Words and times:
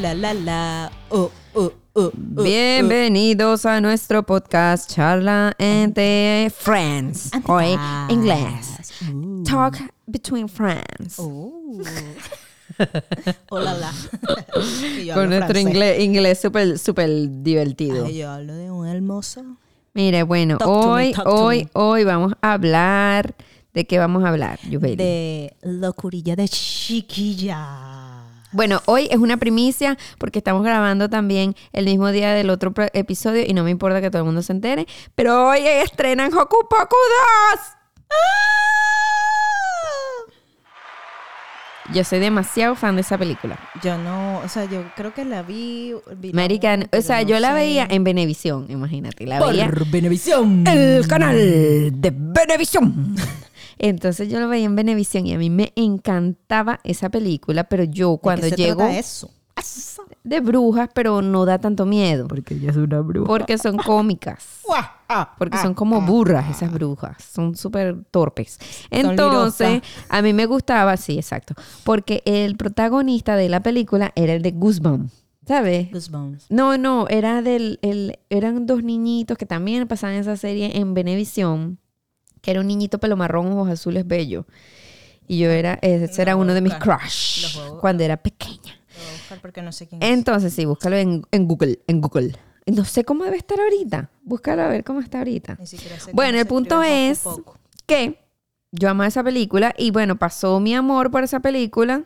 La, 0.00 0.14
la. 0.14 0.92
Oh, 1.08 1.28
oh, 1.54 1.72
oh, 1.94 2.12
oh, 2.36 2.42
Bienvenidos 2.42 3.66
a 3.66 3.80
nuestro 3.80 4.22
podcast 4.22 4.88
Charla 4.88 5.56
entre 5.58 6.50
Friends. 6.50 7.30
oh. 7.46 7.54
Hoy 7.54 7.76
inglés. 8.08 8.92
Talk 9.44 9.78
between 10.06 10.48
friends. 10.48 11.18
Oh. 11.18 11.80
Hola, 13.50 13.74
la. 13.74 13.92
Con 15.14 15.30
nuestro 15.30 15.48
francés. 15.48 15.62
inglés, 15.62 16.00
inglés 16.00 16.40
súper 16.40 16.78
súper 16.78 17.10
divertido. 17.42 18.06
Ay, 18.06 18.18
yo 18.18 18.30
hablo 18.30 18.54
de 18.54 18.70
un 18.70 18.86
hermoso. 18.86 19.42
Mire, 19.94 20.22
bueno, 20.22 20.58
Talk 20.58 20.68
to 20.68 20.94
me, 20.94 20.94
hoy, 20.94 21.14
hoy, 21.24 21.68
hoy 21.72 22.04
vamos 22.04 22.34
a 22.40 22.52
hablar. 22.52 23.34
¿De 23.74 23.84
qué 23.84 23.98
vamos 23.98 24.22
a 24.24 24.28
hablar, 24.28 24.60
Yubeli? 24.62 24.96
De 24.96 25.56
locurilla 25.62 26.36
de 26.36 26.48
chiquilla. 26.48 28.17
Bueno, 28.52 28.80
hoy 28.86 29.08
es 29.10 29.18
una 29.18 29.36
primicia 29.36 29.98
porque 30.18 30.38
estamos 30.38 30.64
grabando 30.64 31.10
también 31.10 31.54
el 31.72 31.84
mismo 31.84 32.10
día 32.10 32.32
del 32.32 32.48
otro 32.50 32.72
episodio 32.94 33.44
y 33.46 33.52
no 33.52 33.62
me 33.62 33.70
importa 33.70 34.00
que 34.00 34.10
todo 34.10 34.20
el 34.22 34.26
mundo 34.26 34.42
se 34.42 34.52
entere, 34.52 34.86
pero 35.14 35.48
hoy 35.48 35.60
estrenan 35.66 36.32
Hoku 36.32 36.66
Poku 36.68 36.96
2. 37.54 37.60
Yo 41.94 42.04
soy 42.04 42.18
demasiado 42.18 42.74
fan 42.74 42.96
de 42.96 43.00
esa 43.00 43.16
película. 43.16 43.58
Yo 43.82 43.96
no, 43.96 44.40
o 44.40 44.48
sea, 44.48 44.66
yo 44.66 44.82
creo 44.94 45.14
que 45.14 45.24
la 45.24 45.42
vi. 45.42 45.94
vi 46.16 46.30
American, 46.30 46.86
o 46.92 47.00
sea, 47.00 47.22
no 47.22 47.28
yo 47.28 47.40
la 47.40 47.48
sé. 47.48 47.54
veía 47.54 47.86
en 47.88 48.04
Venevisión, 48.04 48.66
imagínate, 48.68 49.24
la 49.26 49.40
veía 49.40 49.66
Por 49.70 49.86
Venevisión. 49.86 50.66
el 50.66 51.06
canal 51.08 51.34
de 51.36 52.12
Venevisión. 52.14 53.14
Entonces 53.78 54.28
yo 54.28 54.40
lo 54.40 54.48
veía 54.48 54.66
en 54.66 54.76
Venevisión 54.76 55.26
y 55.26 55.34
a 55.34 55.38
mí 55.38 55.50
me 55.50 55.72
encantaba 55.76 56.80
esa 56.84 57.08
película, 57.08 57.64
pero 57.64 57.84
yo 57.84 58.18
cuando 58.18 58.44
¿De 58.44 58.50
qué 58.50 58.56
se 58.56 58.62
llego 58.62 58.78
trata 58.78 58.98
eso? 58.98 59.30
Eso. 59.56 60.04
de 60.22 60.40
brujas, 60.40 60.88
pero 60.94 61.20
no 61.20 61.44
da 61.44 61.58
tanto 61.58 61.84
miedo. 61.84 62.28
Porque 62.28 62.54
ella 62.54 62.70
es 62.70 62.76
una 62.76 63.00
bruja. 63.00 63.26
Porque 63.26 63.58
son 63.58 63.76
cómicas. 63.84 64.62
Porque 65.38 65.58
son 65.58 65.74
como 65.74 66.00
burras 66.02 66.50
esas 66.50 66.72
brujas. 66.72 67.16
Son 67.22 67.56
súper 67.56 68.04
torpes. 68.10 68.58
Entonces, 68.90 69.82
a 70.08 70.22
mí 70.22 70.32
me 70.32 70.46
gustaba, 70.46 70.96
sí, 70.96 71.16
exacto. 71.16 71.54
Porque 71.84 72.22
el 72.26 72.56
protagonista 72.56 73.36
de 73.36 73.48
la 73.48 73.62
película 73.62 74.12
era 74.14 74.34
el 74.34 74.42
de 74.42 74.52
Goosebumps. 74.52 75.12
¿Sabes? 75.46 75.90
Goosebumps. 75.90 76.50
No, 76.50 76.76
no, 76.76 77.08
era 77.08 77.40
del, 77.40 77.78
el, 77.80 78.18
eran 78.28 78.66
dos 78.66 78.84
niñitos 78.84 79.38
que 79.38 79.46
también 79.46 79.88
pasaban 79.88 80.16
esa 80.16 80.36
serie 80.36 80.76
en 80.76 80.92
Venevisión, 80.92 81.78
que 82.48 82.52
era 82.52 82.60
un 82.62 82.66
niñito 82.66 82.98
pelo 82.98 83.14
marrón, 83.14 83.52
ojos 83.52 83.68
azules, 83.68 84.06
bello. 84.06 84.46
Y 85.26 85.38
yo 85.38 85.50
era, 85.50 85.78
ese 85.82 86.22
era 86.22 86.34
uno 86.34 86.54
de 86.54 86.62
mis 86.62 86.74
crush 86.76 87.58
cuando 87.78 88.02
era 88.04 88.16
pequeña. 88.16 88.80
Lo 88.96 89.02
voy 89.02 89.08
a 89.10 89.12
buscar 89.18 89.40
porque 89.42 89.60
no 89.60 89.70
sé 89.70 89.86
quién 89.86 90.02
es. 90.02 90.08
Entonces, 90.08 90.54
sí, 90.54 90.64
búscalo 90.64 90.96
en, 90.96 91.24
en 91.30 91.46
Google, 91.46 91.80
en 91.86 92.00
Google. 92.00 92.36
No 92.64 92.86
sé 92.86 93.04
cómo 93.04 93.24
debe 93.24 93.36
estar 93.36 93.60
ahorita. 93.60 94.10
Búscalo 94.22 94.62
a 94.62 94.68
ver 94.68 94.82
cómo 94.82 95.00
está 95.00 95.18
ahorita. 95.18 95.58
Ni 95.60 95.66
siquiera 95.66 96.00
sé 96.00 96.10
Bueno, 96.14 96.30
cómo 96.30 96.38
el 96.40 96.44
se 96.44 96.48
punto 96.48 96.82
escribe 96.82 97.10
es 97.10 97.18
Poco 97.18 97.36
Poco. 97.42 97.58
que 97.84 98.18
yo 98.72 98.88
amaba 98.88 99.08
esa 99.08 99.22
película 99.22 99.74
y 99.76 99.90
bueno, 99.90 100.18
pasó 100.18 100.58
mi 100.58 100.74
amor 100.74 101.10
por 101.10 101.24
esa 101.24 101.40
película. 101.40 102.04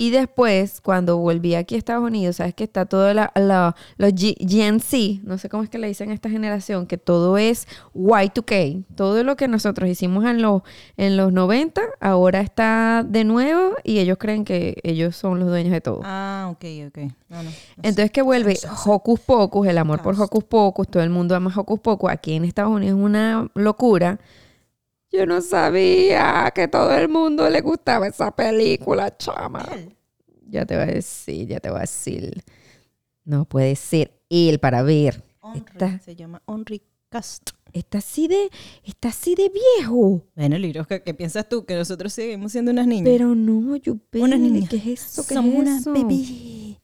Y 0.00 0.08
después, 0.10 0.80
cuando 0.80 1.18
volví 1.18 1.54
aquí 1.54 1.74
a 1.74 1.78
Estados 1.78 2.02
Unidos, 2.04 2.36
sabes 2.36 2.54
que 2.54 2.64
está 2.64 2.86
todo 2.86 3.12
la, 3.12 3.30
la- 3.34 3.76
los 3.98 4.12
G- 4.14 4.34
Gen 4.48 4.80
Z, 4.80 5.20
no 5.24 5.36
sé 5.36 5.50
cómo 5.50 5.62
es 5.62 5.68
que 5.68 5.76
le 5.78 5.88
dicen 5.88 6.10
a 6.10 6.14
esta 6.14 6.30
generación, 6.30 6.86
que 6.86 6.96
todo 6.96 7.36
es 7.36 7.68
Y2K. 7.94 8.84
Todo 8.94 9.22
lo 9.24 9.36
que 9.36 9.46
nosotros 9.48 9.90
hicimos 9.90 10.24
en 10.24 10.40
los, 10.40 10.62
en 10.96 11.16
los 11.18 11.32
90, 11.34 11.82
ahora 12.00 12.40
está 12.40 13.04
de 13.06 13.24
nuevo 13.24 13.74
y 13.84 13.98
ellos 13.98 14.16
creen 14.18 14.44
que 14.46 14.78
ellos 14.84 15.16
son 15.16 15.38
los 15.38 15.48
dueños 15.48 15.72
de 15.72 15.80
todo. 15.82 16.00
Ah, 16.02 16.48
ok, 16.50 16.64
ok. 16.88 16.98
No. 17.28 17.36
Entonces 17.82 18.10
que 18.10 18.22
vuelve 18.22 18.58
Hocus 18.86 19.20
Pocus, 19.20 19.66
el 19.68 19.76
amor 19.78 20.00
por 20.02 20.18
Hocus 20.20 20.44
Pocus, 20.44 20.88
todo 20.88 21.02
el 21.02 21.10
mundo 21.10 21.36
ama 21.36 21.52
Hocus 21.54 21.78
Pocus, 21.80 22.10
aquí 22.10 22.32
en 22.32 22.44
Estados 22.46 22.72
Unidos 22.72 22.98
es 22.98 23.04
una 23.04 23.50
locura. 23.54 24.18
Yo 25.12 25.26
no 25.26 25.40
sabía 25.40 26.50
que 26.54 26.68
todo 26.68 26.94
el 26.96 27.08
mundo 27.08 27.48
le 27.50 27.60
gustaba 27.60 28.06
esa 28.06 28.34
película, 28.34 29.16
chama. 29.16 29.68
Ya 30.48 30.64
te 30.64 30.74
voy 30.74 30.84
a 30.84 30.86
decir, 30.86 31.48
ya 31.48 31.60
te 31.60 31.68
voy 31.70 31.78
a 31.78 31.82
decir. 31.82 32.42
No 33.24 33.44
puede 33.44 33.74
ser 33.76 34.12
él 34.28 34.58
para 34.60 34.82
ver. 34.82 35.22
Henry, 35.42 35.64
Está, 35.72 35.98
Se 36.00 36.14
llama 36.14 36.42
Henry 36.46 36.82
Cast. 37.08 37.50
está 37.72 37.98
así 37.98 38.28
de, 38.28 38.50
está 38.84 39.08
así 39.08 39.34
de 39.34 39.50
viejo. 39.50 40.22
Bueno, 40.36 40.56
Liros, 40.58 40.86
¿qué, 40.86 41.00
piensas 41.14 41.48
tú? 41.48 41.64
Que 41.64 41.74
nosotros 41.74 42.12
seguimos 42.12 42.52
siendo 42.52 42.70
unas 42.70 42.86
niñas. 42.86 43.04
Pero 43.04 43.34
no, 43.34 43.74
yo 43.76 43.96
Unas 44.14 44.38
niñas. 44.38 44.68
¿qué 44.70 44.76
es 44.76 44.86
eso? 44.86 45.26
¿Qué 45.26 45.34
Somos 45.34 45.54
es 45.54 45.58
unas 45.60 45.80
eso? 45.80 45.92
bebés. 45.92 46.28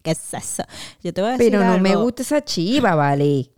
¿Qué 0.03 0.10
es 0.10 0.34
eso? 0.34 0.64
Yo 1.03 1.12
te 1.12 1.20
voy 1.20 1.31
a 1.31 1.37
decir 1.37 1.53
Pero 1.53 1.64
no 1.64 1.78
me 1.78 1.94
gusta 1.94 2.22
esa 2.22 2.44
chiva, 2.44 2.94
vale. 2.97 3.50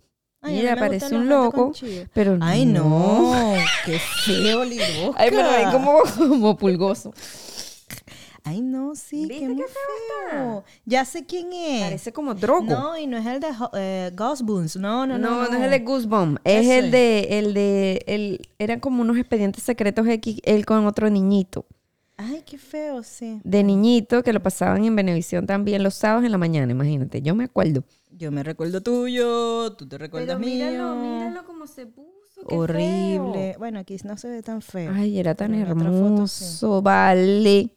Ay, 0.48 0.56
Mira, 0.56 0.76
parece 0.76 1.14
un 1.14 1.28
loco. 1.28 1.72
Pero 2.12 2.38
Ay, 2.40 2.66
no. 2.66 3.32
Qué 3.84 3.98
feo, 4.24 4.64
Liros. 4.64 5.14
Ay, 5.16 5.30
me 5.30 5.42
lo 5.42 5.50
ven 5.50 5.70
como, 5.70 5.98
como 6.16 6.56
pulgoso. 6.56 7.12
Ay, 8.44 8.62
no, 8.62 8.94
sí, 8.94 9.26
¿Viste 9.26 9.40
qué 9.40 9.46
muy 9.46 9.56
qué 9.56 9.64
feo 9.64 10.30
feo. 10.30 10.64
Ya 10.86 11.04
sé 11.04 11.26
quién 11.26 11.52
es. 11.52 11.82
Parece 11.82 12.12
como 12.14 12.34
drogo. 12.34 12.64
No, 12.64 12.96
y 12.96 13.06
no 13.06 13.18
es 13.18 13.26
el 13.26 13.40
de 13.40 13.48
eh, 13.74 14.10
Goosebumps. 14.16 14.76
No, 14.76 15.06
no, 15.06 15.18
No, 15.18 15.42
no. 15.42 15.50
no, 15.50 15.56
es 15.58 15.62
el 15.64 15.70
de 15.70 15.78
Goosebumps. 15.80 16.40
Es 16.44 16.64
Ese. 16.64 16.78
el 16.78 16.90
de, 16.90 17.20
el 17.38 17.54
de, 17.54 18.04
el, 18.06 18.48
eran 18.58 18.80
como 18.80 19.02
unos 19.02 19.18
expedientes 19.18 19.62
secretos 19.62 20.06
X, 20.06 20.40
él 20.44 20.64
con 20.64 20.86
otro 20.86 21.10
niñito. 21.10 21.66
Ay, 22.20 22.42
qué 22.44 22.58
feo, 22.58 23.04
sí. 23.04 23.40
De 23.44 23.62
niñito 23.62 24.24
que 24.24 24.32
lo 24.32 24.42
pasaban 24.42 24.84
en 24.84 24.96
Venevisión 24.96 25.46
también 25.46 25.84
los 25.84 25.94
sábados 25.94 26.24
en 26.24 26.32
la 26.32 26.38
mañana, 26.38 26.70
imagínate. 26.72 27.22
Yo 27.22 27.34
me 27.36 27.44
acuerdo. 27.44 27.84
Yo 28.10 28.32
me 28.32 28.42
recuerdo 28.42 28.82
tuyo, 28.82 29.72
tú 29.74 29.86
te 29.88 29.96
recuerdas 29.96 30.38
mío. 30.40 30.66
cómo 31.46 31.68
se 31.68 31.86
puso. 31.86 32.08
Horrible. 32.46 33.54
Bueno, 33.58 33.78
aquí 33.78 33.96
no 34.04 34.16
se 34.16 34.28
ve 34.28 34.42
tan 34.42 34.62
feo. 34.62 34.92
Ay, 34.94 35.18
era 35.20 35.36
tan 35.36 35.52
Pero 35.52 35.66
foto 35.66 35.78
sí. 35.80 35.84
hermoso. 35.86 36.82
Vale, 36.82 37.70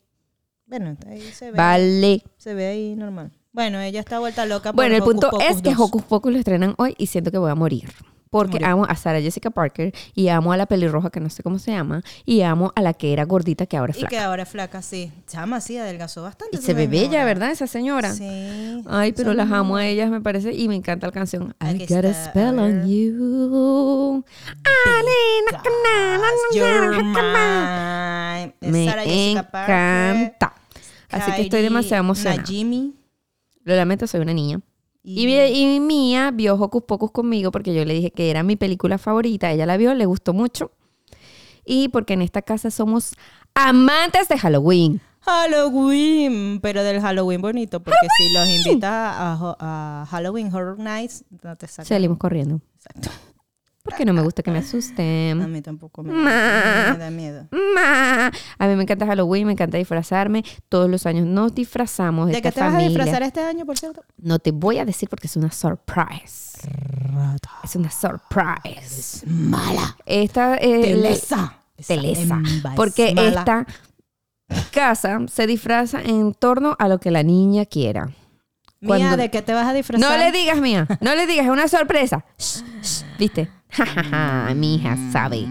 Bueno, 0.66 0.98
ahí 1.08 1.22
se 1.22 1.52
ve. 1.52 1.58
vale. 1.58 2.24
Se 2.38 2.54
ve 2.56 2.66
ahí 2.68 2.96
normal. 2.96 3.32
Bueno, 3.54 3.80
ella 3.80 4.00
está 4.00 4.18
vuelta 4.20 4.46
loca. 4.48 4.72
por 4.72 4.78
Bueno, 4.78 4.96
el 4.96 5.02
Hocus 5.02 5.14
punto 5.14 5.30
Pocus 5.30 5.46
es 5.50 5.62
que 5.62 5.70
2. 5.72 5.80
Hocus 5.80 6.04
Pocus 6.04 6.32
lo 6.32 6.40
estrenan 6.40 6.74
hoy 6.78 6.96
y 6.98 7.08
siento 7.08 7.30
que 7.30 7.38
voy 7.38 7.52
a 7.52 7.56
morir. 7.56 7.90
Porque 8.32 8.64
amo 8.64 8.86
a 8.88 8.96
Sarah 8.96 9.20
Jessica 9.20 9.50
Parker 9.50 9.94
y 10.16 10.30
amo 10.30 10.54
a 10.54 10.58
la 10.58 10.66
pelirroja 10.66 11.10
que 11.10 11.20
no 11.20 11.30
sé 11.30 11.44
cómo 11.44 11.60
se 11.60 11.72
llama 11.72 12.02
y 12.26 12.44
amo 12.44 12.72
a 12.78 12.82
la 12.82 12.94
que 12.94 13.12
era 13.12 13.26
gordita 13.26 13.66
que 13.66 13.76
ahora 13.76 13.92
es 13.92 13.98
Y 13.98 14.00
flaca. 14.00 14.10
que 14.10 14.20
ahora 14.20 14.44
es 14.44 14.50
flaca, 14.50 14.82
sí. 14.82 15.12
Chama, 15.28 15.60
sí, 15.60 15.78
adelgazó 15.78 16.24
bastante. 16.24 16.56
Y 16.56 16.62
se 16.62 16.74
ve 16.74 16.88
bella. 16.88 17.26
¿verdad? 17.26 17.52
Esa 17.52 17.68
señora. 17.68 18.14
Sí. 18.14 18.82
Ay, 18.88 19.12
pero 19.12 19.32
Son- 19.32 19.38
las 19.38 19.52
amo 19.52 19.76
a 19.76 19.86
ellas, 19.86 20.10
me 20.10 20.22
parece, 20.22 20.54
y 20.54 20.70
me 20.70 20.76
encanta 20.76 21.08
la 21.08 21.12
canción. 21.12 21.54
I 21.62 21.76
Aquí 21.84 21.86
got 21.94 22.06
a 22.06 22.14
spell 22.14 22.58
on 22.58 22.88
you. 22.88 24.24
Me 28.62 28.86
Sarah 28.86 29.04
Jessica 29.04 29.44
Parker, 29.52 29.76
encanta. 29.76 30.54
Así 31.10 31.32
que 31.34 31.42
estoy 31.42 31.62
demasiado 31.64 32.02
emocionada. 32.04 32.42
Najimy. 32.42 32.94
Lo 33.64 33.76
lamento, 33.76 34.08
soy 34.08 34.22
una 34.22 34.34
niña. 34.34 34.62
Y, 35.04 35.28
Y- 35.28 35.80
Mía 35.80 36.32
vio 36.32 36.56
Hocus 36.56 36.84
Pocus 36.84 37.12
conmigo 37.12 37.52
porque 37.52 37.74
yo 37.74 37.84
le 37.86 37.94
dije 37.94 38.12
que 38.12 38.30
era 38.30 38.44
mi 38.44 38.56
película 38.56 38.98
favorita. 38.98 39.52
Ella 39.52 39.66
la 39.66 39.78
vio, 39.78 39.94
le 39.94 40.06
gustó 40.06 40.34
mucho. 40.34 40.72
Y 41.66 41.90
porque 41.90 42.14
en 42.14 42.22
esta 42.22 42.42
casa 42.42 42.72
somos 42.72 43.14
amantes 43.54 44.28
de 44.28 44.38
Halloween. 44.38 45.02
Halloween, 45.22 46.60
pero 46.62 46.84
del 46.84 47.00
Halloween 47.00 47.42
bonito, 47.42 47.80
porque 47.82 48.08
si 48.18 48.34
los 48.34 48.48
invitas 48.48 48.90
a, 48.92 50.08
Halloween 50.10 50.54
Horror 50.54 50.80
Nights, 50.80 51.24
no 51.44 51.56
te 51.56 51.68
sacan. 51.68 51.86
Salimos 51.86 52.18
corriendo. 52.18 52.60
Exacto. 52.76 53.10
Porque 53.84 54.06
no 54.06 54.14
me 54.14 54.22
gusta 54.22 54.44
que 54.44 54.52
me 54.52 54.60
A 54.60 54.62
asusten. 54.62 55.52
mí 55.52 55.62
tampoco 55.62 56.04
me, 56.04 56.14
Ma. 56.14 56.92
me 56.94 56.98
da 57.00 57.10
miedo. 57.10 57.48
Ma. 57.52 58.28
A 58.60 58.68
mí 58.68 58.76
me 58.76 58.84
encanta 58.84 59.08
Halloween, 59.08 59.48
me 59.48 59.54
encanta 59.54 59.78
disfrazarme. 59.78 60.44
Todos 60.70 60.88
los 60.90 61.06
años 61.08 61.26
nos 61.26 61.56
disfrazamos 61.56 62.28
de 62.28 62.34
¿De 62.34 62.42
qué 62.44 62.50
esta 62.50 62.60
te 62.60 62.66
vas 62.66 62.70
a 62.70 62.78
familia. 62.78 62.90
disfrazar 62.98 63.24
este 63.24 63.40
año, 63.42 63.66
por 63.66 63.78
cierto? 63.80 64.04
No 64.18 64.38
te 64.38 64.52
voy 64.52 64.78
a 64.78 64.86
decir 64.86 65.10
porque 65.10 65.26
es 65.28 65.36
una 65.36 65.52
surprise. 65.52 66.60
Es 67.64 67.76
una 67.76 67.90
surprise. 67.90 69.26
Mala. 69.28 69.98
Esta 70.06 70.58
eh, 70.58 70.82
Telesa. 70.84 71.56
Esa 71.76 71.96
Telesa. 71.96 72.40
es 72.46 72.76
Porque 72.76 73.16
mala. 73.16 73.30
esta 73.30 73.68
casa 74.72 75.20
se 75.28 75.48
disfraza 75.48 76.02
en 76.02 76.34
torno 76.34 76.76
a 76.78 76.88
lo 76.88 77.00
que 77.00 77.10
la 77.12 77.24
niña 77.24 77.66
quiera. 77.66 78.12
Mía, 78.82 79.16
¿de 79.16 79.30
qué 79.30 79.44
te 79.44 79.54
vas 79.54 79.68
a 79.68 79.74
disfrazar? 79.74 80.10
No 80.10 80.18
le 80.18 80.32
digas 80.32 80.60
mía, 80.60 80.88
no 81.02 81.16
le 81.16 81.28
digas, 81.28 81.46
es 81.46 81.52
una 81.52 81.68
sorpresa. 81.68 82.26
Shh, 82.40 82.64
shh, 82.82 83.04
¿Viste? 83.20 83.48
Ja, 83.70 84.52
mi 84.56 84.76
hija 84.76 84.98
sabe. 85.12 85.46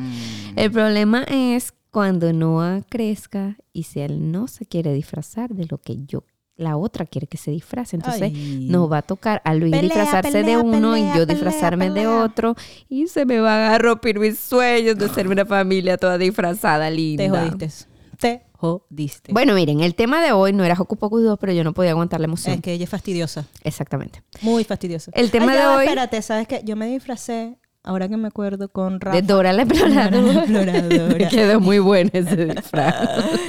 El 0.57 0.71
problema 0.73 1.23
es 1.23 1.73
cuando 1.91 2.33
Noah 2.33 2.83
crezca 2.89 3.57
y 3.73 3.85
si 3.85 4.01
él 4.01 4.33
no 4.33 4.49
se 4.49 4.67
quiere 4.67 4.93
disfrazar 4.93 5.51
de 5.51 5.67
lo 5.67 5.79
que 5.79 6.05
yo, 6.05 6.25
la 6.57 6.77
otra 6.77 7.07
quiere 7.07 7.29
que 7.29 7.37
se 7.37 7.53
disfrace. 7.53 7.97
Entonces 7.97 8.23
Ay. 8.23 8.67
nos 8.69 8.91
va 8.91 8.99
a 8.99 9.03
tocar 9.03 9.41
a 9.45 9.55
Luis 9.55 9.71
Pelea, 9.71 9.83
disfrazarse 9.83 10.43
de 10.43 10.57
uno 10.57 10.93
pelea, 10.93 11.15
y 11.15 11.19
yo 11.19 11.25
disfrazarme 11.25 11.91
de 11.91 12.09
otro 12.09 12.57
y 12.89 13.07
se 13.07 13.25
me 13.27 13.41
van 13.41 13.73
a 13.73 13.79
romper 13.79 14.19
mis 14.19 14.41
sueños 14.41 14.99
de 14.99 15.09
ser 15.09 15.29
una 15.29 15.47
familia 15.47 15.97
toda 15.97 16.19
disfrazada, 16.19 16.91
linda. 16.91 17.25
Te 17.25 17.31
jodiste. 17.31 17.71
Te 18.19 18.50
jodiste. 18.61 19.33
Bueno, 19.33 19.55
miren, 19.55 19.81
el 19.81 19.95
tema 19.95 20.23
de 20.23 20.33
hoy 20.33 20.53
no 20.53 20.65
era 20.65 20.75
Hocus 20.79 20.99
Pocus 20.99 21.23
2, 21.25 21.39
pero 21.41 21.53
yo 21.53 21.65
no 21.65 21.73
podía 21.73 21.93
aguantar 21.93 22.21
la 22.21 22.27
emoción. 22.27 22.57
es 22.57 22.61
que 22.61 22.73
ella 22.73 22.85
es 22.85 22.91
fastidiosa. 22.91 23.47
Exactamente. 23.65 24.23
Muy 24.43 24.65
fastidiosa. 24.65 25.11
El 25.15 25.31
tema 25.31 25.53
Ay, 25.53 25.59
ya 25.59 25.71
de 25.71 25.77
hoy- 25.77 25.85
Espérate, 25.85 26.23
¿sabes 26.23 26.47
qué? 26.47 26.61
Yo 26.65 26.77
me 26.77 26.87
disfracé, 26.87 27.57
ahora 27.83 28.09
que 28.09 28.17
me 28.17 28.29
acuerdo, 28.29 28.69
con 28.69 29.01
Rafa. 29.01 29.17
De 29.17 29.23
Dora 29.23 29.53
la 29.53 29.65
Dora 29.65 29.89
la 29.89 30.05
exploradora. 30.05 30.41
exploradora. 30.41 31.29
Quedó 31.31 31.61
muy 31.61 31.79
bueno 31.79 32.11
ese 32.13 32.37
disfraz. 32.47 32.95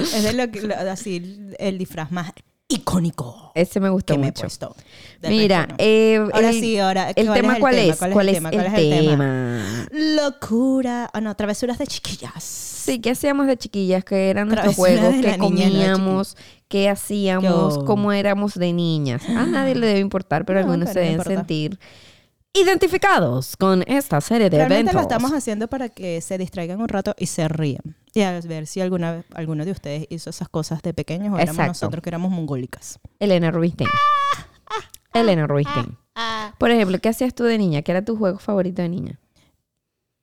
es 0.00 0.22
de 0.22 0.32
lo 0.32 0.50
que, 0.50 0.62
lo- 0.62 0.74
así, 0.74 1.40
el 1.58 1.78
disfraz 1.78 2.10
más 2.10 2.32
icónico 2.72 3.52
Ese 3.54 3.80
me 3.80 3.88
gustó 3.90 4.14
que 4.14 4.18
me 4.18 4.26
he 4.26 4.30
mucho. 4.30 4.42
puesto. 4.42 4.74
Mira, 5.22 5.66
no. 5.66 5.74
eh, 5.78 6.18
Ahora 6.32 6.50
el- 6.50 6.60
sí, 6.60 6.78
ahora, 6.78 7.10
¿El 7.10 7.26
¿cuál 7.26 7.28
es 7.28 7.42
tema 7.42 7.58
cuál 7.60 7.74
es? 7.78 7.96
¿Cuál 7.96 8.10
es 8.10 8.14
¿Cuál 8.14 8.28
el 8.28 8.72
tema? 8.74 9.86
Locura. 9.92 11.10
Ah, 11.12 11.20
no, 11.20 11.34
travesuras 11.36 11.78
de 11.78 11.86
chiquillas. 11.86 12.42
Sí, 12.42 13.00
¿qué 13.00 13.10
hacíamos 13.10 13.46
de 13.46 13.56
chiquillas? 13.56 14.04
¿Qué 14.04 14.30
eran 14.30 14.48
nuestros 14.48 14.74
juegos? 14.74 15.14
¿Qué 15.22 15.38
comíamos? 15.38 16.36
¿Qué 16.68 16.88
hacíamos? 16.88 17.74
Yo- 17.78 17.84
¿Cómo 17.84 18.12
éramos 18.12 18.54
de 18.54 18.72
niñas? 18.72 19.22
A 19.28 19.44
nadie 19.46 19.74
le 19.74 19.86
debe 19.86 20.00
importar, 20.00 20.44
pero 20.44 20.60
No, 20.60 20.66
algunos 20.72 20.88
se 20.92 20.98
deben 21.00 21.12
importa. 21.12 21.34
sentir 21.34 21.78
identificados 22.54 23.56
con 23.56 23.82
esta 23.86 24.20
serie 24.20 24.50
de 24.50 24.58
Realmente 24.58 24.80
eventos. 24.90 24.94
lo 24.94 25.00
estamos 25.02 25.32
haciendo 25.32 25.68
para 25.68 25.88
que 25.88 26.20
se 26.20 26.36
distraigan 26.38 26.80
un 26.80 26.88
rato 26.88 27.14
y 27.18 27.26
se 27.26 27.48
rían. 27.48 27.96
Y 28.14 28.20
a 28.22 28.38
ver 28.42 28.66
si 28.66 28.80
alguna 28.80 29.12
vez 29.12 29.24
alguno 29.34 29.64
de 29.64 29.70
ustedes 29.70 30.06
hizo 30.10 30.30
esas 30.30 30.48
cosas 30.48 30.82
de 30.82 30.92
pequeños 30.92 31.32
o 31.32 31.36
éramos 31.36 31.50
Exacto. 31.54 31.68
nosotros 31.70 32.02
que 32.02 32.10
éramos 32.10 32.30
mongólicas. 32.30 32.98
Elena 33.18 33.50
Rubinstein. 33.50 33.88
Elena 35.14 35.46
Rubinstein. 35.46 35.96
Por 36.58 36.70
ejemplo, 36.70 36.98
¿qué 36.98 37.08
hacías 37.08 37.34
tú 37.34 37.44
de 37.44 37.56
niña? 37.56 37.82
¿Qué 37.82 37.92
era 37.92 38.04
tu 38.04 38.16
juego 38.16 38.38
favorito 38.38 38.82
de 38.82 38.88
niña? 38.90 39.18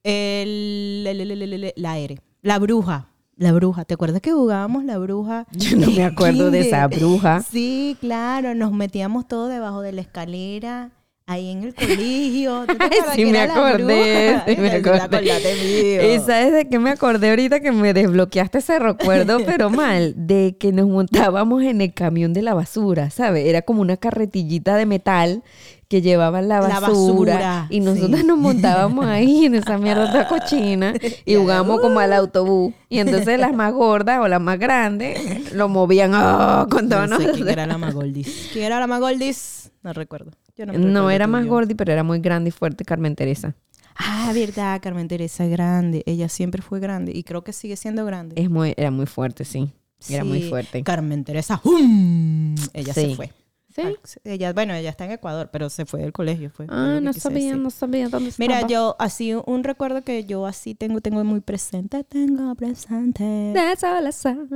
El, 0.04 1.04
el- 1.06 1.20
el- 1.20 1.30
el- 1.32 1.42
el- 1.52 1.64
el- 1.64 1.72
la 1.76 1.98
R. 1.98 2.20
La 2.42 2.58
bruja. 2.58 3.08
La 3.36 3.52
bruja. 3.52 3.84
¿Te 3.84 3.94
acuerdas 3.94 4.20
que 4.20 4.32
jugábamos 4.32 4.84
la 4.84 4.98
bruja? 4.98 5.46
Yo 5.52 5.76
no 5.76 5.90
me 5.90 6.04
acuerdo 6.04 6.50
de 6.50 6.60
esa 6.60 6.86
bruja. 6.86 7.40
Sí, 7.42 7.96
claro. 8.00 8.54
Nos 8.54 8.72
metíamos 8.72 9.26
todo 9.26 9.48
debajo 9.48 9.80
de 9.82 9.92
la 9.92 10.00
escalera. 10.00 10.90
Ahí 11.30 11.50
en 11.52 11.62
el 11.62 11.74
colegio. 11.76 12.64
¿Tú 12.66 12.76
te 12.76 13.14
sí 13.14 13.24
me 13.24 13.38
acordé, 13.38 14.42
sí 14.48 14.56
me 14.56 14.70
acordé. 14.72 16.14
¿Y 16.14 16.18
sabes 16.18 16.52
de 16.52 16.68
qué 16.68 16.80
me 16.80 16.90
acordé 16.90 17.30
ahorita 17.30 17.60
que 17.60 17.70
me 17.70 17.94
desbloqueaste 17.94 18.58
ese 18.58 18.80
recuerdo, 18.80 19.38
pero 19.46 19.70
mal? 19.70 20.12
De 20.16 20.56
que 20.58 20.72
nos 20.72 20.88
montábamos 20.88 21.62
en 21.62 21.82
el 21.82 21.94
camión 21.94 22.32
de 22.32 22.42
la 22.42 22.54
basura, 22.54 23.10
¿sabes? 23.10 23.46
Era 23.46 23.62
como 23.62 23.80
una 23.80 23.96
carretillita 23.96 24.74
de 24.74 24.86
metal 24.86 25.44
que 25.86 26.02
llevaban 26.02 26.48
la 26.48 26.62
La 26.62 26.80
basura. 26.80 27.68
y 27.70 27.78
nosotros 27.78 28.20
sí. 28.20 28.26
nos 28.26 28.38
montábamos 28.38 29.06
ahí 29.06 29.46
en 29.46 29.54
esa 29.54 29.78
mierda 29.78 30.26
cochina 30.26 30.94
y 31.24 31.36
jugábamos 31.36 31.80
como 31.80 32.00
al 32.00 32.12
autobús. 32.12 32.74
Y 32.88 32.98
entonces 32.98 33.38
las 33.38 33.52
más 33.54 33.72
gordas 33.72 34.18
o 34.18 34.26
las 34.26 34.40
más 34.40 34.58
grandes 34.58 35.52
lo 35.52 35.68
movían 35.68 36.10
¡ah! 36.14 36.66
con 36.68 36.88
todo 36.88 37.06
No 37.06 37.18
sé 37.18 37.30
quién 37.30 37.48
era 37.48 37.66
la 37.68 37.78
Magoldis. 37.78 38.48
¿Quién 38.52 38.64
era 38.64 38.80
la 38.80 38.88
Magoldis? 38.88 39.70
No 39.82 39.92
recuerdo. 39.92 40.32
Yo 40.56 40.66
no, 40.66 41.10
era 41.10 41.26
más 41.26 41.46
gordi, 41.46 41.74
pero 41.74 41.92
era 41.92 42.02
muy 42.02 42.18
grande 42.20 42.48
y 42.48 42.52
fuerte 42.52 42.84
Carmen 42.84 43.14
Teresa. 43.16 43.54
Ah, 43.96 44.30
verdad, 44.34 44.80
Carmen 44.82 45.08
Teresa 45.08 45.46
grande. 45.46 46.02
Ella 46.06 46.28
siempre 46.28 46.62
fue 46.62 46.80
grande 46.80 47.12
y 47.14 47.22
creo 47.24 47.42
que 47.44 47.52
sigue 47.52 47.76
siendo 47.76 48.04
grande. 48.04 48.40
Es 48.40 48.48
muy, 48.50 48.72
era 48.76 48.90
muy 48.90 49.06
fuerte, 49.06 49.44
sí. 49.44 49.72
Era 50.08 50.24
muy 50.24 50.42
Sí, 50.42 50.48
fuerte. 50.48 50.82
Carmen 50.82 51.24
Teresa. 51.24 51.60
¡hum! 51.64 52.54
Ella 52.72 52.94
Sí. 52.94 53.10
se 53.10 53.16
fue. 53.16 53.32
¿Sí? 53.74 53.82
Ah, 53.84 53.92
Ella, 54.24 54.52
bueno, 54.52 54.74
ella 54.74 54.90
está 54.90 55.04
en 55.04 55.12
Ecuador, 55.12 55.50
pero 55.52 55.70
se 55.70 55.86
fue 55.86 56.00
del 56.00 56.12
colegio. 56.12 56.50
Fue, 56.50 56.66
Ah, 56.68 56.98
no 57.02 57.12
sabía, 57.12 57.50
decir. 57.50 57.56
no 57.58 57.70
sabía 57.70 58.08
dónde 58.08 58.32
Mira, 58.38 58.66
yo 58.66 58.96
así 58.98 59.32
un 59.34 59.62
recuerdo 59.62 60.02
que 60.02 60.24
yo 60.24 60.46
así 60.46 60.74
tengo, 60.74 61.00
tengo 61.00 61.22
muy 61.22 61.40
presente, 61.40 62.02
tengo 62.04 62.54
presente. 62.56 63.52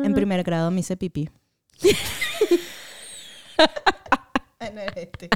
En 0.02 0.14
primer 0.14 0.42
grado 0.42 0.70
me 0.70 0.80
hice 0.80 0.96
pipí. 0.96 1.28
En 4.60 4.78
el 4.78 4.88
este. 4.96 5.28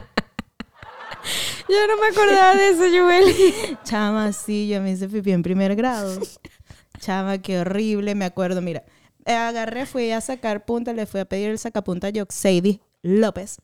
Yo 1.69 1.87
no 1.87 2.01
me 2.01 2.09
acordaba 2.09 2.55
de 2.55 2.69
eso, 2.71 2.85
Joel. 2.91 3.79
Chama, 3.85 4.33
sí, 4.33 4.69
yo 4.69 4.81
me 4.81 4.93
hice 4.93 5.09
pipí 5.09 5.33
en 5.33 5.43
primer 5.43 5.77
grado. 5.77 6.21
Chama, 7.01 7.39
qué 7.39 7.61
horrible, 7.61 8.15
me 8.15 8.25
acuerdo. 8.25 8.63
Mira, 8.63 8.85
agarré, 9.25 9.87
fui 9.87 10.11
a 10.11 10.21
sacar 10.21 10.65
punta, 10.65 10.93
le 10.93 11.07
fui 11.07 11.21
a 11.21 11.25
pedir 11.25 11.51
el 11.51 11.59
sacapunta 11.59 12.09
a 12.09 12.11
Yoxeidi 12.11 12.81
López. 13.03 13.59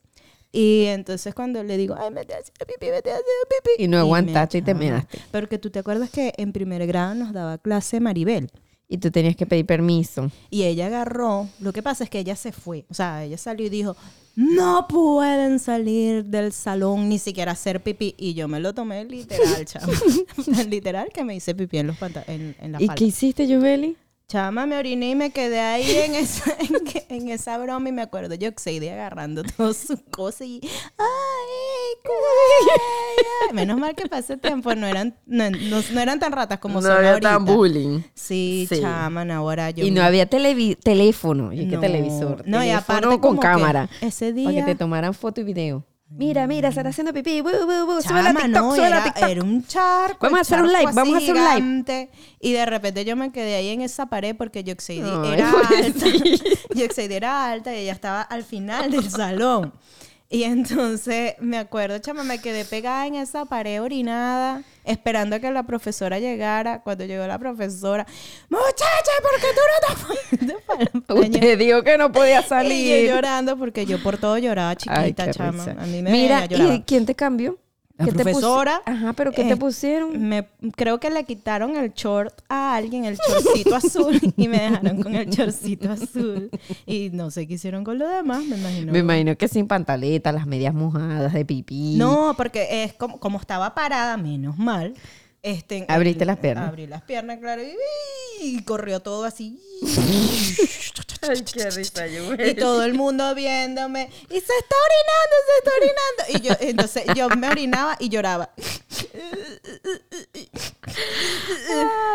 Y 0.52 0.84
entonces 0.86 1.34
cuando 1.34 1.64
le 1.64 1.76
digo, 1.76 1.96
ay, 1.98 2.12
me 2.12 2.20
estoy 2.20 2.36
haciendo 2.36 2.66
pipí, 2.66 2.86
me 2.86 2.98
estoy 2.98 3.12
haciendo 3.12 3.48
pipí. 3.48 3.82
Y 3.82 3.88
no 3.88 3.96
me 3.96 4.02
aguantaste 4.02 4.58
y 4.58 4.62
te 4.62 4.72
chama. 4.72 4.84
measte. 4.84 5.18
Porque 5.32 5.58
tú 5.58 5.70
te 5.70 5.80
acuerdas 5.80 6.10
que 6.10 6.32
en 6.36 6.52
primer 6.52 6.86
grado 6.86 7.14
nos 7.16 7.32
daba 7.32 7.58
clase 7.58 7.98
Maribel. 7.98 8.52
Y 8.88 8.98
tú 8.98 9.10
tenías 9.10 9.34
que 9.34 9.46
pedir 9.46 9.64
permiso. 9.66 10.30
Y 10.50 10.64
ella 10.64 10.86
agarró, 10.86 11.48
lo 11.60 11.72
que 11.72 11.82
pasa 11.82 12.04
es 12.04 12.10
que 12.10 12.18
ella 12.18 12.36
se 12.36 12.52
fue, 12.52 12.84
o 12.90 12.94
sea, 12.94 13.24
ella 13.24 13.38
salió 13.38 13.66
y 13.66 13.70
dijo, 13.70 13.96
no 14.36 14.86
pueden 14.88 15.58
salir 15.58 16.24
del 16.24 16.52
salón 16.52 17.08
ni 17.08 17.18
siquiera 17.18 17.52
hacer 17.52 17.82
pipí. 17.82 18.14
Y 18.18 18.34
yo 18.34 18.46
me 18.48 18.60
lo 18.60 18.74
tomé 18.74 19.04
literal, 19.04 19.64
chama. 19.64 19.92
literal 20.68 21.08
que 21.14 21.24
me 21.24 21.34
hice 21.36 21.54
pipí 21.54 21.78
en, 21.78 21.86
los 21.88 21.96
panta- 21.96 22.24
en, 22.26 22.54
en 22.60 22.72
la 22.72 22.78
¿Y 22.82 22.86
falda. 22.86 22.94
qué 22.96 23.04
hiciste, 23.06 23.46
Joeli? 23.46 23.96
Chama, 24.26 24.64
me 24.66 24.76
oriné 24.78 25.10
y 25.10 25.14
me 25.14 25.30
quedé 25.30 25.60
ahí 25.60 25.90
en 25.98 26.14
esa, 26.14 26.50
en, 26.58 26.82
que- 26.84 27.04
en 27.10 27.28
esa 27.28 27.58
broma 27.58 27.88
y 27.90 27.92
me 27.92 28.02
acuerdo 28.02 28.34
yo 28.34 28.48
de 28.48 28.90
agarrando 28.90 29.42
todas 29.44 29.76
sus 29.76 30.00
cosas 30.10 30.46
y 30.46 30.60
¡ay! 30.98 31.06
Menos 33.52 33.78
mal 33.78 33.94
que 33.94 34.06
para 34.08 34.20
ese 34.20 34.36
tiempo 34.38 34.74
no 34.74 34.86
eran, 34.86 35.14
no, 35.26 35.50
no- 35.50 35.82
no 35.92 36.00
eran 36.00 36.18
tan 36.18 36.32
ratas 36.32 36.58
como 36.58 36.80
son 36.80 36.90
ahorita. 36.92 37.54
bullying. 37.54 38.00
Sí, 38.14 38.66
Sí. 38.68 38.80
chama, 38.80 39.22
ahora 39.34 39.70
yo 39.70 39.84
Y 39.84 39.90
no 39.90 40.00
me- 40.00 40.06
había 40.06 40.28
televi- 40.28 40.76
teléfono. 40.82 41.52
¿Y 41.52 41.68
qué 41.68 41.76
No. 41.76 41.80
televisor? 41.80 42.42
No, 42.48 42.64
y 42.64 42.70
aparte 42.70 43.06
con 43.08 43.18
como 43.20 43.40
que 43.40 43.46
cámara. 43.46 43.88
ese 44.00 44.32
Para 44.32 44.46
que 44.46 44.52
día- 44.52 44.64
te 44.64 44.74
tomaran 44.74 45.12
foto 45.14 45.40
y 45.42 45.44
video. 45.44 45.84
Mira, 46.16 46.46
mira, 46.46 46.70
se 46.70 46.78
está 46.80 46.90
haciendo 46.90 47.12
pipí. 47.12 47.40
Bu, 47.40 47.50
bu, 47.50 47.86
bu. 47.86 48.00
Sube 48.00 48.04
Chama, 48.04 48.22
la 48.22 48.32
TikTok, 48.34 48.62
no, 48.62 48.70
sube 48.76 48.80
la 48.82 48.86
era, 48.88 49.04
TikTok. 49.04 49.28
era 49.28 49.42
un 49.42 49.66
charco. 49.66 50.18
Vamos 50.20 50.38
a 50.38 50.40
hacer 50.42 50.62
un 50.62 50.72
live, 50.72 50.92
vamos 50.92 51.14
a 51.14 51.18
hacer 51.18 51.34
un 51.34 51.84
live. 51.84 52.10
Y 52.40 52.52
de 52.52 52.66
repente 52.66 53.04
yo 53.04 53.16
me 53.16 53.32
quedé 53.32 53.56
ahí 53.56 53.70
en 53.70 53.80
esa 53.80 54.06
pared 54.06 54.36
porque 54.36 54.62
Yoxeidi 54.62 55.02
Ay, 55.02 55.32
era 55.32 55.50
pobrecita. 55.50 56.06
alta. 56.06 56.48
Yoxeidi 56.74 57.14
era 57.14 57.50
alta 57.50 57.74
y 57.74 57.78
ella 57.78 57.92
estaba 57.92 58.22
al 58.22 58.44
final 58.44 58.90
del 58.92 59.10
salón. 59.10 59.72
Y 60.30 60.42
entonces 60.44 61.34
me 61.38 61.58
acuerdo, 61.58 61.98
chama, 61.98 62.24
me 62.24 62.40
quedé 62.40 62.64
pegada 62.64 63.06
en 63.06 63.14
esa 63.14 63.44
pared 63.44 63.80
orinada, 63.80 64.62
esperando 64.84 65.36
a 65.36 65.38
que 65.38 65.50
la 65.52 65.62
profesora 65.64 66.18
llegara. 66.18 66.82
Cuando 66.82 67.04
llegó 67.04 67.26
la 67.26 67.38
profesora, 67.38 68.04
muchacha, 68.48 69.12
¿por 69.22 69.40
qué 69.40 69.46
tú 69.54 69.60
no 69.70 69.88
te 69.88 69.96
fuiste 70.02 70.56
para 70.66 70.82
el 70.82 70.90
baño?" 71.06 71.34
Usted 71.38 71.58
dijo 71.58 71.82
que 71.84 71.98
no 71.98 72.10
podía 72.10 72.40
Y 72.40 72.42
yo 72.42 72.48
salir. 72.48 73.06
llorando 73.08 73.56
porque 73.56 73.86
yo 73.86 74.02
por 74.02 74.16
todo 74.16 74.36
lloraba 74.38 74.74
chiquita, 74.74 75.24
Ay, 75.24 75.30
chama. 75.32 75.52
risa. 75.64 75.76
A 75.80 75.86
mí 75.86 76.02
me 76.02 76.10
Mira, 76.10 76.46
veía. 76.48 76.74
¿y 76.74 76.82
quién 76.82 77.06
te 77.06 77.14
cambió? 77.14 77.58
La 77.96 78.06
¿Qué 78.06 78.10
te 78.12 78.18
pusi- 78.18 78.22
profesora, 78.24 78.82
Ajá, 78.84 79.12
pero 79.12 79.30
¿qué 79.30 79.42
eh, 79.42 79.48
te 79.48 79.56
pusieron? 79.56 80.20
Me, 80.28 80.48
creo 80.74 80.98
que 80.98 81.10
le 81.10 81.22
quitaron 81.22 81.76
el 81.76 81.92
short 81.92 82.34
a 82.48 82.74
alguien, 82.74 83.04
el 83.04 83.16
shortcito 83.16 83.76
azul, 83.76 84.20
y 84.36 84.48
me 84.48 84.58
dejaron 84.58 85.00
con 85.00 85.14
el 85.14 85.30
shortcito 85.30 85.92
azul. 85.92 86.50
Y 86.86 87.10
no 87.12 87.30
sé 87.30 87.46
qué 87.46 87.54
hicieron 87.54 87.84
con 87.84 87.98
lo 87.98 88.08
demás, 88.08 88.44
me 88.46 88.56
imagino. 88.58 88.92
Me 88.92 88.98
imagino 88.98 89.36
que 89.36 89.46
sin 89.46 89.68
pantaleta, 89.68 90.32
las 90.32 90.44
medias 90.46 90.74
mojadas 90.74 91.32
de 91.32 91.44
pipí. 91.44 91.94
No, 91.96 92.34
porque 92.36 92.82
es 92.82 92.94
como, 92.94 93.20
como 93.20 93.38
estaba 93.38 93.74
parada, 93.76 94.16
menos 94.16 94.58
mal. 94.58 94.94
Este, 95.46 95.84
Abriste 95.88 96.24
el- 96.24 96.28
las 96.28 96.38
piernas. 96.38 96.68
Abrí 96.70 96.86
las 96.86 97.02
piernas, 97.02 97.38
claro, 97.38 97.60
y, 97.62 97.74
y 98.40 98.62
corrió 98.64 99.00
todo 99.00 99.24
así. 99.24 99.60
Ay, 101.28 101.42
qué 101.52 101.70
risa, 101.70 102.06
yo. 102.06 102.32
Y 102.34 102.54
todo 102.54 102.82
el 102.82 102.94
mundo 102.94 103.34
viéndome. 103.34 104.08
Y 104.30 104.40
se 104.40 104.52
está 104.58 104.76
orinando, 104.86 105.36
se 105.46 105.58
está 105.58 105.70
orinando. 105.76 106.22
Y 106.28 106.48
yo, 106.48 106.68
entonces 106.70 107.04
yo 107.14 107.28
me 107.36 107.48
orinaba 107.48 107.96
y 108.00 108.08
lloraba. 108.08 108.50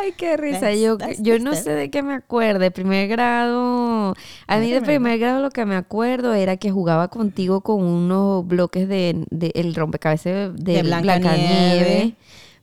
Ay, 0.01 0.13
qué 0.17 0.37
risa. 0.37 0.73
Yo, 0.73 0.97
yo 1.19 1.39
no 1.39 1.55
sé 1.55 1.71
de 1.71 1.89
qué 1.89 2.01
me 2.03 2.13
acuerdo. 2.13 2.59
De 2.59 2.71
primer 2.71 3.07
grado. 3.07 4.15
A 4.47 4.57
mí 4.57 4.71
de 4.71 4.81
primer 4.81 5.19
grado 5.19 5.41
lo 5.41 5.49
que 5.51 5.65
me 5.65 5.75
acuerdo 5.75 6.33
era 6.33 6.57
que 6.57 6.71
jugaba 6.71 7.07
contigo 7.09 7.61
con 7.61 7.83
unos 7.83 8.47
bloques 8.47 8.87
de, 8.87 9.23
de 9.29 9.51
el 9.55 9.75
rompecabezas 9.75 10.55
de, 10.55 10.73
De 10.73 10.81
Blancanieves. 10.83 11.21
Blancanieves. 11.21 12.13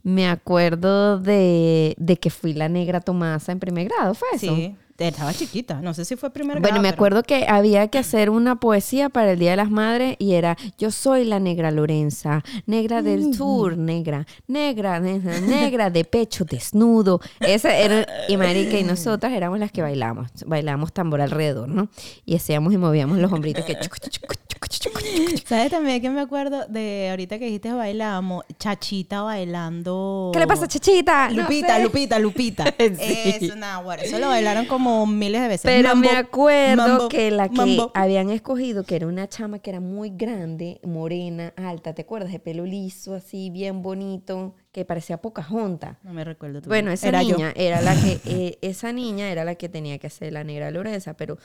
Me 0.06 0.28
acuerdo 0.28 1.18
de, 1.18 1.96
de 1.98 2.16
que 2.16 2.30
fui 2.30 2.54
la 2.54 2.68
negra 2.68 3.00
Tomasa 3.00 3.50
en 3.50 3.58
primer 3.58 3.88
grado, 3.88 4.14
¿fue 4.14 4.28
eso? 4.34 4.54
Sí, 4.54 4.76
estaba 4.98 5.32
chiquita. 5.34 5.80
No 5.80 5.94
sé 5.94 6.04
si 6.04 6.16
fue 6.16 6.30
primer 6.30 6.56
Bueno, 6.60 6.68
grado, 6.68 6.82
me 6.82 6.88
pero- 6.88 6.94
acuerdo 6.96 7.22
que 7.22 7.46
había 7.48 7.88
que 7.88 7.98
hacer 7.98 8.30
una 8.30 8.56
poesía 8.60 9.08
para 9.08 9.32
el 9.32 9.38
Día 9.38 9.50
de 9.52 9.56
las 9.56 9.70
Madres 9.70 10.16
y 10.18 10.32
era 10.34 10.56
Yo 10.78 10.90
soy 10.90 11.24
la 11.24 11.38
negra 11.40 11.70
Lorenza, 11.70 12.42
negra 12.66 13.02
del 13.02 13.34
sur, 13.34 13.76
negra, 13.76 14.26
negra, 14.46 15.00
negra, 15.00 15.40
negra 15.40 15.90
de 15.90 16.04
pecho 16.04 16.44
desnudo. 16.44 17.20
Esa 17.40 17.76
era, 17.76 18.06
y 18.28 18.36
marica, 18.36 18.78
y 18.78 18.84
nosotras 18.84 19.32
éramos 19.32 19.58
las 19.58 19.70
que 19.72 19.82
bailamos, 19.82 20.28
bailamos 20.46 20.92
tambor 20.92 21.20
alrededor, 21.20 21.68
¿no? 21.68 21.88
Y 22.24 22.36
hacíamos 22.36 22.72
y 22.72 22.78
movíamos 22.78 23.18
los 23.18 23.32
hombritos 23.32 23.64
que 23.64 23.78
chucu, 23.78 23.96
chucu, 24.08 24.34
chucu, 24.68 25.00
¿Sabes 25.46 25.70
también 25.70 26.00
que 26.00 26.10
me 26.10 26.20
acuerdo 26.20 26.66
de 26.68 27.08
ahorita 27.10 27.38
que 27.38 27.46
dijiste 27.46 27.72
bailamos? 27.72 28.44
Chachita 28.58 29.22
bailando. 29.22 30.30
¿Qué 30.32 30.38
le 30.40 30.46
pasa, 30.46 30.66
Chachita? 30.66 31.28
No 31.30 31.42
Lupita, 31.42 31.76
sé. 31.76 31.82
Lupita, 31.82 32.18
Lupita. 32.18 32.64
Sí. 32.78 33.46
Eso, 33.46 33.54
bueno, 33.84 34.02
eso 34.02 34.18
lo 34.18 34.28
bailaron 34.28 34.66
como 34.66 34.85
miles 35.06 35.40
de 35.42 35.48
veces. 35.48 35.62
Pero 35.64 35.88
Mambo, 35.88 36.08
me 36.10 36.16
acuerdo 36.16 36.76
mambo, 36.88 37.08
que 37.08 37.30
la 37.30 37.48
que 37.48 37.56
mambo. 37.56 37.90
habían 37.94 38.30
escogido, 38.30 38.84
que 38.84 38.94
era 38.96 39.06
una 39.06 39.28
chama 39.28 39.58
que 39.58 39.70
era 39.70 39.80
muy 39.80 40.10
grande, 40.10 40.80
morena, 40.84 41.52
alta, 41.56 41.94
¿te 41.94 42.02
acuerdas? 42.02 42.30
De 42.30 42.38
pelo 42.38 42.64
liso, 42.64 43.14
así, 43.14 43.50
bien 43.50 43.82
bonito, 43.82 44.54
que 44.72 44.84
parecía 44.84 45.16
Pocahontas. 45.16 45.96
No 46.04 46.12
me 46.12 46.22
recuerdo. 46.24 46.60
Bueno, 46.66 46.90
esa 46.92 47.08
Era 47.08 47.22
yo. 47.22 47.36
niña 47.36 47.52
era 47.56 47.80
la 47.80 47.94
que, 47.94 48.20
eh, 48.26 48.58
esa 48.62 48.92
niña 48.92 49.28
era 49.30 49.44
la 49.44 49.56
que 49.56 49.68
tenía 49.68 49.98
que 49.98 50.06
hacer 50.06 50.32
la 50.32 50.44
negra 50.44 50.70
Lorenza, 50.70 51.14
pero 51.14 51.38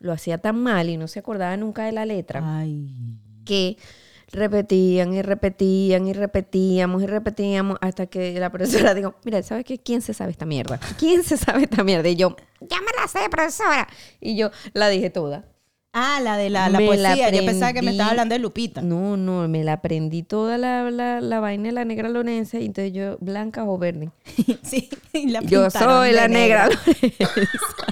lo 0.00 0.12
hacía 0.12 0.38
tan 0.38 0.56
mal 0.62 0.88
y 0.88 0.96
no 0.96 1.08
se 1.08 1.18
acordaba 1.18 1.56
nunca 1.56 1.84
de 1.84 1.92
la 1.92 2.06
letra 2.06 2.40
Ay. 2.44 2.88
que 3.44 3.76
repetían 4.30 5.14
y 5.14 5.22
repetían 5.22 6.06
y 6.06 6.12
repetíamos 6.12 7.02
y 7.02 7.06
repetíamos 7.06 7.78
hasta 7.80 8.06
que 8.06 8.38
la 8.38 8.50
profesora 8.50 8.94
dijo, 8.94 9.14
mira, 9.24 9.42
¿sabes 9.42 9.64
qué? 9.64 9.78
¿Quién 9.78 10.02
se 10.02 10.14
sabe 10.14 10.30
esta 10.30 10.46
mierda? 10.46 10.78
¿Quién 10.98 11.24
se 11.24 11.36
sabe 11.36 11.64
esta 11.64 11.82
mierda? 11.84 12.08
Y 12.08 12.16
yo, 12.16 12.36
ya 12.60 12.80
me 12.80 12.92
la 13.00 13.08
sé, 13.08 13.28
profesora. 13.30 13.88
Y 14.20 14.36
yo 14.36 14.50
la 14.72 14.88
dije 14.88 15.10
toda. 15.10 15.44
Ah, 15.92 16.20
la 16.22 16.36
de 16.36 16.50
la, 16.50 16.68
la 16.68 16.78
poesía. 16.78 17.30
Yo 17.30 17.44
pensaba 17.44 17.72
que 17.72 17.82
me 17.82 17.92
estaba 17.92 18.10
hablando 18.10 18.34
de 18.34 18.38
Lupita. 18.38 18.82
No, 18.82 19.16
no, 19.16 19.48
me 19.48 19.64
la 19.64 19.74
aprendí 19.74 20.22
toda 20.22 20.58
la, 20.58 20.90
la, 20.90 21.20
la 21.20 21.40
vaina 21.40 21.64
de 21.64 21.72
la 21.72 21.84
negra 21.84 22.08
Lorenza 22.08 22.58
y 22.58 22.66
entonces 22.66 22.92
yo, 22.92 23.16
blanca 23.20 23.64
o 23.64 23.78
verde. 23.78 24.10
sí, 24.62 24.90
y 25.12 25.30
la 25.30 25.40
Yo 25.40 25.70
soy 25.70 26.12
la 26.12 26.28
negra 26.28 26.68
Lorenza. 26.68 27.86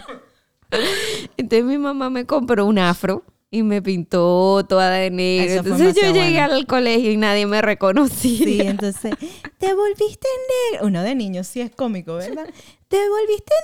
Entonces 1.36 1.64
mi 1.64 1.78
mamá 1.78 2.10
me 2.10 2.26
compró 2.26 2.66
un 2.66 2.78
afro 2.78 3.22
y 3.50 3.62
me 3.62 3.80
pintó 3.82 4.64
toda 4.68 4.90
de 4.90 5.10
negro. 5.10 5.50
Eso 5.50 5.62
Entonces 5.62 5.94
yo 5.94 6.12
llegué 6.12 6.38
bueno. 6.38 6.54
al 6.54 6.66
colegio 6.66 7.10
y 7.12 7.16
nadie 7.16 7.46
me 7.46 7.62
reconocía. 7.62 8.44
Sí, 8.44 8.60
entonces, 8.60 9.14
te 9.58 9.74
volviste 9.74 10.28
negra. 10.72 10.86
Uno 10.86 11.02
de 11.02 11.14
niños 11.14 11.46
sí 11.46 11.60
es 11.60 11.70
cómico, 11.70 12.14
¿verdad? 12.14 12.46
Te 12.88 12.98
volviste 13.08 13.54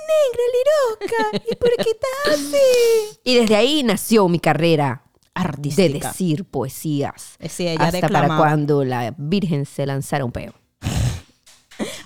negra, 0.99 1.29
Liroca. 1.29 1.45
¿Y 1.51 1.55
por 1.55 1.71
qué 1.77 1.91
estás 1.91 2.39
así? 2.39 3.19
Y 3.23 3.35
desde 3.35 3.55
ahí 3.55 3.83
nació 3.83 4.27
mi 4.27 4.39
carrera 4.39 5.03
de 5.35 5.41
Artística. 5.41 6.07
decir 6.09 6.45
poesías. 6.45 7.37
Sí, 7.49 7.67
ella 7.67 7.85
hasta 7.85 8.07
para 8.09 8.37
cuando 8.37 8.83
la 8.83 9.13
Virgen 9.17 9.65
se 9.65 9.85
lanzara 9.85 10.25
un 10.25 10.31
peo. 10.31 10.53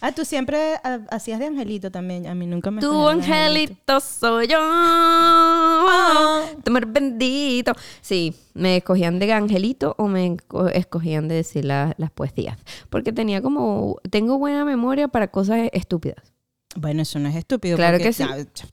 Ah, 0.08 0.12
tú 0.14 0.24
siempre 0.24 0.76
ah, 0.84 1.00
hacías 1.10 1.38
de 1.40 1.48
angelito 1.48 1.92
también. 1.92 2.28
A 2.28 2.34
mí 2.36 2.48
nunca 2.48 2.72
me 2.72 2.80
Tu 2.82 2.90
de 2.92 3.12
angelito 3.12 4.00
soy 4.00 4.48
yo. 4.48 4.58
Tu 6.64 6.70
amor 6.72 6.86
bendito. 6.88 7.74
Sí, 8.02 8.34
me 8.54 8.78
escogían 8.78 9.20
de 9.20 9.34
angelito 9.34 9.96
o 9.98 10.08
me 10.08 10.26
esco- 10.38 10.70
escogían 10.74 11.28
de 11.28 11.36
decir 11.36 11.66
la- 11.66 11.94
las 11.98 12.12
poesías. 12.12 12.58
Porque 12.90 13.12
tenía 13.12 13.42
como. 13.42 13.98
Tengo 14.10 14.38
buena 14.38 14.64
memoria 14.66 15.08
para 15.08 15.28
cosas 15.30 15.70
estúpidas. 15.74 16.34
Bueno, 16.76 17.02
eso 17.02 17.18
no 17.20 17.28
es 17.30 17.36
estúpido. 17.36 17.76
Claro 17.76 17.98
que 17.98 18.14
sí. 18.14 18.24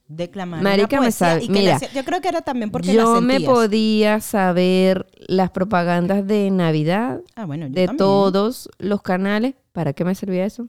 declamar 0.07 0.61
Marica, 0.61 0.97
una 0.97 1.07
me 1.07 1.11
sabe- 1.11 1.47
mira, 1.49 1.79
la 1.81 1.91
yo 1.91 2.03
creo 2.05 2.21
que 2.21 2.27
era 2.27 2.41
también 2.41 2.69
porque 2.69 2.89
la 2.93 2.93
Yo 3.03 3.19
me 3.21 3.33
sentías. 3.35 3.51
podía 3.51 4.21
saber 4.21 5.07
las 5.27 5.49
propagandas 5.49 6.25
de 6.27 6.51
Navidad 6.51 7.21
Ah, 7.35 7.45
bueno, 7.45 7.65
de 7.65 7.87
también. 7.87 7.97
todos 7.97 8.69
los 8.77 9.01
canales. 9.01 9.55
¿Para 9.71 9.93
qué 9.93 10.05
me 10.05 10.13
servía 10.13 10.45
eso? 10.45 10.67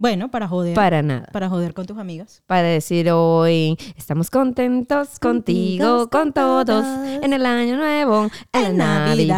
Bueno, 0.00 0.30
para 0.30 0.48
joder. 0.48 0.74
Para, 0.74 1.02
Para 1.02 1.02
nada. 1.02 1.28
joder 1.50 1.74
con 1.74 1.84
tus 1.84 1.98
amigas. 1.98 2.42
Para 2.46 2.68
decir 2.68 3.10
hoy, 3.10 3.76
estamos 3.98 4.30
contentos 4.30 5.18
contigo, 5.18 6.08
con 6.08 6.32
todos, 6.32 6.86
en 7.22 7.34
el 7.34 7.44
año 7.44 7.76
nuevo, 7.76 8.30
en 8.54 8.64
En. 8.64 8.78
Navidad. 8.78 9.36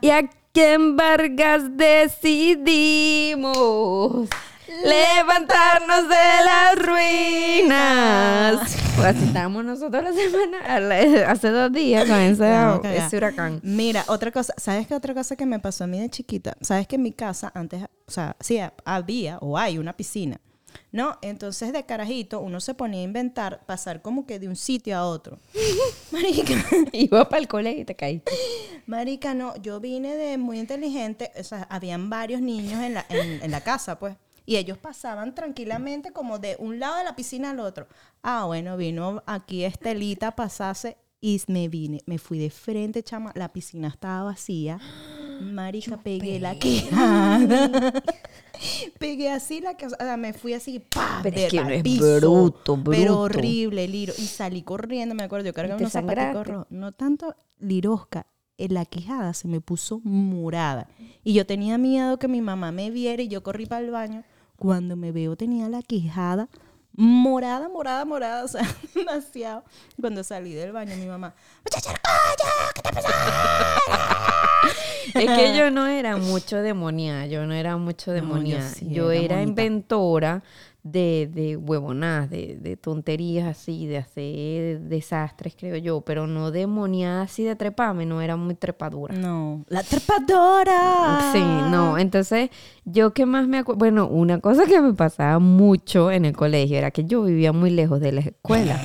Y 0.00 0.10
aquí 0.10 0.32
en 0.54 0.96
Vargas 0.96 1.76
decidimos 1.76 3.48
levantarnos 4.84 6.08
de 6.08 6.44
las 6.44 6.86
ruinas. 6.86 8.76
Pues 8.96 9.06
así 9.16 9.24
estábamos 9.24 9.64
nosotros 9.64 10.02
la 10.02 10.12
semana, 10.12 10.80
la- 10.80 11.30
hace 11.30 11.48
dos 11.50 11.72
días 11.72 12.06
con 12.08 12.18
ese, 12.18 12.96
ese 12.96 13.16
huracán. 13.16 13.60
Mira, 13.62 14.04
otra 14.08 14.30
cosa, 14.30 14.54
¿sabes 14.56 14.86
qué 14.86 14.94
otra 14.94 15.14
cosa 15.14 15.36
que 15.36 15.46
me 15.46 15.58
pasó 15.58 15.84
a 15.84 15.86
mí 15.86 15.98
de 16.00 16.10
chiquita? 16.10 16.56
¿Sabes 16.60 16.86
que 16.86 16.96
en 16.96 17.02
mi 17.02 17.12
casa 17.12 17.50
antes, 17.54 17.82
o 18.06 18.10
sea, 18.10 18.36
sí, 18.40 18.60
había 18.84 19.38
o 19.38 19.56
hay 19.58 19.78
una 19.78 19.94
piscina, 19.94 20.40
¿no? 20.90 21.16
Entonces 21.22 21.72
de 21.72 21.84
carajito 21.86 22.40
uno 22.40 22.60
se 22.60 22.74
ponía 22.74 23.00
a 23.00 23.04
inventar, 23.04 23.60
pasar 23.66 24.02
como 24.02 24.26
que 24.26 24.38
de 24.38 24.48
un 24.48 24.56
sitio 24.56 24.96
a 24.96 25.06
otro. 25.06 25.38
Marica, 26.12 26.54
Iba 26.92 27.28
para 27.28 27.40
el 27.40 27.48
colegio 27.48 27.82
y 27.82 27.84
te 27.86 27.96
caíste. 27.96 28.30
marica, 28.86 29.32
no, 29.34 29.56
yo 29.62 29.80
vine 29.80 30.16
de 30.16 30.36
muy 30.38 30.58
inteligente, 30.58 31.32
o 31.38 31.44
sea, 31.44 31.66
habían 31.70 32.10
varios 32.10 32.40
niños 32.42 32.82
en 32.82 32.94
la, 32.94 33.06
en, 33.08 33.42
en 33.42 33.50
la 33.50 33.62
casa, 33.62 33.98
pues. 33.98 34.16
Y 34.44 34.56
ellos 34.56 34.78
pasaban 34.78 35.34
tranquilamente 35.34 36.12
como 36.12 36.38
de 36.38 36.56
un 36.58 36.78
lado 36.80 36.96
de 36.98 37.04
la 37.04 37.14
piscina 37.16 37.50
al 37.50 37.60
otro. 37.60 37.86
Ah, 38.22 38.44
bueno, 38.46 38.76
vino 38.76 39.22
aquí 39.26 39.64
Estelita, 39.64 40.34
pasase 40.34 40.96
y 41.20 41.40
me 41.46 41.68
vine. 41.68 42.00
Me 42.06 42.18
fui 42.18 42.38
de 42.38 42.50
frente, 42.50 43.02
chama. 43.04 43.30
La 43.36 43.52
piscina 43.52 43.88
estaba 43.88 44.24
vacía. 44.24 44.78
Marica, 45.40 45.96
pegué 45.96 46.40
la 46.40 46.58
quejada. 46.58 47.92
pegué 48.98 49.30
así 49.30 49.60
la 49.60 49.76
que, 49.76 49.86
o 49.86 49.90
sea, 49.90 50.16
me 50.16 50.32
fui 50.32 50.54
así, 50.54 50.78
¡pa! 50.80 51.20
Pero 51.22 51.36
es 51.36 51.42
de- 51.42 51.48
que 51.48 51.60
uno 51.60 51.70
es 51.70 51.82
piso. 51.82 52.16
bruto, 52.20 52.80
Pero 52.84 53.00
bruto. 53.00 53.20
horrible, 53.20 53.88
Liro. 53.88 54.12
Y 54.18 54.26
salí 54.26 54.62
corriendo, 54.62 55.14
me 55.14 55.22
acuerdo. 55.24 55.46
Yo 55.46 55.54
cargaba 55.54 55.78
unos 55.78 55.92
zapaticos 55.92 56.46
rojos. 56.46 56.66
No 56.70 56.92
tanto 56.92 57.34
lirosca. 57.58 58.26
En 58.58 58.74
la 58.74 58.84
quejada 58.84 59.34
se 59.34 59.48
me 59.48 59.60
puso 59.60 60.00
morada. 60.04 60.86
Y 61.24 61.32
yo 61.32 61.46
tenía 61.46 61.78
miedo 61.78 62.18
que 62.18 62.28
mi 62.28 62.40
mamá 62.40 62.70
me 62.70 62.90
viera 62.90 63.22
y 63.22 63.28
yo 63.28 63.42
corrí 63.42 63.66
para 63.66 63.84
el 63.84 63.90
baño. 63.90 64.24
Cuando 64.62 64.94
me 64.94 65.10
veo 65.10 65.34
tenía 65.34 65.68
la 65.68 65.82
quejada 65.82 66.48
morada, 66.94 67.68
morada, 67.68 68.04
morada. 68.04 68.44
O 68.44 68.48
sea, 68.48 68.62
demasiado. 68.94 69.64
Cuando 70.00 70.22
salí 70.22 70.52
del 70.52 70.70
baño, 70.70 70.94
mi 70.96 71.06
mamá, 71.06 71.34
¿qué 71.64 71.80
te 72.82 72.92
pasa? 72.92 73.10
Es 75.14 75.30
que 75.30 75.56
yo 75.56 75.70
no 75.70 75.86
era 75.88 76.16
mucho 76.16 76.58
demonia, 76.58 77.26
yo 77.26 77.44
no 77.44 77.54
era 77.54 77.76
mucho 77.76 78.12
No, 78.12 78.16
yo 78.18 78.22
demonia. 78.22 78.68
sí 78.70 78.88
yo 78.90 79.10
era 79.10 79.42
inventora 79.42 80.42
de, 80.84 81.30
de 81.32 81.56
huevonadas, 81.56 82.28
de, 82.28 82.56
de 82.60 82.76
tonterías 82.76 83.46
así, 83.46 83.86
de 83.86 83.98
hacer 83.98 84.80
desastres, 84.80 85.54
creo 85.56 85.76
yo, 85.76 86.00
pero 86.00 86.26
no 86.26 86.50
demoniada 86.50 87.22
así 87.22 87.44
de 87.44 87.54
treparme, 87.54 88.04
no 88.04 88.20
era 88.20 88.36
muy 88.36 88.54
trepadura. 88.54 89.14
No, 89.14 89.64
la 89.68 89.82
trepadora. 89.82 91.30
Sí, 91.32 91.40
no, 91.40 91.98
entonces 91.98 92.50
yo 92.84 93.12
que 93.12 93.26
más 93.26 93.46
me 93.46 93.58
acuerdo, 93.58 93.78
bueno, 93.78 94.08
una 94.08 94.40
cosa 94.40 94.66
que 94.66 94.80
me 94.80 94.92
pasaba 94.92 95.38
mucho 95.38 96.10
en 96.10 96.24
el 96.24 96.36
colegio 96.36 96.78
era 96.78 96.90
que 96.90 97.04
yo 97.04 97.22
vivía 97.22 97.52
muy 97.52 97.70
lejos 97.70 98.00
de 98.00 98.12
la 98.12 98.20
escuela. 98.20 98.80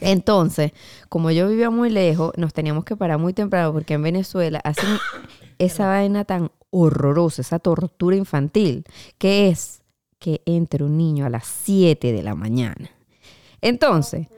Entonces, 0.00 0.72
como 1.08 1.30
yo 1.30 1.48
vivía 1.48 1.70
muy 1.70 1.88
lejos, 1.90 2.32
nos 2.36 2.52
teníamos 2.52 2.84
que 2.84 2.96
parar 2.96 3.18
muy 3.18 3.32
temprano 3.34 3.72
porque 3.72 3.94
en 3.94 4.02
Venezuela 4.02 4.60
hacen 4.64 4.98
esa 5.58 5.86
vaina 5.86 6.24
tan 6.24 6.50
horrorosa, 6.70 7.42
esa 7.42 7.58
tortura 7.58 8.16
infantil, 8.16 8.84
que 9.18 9.48
es 9.48 9.81
que 10.22 10.40
entre 10.46 10.84
un 10.84 10.96
niño 10.96 11.26
a 11.26 11.30
las 11.30 11.44
7 11.44 12.12
de 12.12 12.22
la 12.22 12.36
mañana. 12.36 12.90
Entonces, 13.60 14.28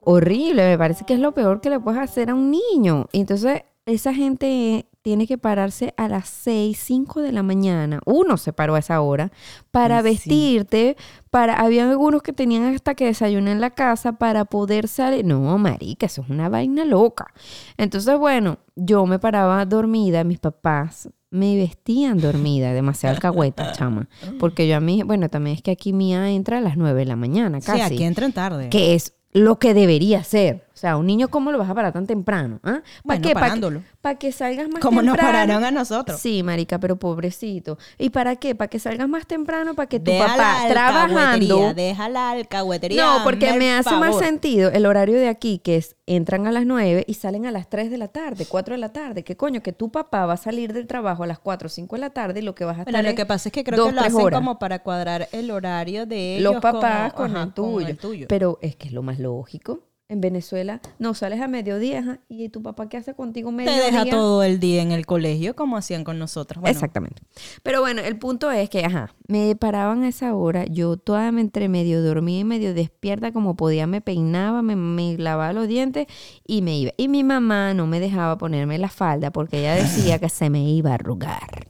horrible, 0.00 0.68
me 0.68 0.78
parece 0.78 1.04
que 1.04 1.14
es 1.14 1.20
lo 1.20 1.32
peor 1.32 1.60
que 1.60 1.70
le 1.70 1.80
puedes 1.80 2.00
hacer 2.00 2.30
a 2.30 2.34
un 2.34 2.52
niño. 2.52 3.08
Entonces, 3.12 3.62
esa 3.84 4.14
gente 4.14 4.86
tiene 5.02 5.26
que 5.26 5.36
pararse 5.36 5.92
a 5.96 6.08
las 6.08 6.28
6, 6.28 6.78
5 6.78 7.20
de 7.20 7.32
la 7.32 7.42
mañana. 7.42 7.98
Uno 8.06 8.36
se 8.36 8.52
paró 8.52 8.76
a 8.76 8.78
esa 8.78 9.00
hora 9.00 9.32
para 9.72 9.98
sí. 9.98 10.04
vestirte, 10.04 10.96
para 11.30 11.60
había 11.60 11.90
algunos 11.90 12.22
que 12.22 12.32
tenían 12.32 12.72
hasta 12.72 12.94
que 12.94 13.06
desayunar 13.06 13.54
en 13.54 13.60
la 13.60 13.70
casa 13.70 14.12
para 14.12 14.44
poder 14.44 14.86
salir. 14.86 15.24
No, 15.24 15.58
marica, 15.58 16.06
eso 16.06 16.22
es 16.22 16.30
una 16.30 16.48
vaina 16.48 16.84
loca. 16.84 17.34
Entonces, 17.76 18.16
bueno, 18.16 18.58
yo 18.76 19.04
me 19.04 19.18
paraba 19.18 19.66
dormida, 19.66 20.22
mis 20.22 20.38
papás 20.38 21.08
me 21.34 21.56
vestían 21.56 22.18
dormida, 22.20 22.72
demasiado 22.72 23.14
alcahueta, 23.14 23.72
chama. 23.76 24.08
Porque 24.38 24.68
yo 24.68 24.76
a 24.76 24.80
mí, 24.80 25.02
bueno, 25.02 25.28
también 25.28 25.56
es 25.56 25.62
que 25.62 25.72
aquí 25.72 25.92
mía 25.92 26.30
entra 26.30 26.58
a 26.58 26.60
las 26.60 26.76
9 26.76 27.00
de 27.00 27.06
la 27.06 27.16
mañana, 27.16 27.60
Sí, 27.60 27.66
casi 27.66 27.80
aquí 27.80 28.04
entran 28.04 28.32
tarde. 28.32 28.68
que 28.70 28.94
es 28.94 29.14
lo 29.32 29.58
que 29.58 29.74
debería 29.74 30.22
ser. 30.22 30.63
O 30.74 30.76
sea, 30.76 30.96
un 30.96 31.06
niño, 31.06 31.28
¿cómo 31.28 31.52
lo 31.52 31.58
vas 31.58 31.70
a 31.70 31.74
parar 31.74 31.92
tan 31.92 32.04
temprano? 32.04 32.58
¿Ah? 32.64 32.82
¿Para 32.82 32.82
Bueno, 33.04 33.22
qué? 33.28 33.34
¿Para 33.34 33.54
que, 33.54 33.80
pa' 34.00 34.14
que 34.16 34.32
salgas 34.32 34.68
más 34.68 34.80
Como 34.82 35.02
nos 35.02 35.14
temprano. 35.14 35.38
pararon 35.38 35.64
a 35.64 35.70
nosotros. 35.70 36.20
Sí, 36.20 36.42
marica, 36.42 36.80
pero 36.80 36.96
pobrecito. 36.96 37.78
¿Y 37.96 38.10
para 38.10 38.34
qué? 38.34 38.56
¿Para 38.56 38.66
que 38.68 38.80
salgas 38.80 39.08
más 39.08 39.24
temprano? 39.28 39.74
¿Para 39.74 39.88
que 39.88 40.00
tu 40.00 40.10
Deja 40.10 40.26
papá 40.26 40.62
la 40.64 40.68
trabajando... 40.68 41.74
Deja 41.74 42.08
la 42.08 42.30
alcahuetería. 42.32 43.04
No, 43.04 43.22
porque 43.22 43.52
me 43.54 43.72
hace 43.72 43.90
más 43.90 44.10
favor. 44.10 44.24
sentido 44.24 44.70
el 44.72 44.84
horario 44.86 45.16
de 45.16 45.28
aquí, 45.28 45.58
que 45.60 45.76
es 45.76 45.94
entran 46.06 46.46
a 46.48 46.52
las 46.52 46.66
9 46.66 47.04
y 47.06 47.14
salen 47.14 47.46
a 47.46 47.52
las 47.52 47.70
3 47.70 47.90
de 47.90 47.96
la 47.96 48.08
tarde, 48.08 48.44
4 48.44 48.74
de 48.74 48.78
la 48.78 48.92
tarde. 48.92 49.22
¿Qué 49.22 49.36
coño? 49.36 49.62
Que 49.62 49.72
tu 49.72 49.92
papá 49.92 50.26
va 50.26 50.32
a 50.34 50.36
salir 50.36 50.72
del 50.72 50.88
trabajo 50.88 51.22
a 51.22 51.26
las 51.28 51.38
4 51.38 51.66
o 51.66 51.70
5 51.70 51.94
de 51.96 52.00
la 52.00 52.10
tarde 52.10 52.40
y 52.40 52.42
lo 52.42 52.54
que 52.56 52.64
vas 52.64 52.78
a 52.78 52.80
estar 52.80 52.92
Bueno, 52.92 53.04
lo 53.04 53.10
es 53.10 53.14
que 53.14 53.26
pasa 53.26 53.48
es 53.48 53.52
que 53.52 53.62
creo 53.62 53.78
dos, 53.78 53.88
que 53.90 53.94
lo 53.94 54.00
hacen 54.00 54.16
horas. 54.16 54.40
como 54.40 54.58
para 54.58 54.80
cuadrar 54.80 55.28
el 55.30 55.52
horario 55.52 56.04
de 56.04 56.38
ellos 56.38 56.52
los 56.52 56.60
papás 56.60 57.12
con, 57.12 57.30
ajá, 57.36 57.44
el 57.44 57.52
tuyo. 57.52 57.96
tuyo. 57.96 58.26
Pero 58.28 58.58
es 58.60 58.74
que 58.74 58.88
es 58.88 58.92
lo 58.92 59.02
más 59.04 59.20
lógico. 59.20 59.80
En 60.06 60.20
Venezuela, 60.20 60.82
no 60.98 61.14
sales 61.14 61.40
a 61.40 61.48
mediodía, 61.48 62.00
ajá, 62.00 62.20
y 62.28 62.50
tu 62.50 62.62
papá 62.62 62.90
qué 62.90 62.98
hace 62.98 63.14
contigo 63.14 63.48
Te 63.48 63.56
mediodía. 63.56 63.84
deja 63.84 64.04
todo 64.04 64.42
el 64.42 64.60
día 64.60 64.82
en 64.82 64.92
el 64.92 65.06
colegio 65.06 65.56
como 65.56 65.78
hacían 65.78 66.04
con 66.04 66.18
nosotros. 66.18 66.60
Bueno, 66.60 66.72
Exactamente. 66.74 67.22
Pero 67.62 67.80
bueno, 67.80 68.02
el 68.02 68.18
punto 68.18 68.50
es 68.50 68.68
que, 68.68 68.84
ajá, 68.84 69.14
me 69.28 69.56
paraban 69.56 70.02
a 70.02 70.08
esa 70.08 70.34
hora, 70.34 70.66
yo 70.66 70.98
toda 70.98 71.32
me 71.32 71.40
entre 71.40 71.70
medio 71.70 72.02
dormía 72.02 72.40
y 72.40 72.44
medio 72.44 72.74
despierta 72.74 73.32
como 73.32 73.56
podía, 73.56 73.86
me 73.86 74.02
peinaba, 74.02 74.60
me, 74.60 74.76
me 74.76 75.16
lavaba 75.16 75.54
los 75.54 75.68
dientes 75.68 76.06
y 76.46 76.60
me 76.60 76.76
iba. 76.76 76.92
Y 76.98 77.08
mi 77.08 77.24
mamá 77.24 77.72
no 77.72 77.86
me 77.86 77.98
dejaba 77.98 78.36
ponerme 78.36 78.76
la 78.76 78.90
falda 78.90 79.30
porque 79.30 79.60
ella 79.60 79.74
decía 79.74 80.18
que 80.18 80.28
se 80.28 80.50
me 80.50 80.68
iba 80.68 80.90
a 80.90 80.94
arrugar. 80.94 81.66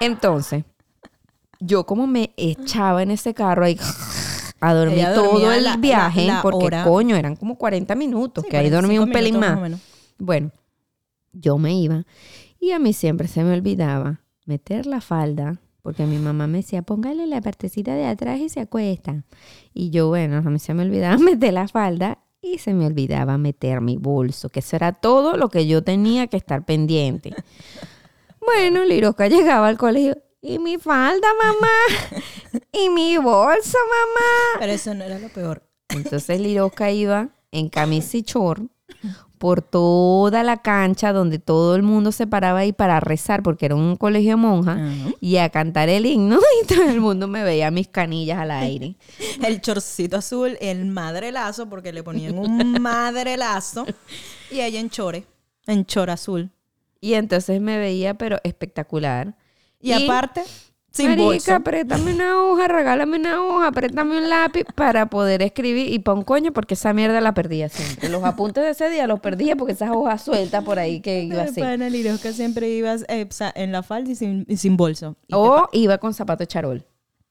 Entonces, 0.00 0.64
yo 1.60 1.84
como 1.84 2.06
me 2.06 2.32
echaba 2.38 3.02
en 3.02 3.10
ese 3.10 3.34
carro 3.34 3.66
ahí 3.66 3.76
a 4.60 4.74
dormir 4.74 5.06
todo 5.14 5.52
el 5.52 5.64
la- 5.64 5.76
viaje, 5.76 6.26
la 6.26 6.42
porque 6.42 6.66
hora. 6.66 6.84
coño, 6.84 7.16
eran 7.16 7.36
como 7.36 7.56
40 7.56 7.94
minutos, 7.94 8.44
sí, 8.44 8.50
que 8.50 8.56
ahí 8.58 8.68
dormí 8.70 8.96
45 8.96 9.04
un 9.04 9.12
pelín 9.12 9.40
más. 9.40 9.80
Bueno, 10.18 10.50
yo 11.32 11.58
me 11.58 11.74
iba 11.74 12.04
y 12.58 12.72
a 12.72 12.78
mí 12.78 12.92
siempre 12.92 13.26
se 13.28 13.42
me 13.42 13.54
olvidaba 13.54 14.20
meter 14.44 14.86
la 14.86 15.00
falda 15.00 15.58
porque 15.82 16.04
mi 16.04 16.18
mamá 16.18 16.46
me 16.46 16.58
decía, 16.58 16.82
póngale 16.82 17.26
la 17.26 17.40
partecita 17.40 17.94
de 17.94 18.04
atrás 18.04 18.38
y 18.40 18.50
se 18.50 18.60
acuesta. 18.60 19.24
Y 19.72 19.88
yo, 19.90 20.08
bueno, 20.08 20.36
a 20.38 20.50
mí 20.50 20.58
se 20.58 20.74
me 20.74 20.82
olvidaba 20.82 21.16
meter 21.18 21.54
la 21.54 21.68
falda 21.68 22.18
y 22.42 22.58
se 22.58 22.74
me 22.74 22.86
olvidaba 22.86 23.38
meter 23.38 23.80
mi 23.80 23.96
bolso, 23.96 24.48
que 24.50 24.60
eso 24.60 24.76
era 24.76 24.92
todo 24.92 25.36
lo 25.38 25.48
que 25.48 25.66
yo 25.66 25.82
tenía 25.82 26.26
que 26.26 26.36
estar 26.36 26.64
pendiente. 26.64 27.34
Bueno, 28.44 28.84
Liroca 28.84 29.28
llegaba 29.28 29.68
al 29.68 29.76
colegio. 29.78 30.16
Y 30.42 30.58
mi 30.58 30.78
falda, 30.78 31.28
mamá. 31.42 32.22
Y 32.72 32.88
mi 32.88 33.16
bolso, 33.18 33.76
mamá. 33.78 34.60
Pero 34.60 34.72
eso 34.72 34.94
no 34.94 35.04
era 35.04 35.18
lo 35.18 35.28
peor. 35.28 35.62
Entonces 35.88 36.40
Liroca 36.40 36.90
iba 36.90 37.28
en 37.52 37.68
camisa 37.68 38.16
y 38.16 38.22
short 38.22 38.62
por 39.38 39.62
toda 39.62 40.42
la 40.42 40.58
cancha 40.58 41.12
donde 41.14 41.38
todo 41.38 41.74
el 41.74 41.82
mundo 41.82 42.12
se 42.12 42.26
paraba 42.26 42.58
ahí 42.58 42.72
para 42.72 43.00
rezar 43.00 43.42
porque 43.42 43.66
era 43.66 43.74
un 43.74 43.96
colegio 43.96 44.32
de 44.32 44.36
monjas 44.36 44.78
Ajá. 44.78 45.14
y 45.18 45.38
a 45.38 45.48
cantar 45.48 45.88
el 45.88 46.04
himno 46.04 46.38
y 46.62 46.66
todo 46.66 46.82
el 46.82 47.00
mundo 47.00 47.26
me 47.26 47.42
veía 47.42 47.70
mis 47.70 47.88
canillas 47.88 48.38
al 48.38 48.50
aire. 48.50 48.96
El 49.42 49.60
chorcito 49.62 50.18
azul, 50.18 50.58
el 50.60 50.84
madrelazo, 50.84 51.68
porque 51.68 51.92
le 51.92 52.02
ponían 52.02 52.38
un 52.38 52.80
madrelazo. 52.82 53.86
Y 54.50 54.60
ella 54.60 54.78
en 54.78 54.90
chore, 54.90 55.24
en 55.66 55.86
chor 55.86 56.10
azul. 56.10 56.50
Y 57.00 57.14
entonces 57.14 57.60
me 57.60 57.78
veía 57.78 58.14
pero 58.14 58.38
espectacular. 58.44 59.34
Y, 59.80 59.92
aparte, 59.92 60.42
sin 60.92 61.08
Marica, 61.08 61.24
bolso. 61.24 61.54
apriétame 61.54 62.14
una 62.14 62.42
hoja, 62.42 62.68
regálame 62.68 63.16
una 63.18 63.42
hoja, 63.42 63.68
apriétame 63.68 64.18
un 64.18 64.28
lápiz 64.28 64.64
para 64.74 65.06
poder 65.06 65.40
escribir 65.42 65.92
y 65.92 66.00
pa' 66.00 66.12
un 66.12 66.22
coño 66.22 66.52
porque 66.52 66.74
esa 66.74 66.92
mierda 66.92 67.20
la 67.20 67.32
perdía 67.32 67.68
siempre. 67.68 68.08
Los 68.08 68.24
apuntes 68.24 68.64
de 68.64 68.70
ese 68.70 68.90
día 68.90 69.06
los 69.06 69.20
perdía 69.20 69.56
porque 69.56 69.72
esas 69.72 69.90
hojas 69.90 70.22
sueltas 70.22 70.64
por 70.64 70.78
ahí 70.78 71.00
que 71.00 71.22
iba 71.22 71.42
así. 71.42 71.60
Lirosca 71.62 72.32
siempre 72.32 72.68
ibas 72.70 73.04
eh, 73.08 73.28
en 73.54 73.72
la 73.72 73.82
falda 73.82 74.10
y 74.10 74.16
sin, 74.16 74.44
y 74.48 74.56
sin 74.56 74.76
bolso. 74.76 75.16
Y 75.28 75.34
O 75.34 75.68
iba 75.72 75.98
con 75.98 76.12
zapato 76.12 76.42
de 76.42 76.48
charol. 76.48 76.84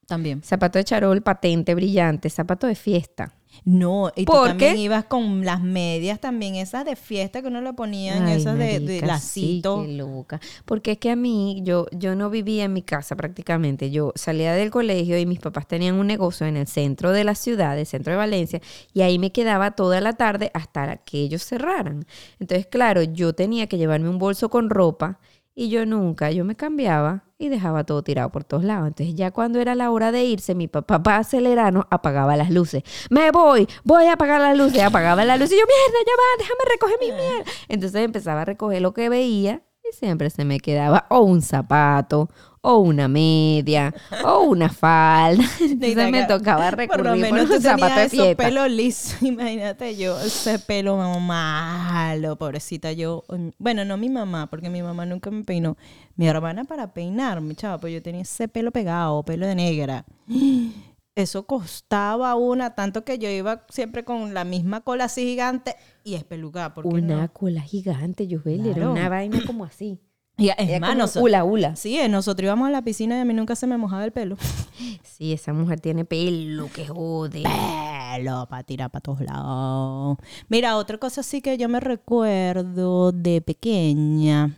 también. 0.08 0.41
Zapato 0.41 0.79
de 0.79 0.86
charol 0.86 1.22
patente, 1.22 1.75
brillante, 1.75 2.29
zapato 2.29 2.65
de 2.65 2.75
fiesta. 2.75 3.34
No, 3.66 4.12
y 4.16 4.25
tú 4.25 4.32
¿Por 4.32 4.44
también 4.44 4.75
qué? 4.75 4.78
ibas 4.78 5.06
con 5.06 5.44
las 5.46 5.62
medias 5.62 6.20
también, 6.20 6.56
esas 6.56 6.86
de 6.86 6.96
fiesta 6.96 7.42
que 7.42 7.48
uno 7.48 7.62
le 7.62 7.74
ponía 7.74 8.18
en 8.18 8.28
Ay, 8.28 8.38
esas 8.38 8.58
de, 8.58 8.80
de 8.80 9.01
lacito. 9.01 9.84
Sí, 9.86 9.96
loca. 9.98 10.39
Porque 10.66 10.92
es 10.94 10.98
que 10.98 11.12
a 11.12 11.16
mí, 11.16 11.62
yo, 11.63 11.88
yo 11.92 12.16
no 12.16 12.30
vivía 12.30 12.66
en 12.66 12.74
mi 12.74 12.82
casa 12.82 13.16
prácticamente. 13.16 13.92
Yo 13.92 14.12
salía 14.16 14.54
del 14.54 14.72
colegio 14.72 15.18
y 15.20 15.25
mis 15.25 15.39
papás 15.39 15.68
tenían 15.68 15.96
un 15.96 16.08
negocio 16.08 16.46
en 16.48 16.58
el 16.58 16.68
centro 16.68 17.12
de 17.12 17.24
la 17.24 17.36
ciudad, 17.36 17.78
el 17.78 17.86
centro 17.86 18.12
de 18.13 18.18
Valencia, 18.18 18.62
y 18.94 19.01
ahí 19.01 19.20
me 19.20 19.32
quedaba 19.32 19.72
toda 19.72 20.01
la 20.01 20.13
tarde 20.13 20.51
hasta 20.54 20.98
que 20.98 21.20
ellos 21.22 21.44
cerraran. 21.44 22.06
Entonces, 22.39 22.68
claro, 22.68 23.04
yo 23.04 23.34
tenía 23.34 23.68
que 23.68 23.78
llevarme 23.78 24.10
un 24.10 24.20
bolso 24.20 24.50
con 24.50 24.70
ropa 24.70 25.20
y 25.56 25.70
yo 25.70 25.86
nunca, 25.86 26.32
yo 26.32 26.46
me 26.46 26.56
cambiaba 26.56 27.25
y 27.39 27.48
dejaba 27.48 27.86
todo 27.86 28.03
tirado 28.03 28.29
por 28.29 28.43
todos 28.43 28.63
lados. 28.65 28.89
Entonces 28.89 29.15
ya 29.15 29.31
cuando 29.31 29.60
era 29.60 29.74
la 29.74 29.89
hora 29.89 30.12
de 30.12 30.25
irse, 30.25 30.53
mi 30.53 30.67
papá 30.67 31.01
para 31.01 31.19
acelerarnos 31.19 31.86
apagaba 31.89 32.36
las 32.36 32.51
luces. 32.51 32.84
Me 33.10 33.31
voy, 33.31 33.67
voy 33.86 34.05
a 34.05 34.13
apagar 34.13 34.41
las 34.41 34.58
luces. 34.58 34.84
Apagaba 34.84 35.24
las 35.24 35.39
luces 35.39 35.55
y 35.55 35.60
yo, 35.60 35.65
mierda, 35.65 36.00
ya 36.05 36.13
va, 36.17 36.38
déjame 36.38 36.60
recoger 36.72 36.97
mi 36.99 37.12
mierda. 37.12 37.52
Entonces 37.69 38.04
empezaba 38.04 38.41
a 38.41 38.45
recoger 38.45 38.82
lo 38.82 38.93
que 38.93 39.08
veía 39.08 39.63
y 39.89 39.95
siempre 39.95 40.30
se 40.30 40.43
me 40.43 40.60
quedaba 40.60 41.06
o 41.10 41.21
un 41.21 41.41
zapato, 41.41 42.30
o 42.62 42.78
una 42.80 43.08
media, 43.08 43.93
o 44.26 44.41
una 44.43 44.69
falda. 44.69 45.43
Entonces 45.62 46.12
me 46.12 46.24
tocaba 46.26 46.72
recurrir 46.72 47.04
Por 47.04 47.06
lo 47.06 47.15
menos 47.15 47.48
por 47.48 47.56
un 47.58 47.62
zapato 47.62 48.00
de 48.02 48.10
fiesta. 48.10 48.43
pelos 48.43 48.69
lisos. 48.69 49.22
Imagínate 49.22 49.95
yo, 49.95 50.19
ese 50.19 50.60
pelo 50.60 50.98
malo, 51.19 52.36
pobrecita 52.38 52.91
yo. 52.91 53.24
mm, 53.30 53.50
Bueno, 53.58 53.86
no 53.86 53.98
mi 53.98 54.10
mamá, 54.10 54.50
porque 54.50 54.69
mi 54.69 54.82
mamá 54.82 55.06
nunca 55.06 55.32
me 55.32 55.43
peinó. 55.43 55.78
Mi 56.15 56.28
hermana 56.28 56.65
para 56.65 56.93
peinarme, 56.93 57.56
chava, 57.56 57.78
pues 57.80 57.93
yo 57.93 58.02
tenía 58.02 58.22
ese 58.24 58.48
pelo 58.48 58.72
pegado, 58.72 59.24
pelo 59.24 59.48
de 59.48 59.56
negra. 59.56 60.06
Eso 61.15 61.45
costaba 61.45 62.36
una, 62.36 62.76
tanto 62.76 63.04
que 63.04 63.17
yo 63.19 63.30
iba 63.30 63.65
siempre 63.69 64.06
con 64.06 64.34
la 64.34 64.45
misma 64.45 64.82
cola 64.82 65.06
así 65.06 65.24
gigante 65.24 65.76
y 66.06 66.13
espelucada. 66.15 66.74
Una 66.84 67.24
no? 67.24 67.34
cola 67.34 67.62
gigante, 67.62 68.26
yo 68.28 68.39
era 68.45 68.74
Claro. 68.76 68.91
una 68.93 69.10
vaina 69.10 69.41
como 69.45 69.65
así. 69.65 70.00
Y 70.39 70.49
es 70.49 70.56
Era 70.58 70.80
más, 70.80 70.89
como 70.91 71.04
noso- 71.04 71.21
hula 71.21 71.43
hula. 71.43 71.75
Sí, 71.75 71.99
nosotros 72.10 72.45
íbamos 72.45 72.67
a 72.67 72.71
la 72.71 72.82
piscina 72.82 73.17
y 73.17 73.21
a 73.21 73.25
mí 73.25 73.34
nunca 73.34 73.56
se 73.56 73.67
me 73.67 73.78
mojaba 73.78 74.04
el 74.06 74.12
pelo. 74.12 74.38
Sí, 75.04 75.34
esa 75.34 75.52
mujer 75.52 75.82
tiene 75.82 76.06
pelo 76.06 76.69
que 76.73 76.88
jode. 76.88 77.43
pelo 77.43 78.47
para 78.49 78.63
tirar 78.63 78.89
para 78.89 79.02
todos 79.02 79.19
lados. 79.19 80.17
Mira, 80.47 80.78
otra 80.78 80.97
cosa 80.97 81.23
sí 81.23 81.41
que 81.41 81.58
yo 81.58 81.67
me 81.67 81.82
recuerdo 81.82 83.12
de 83.12 83.41
pequeña, 83.41 84.58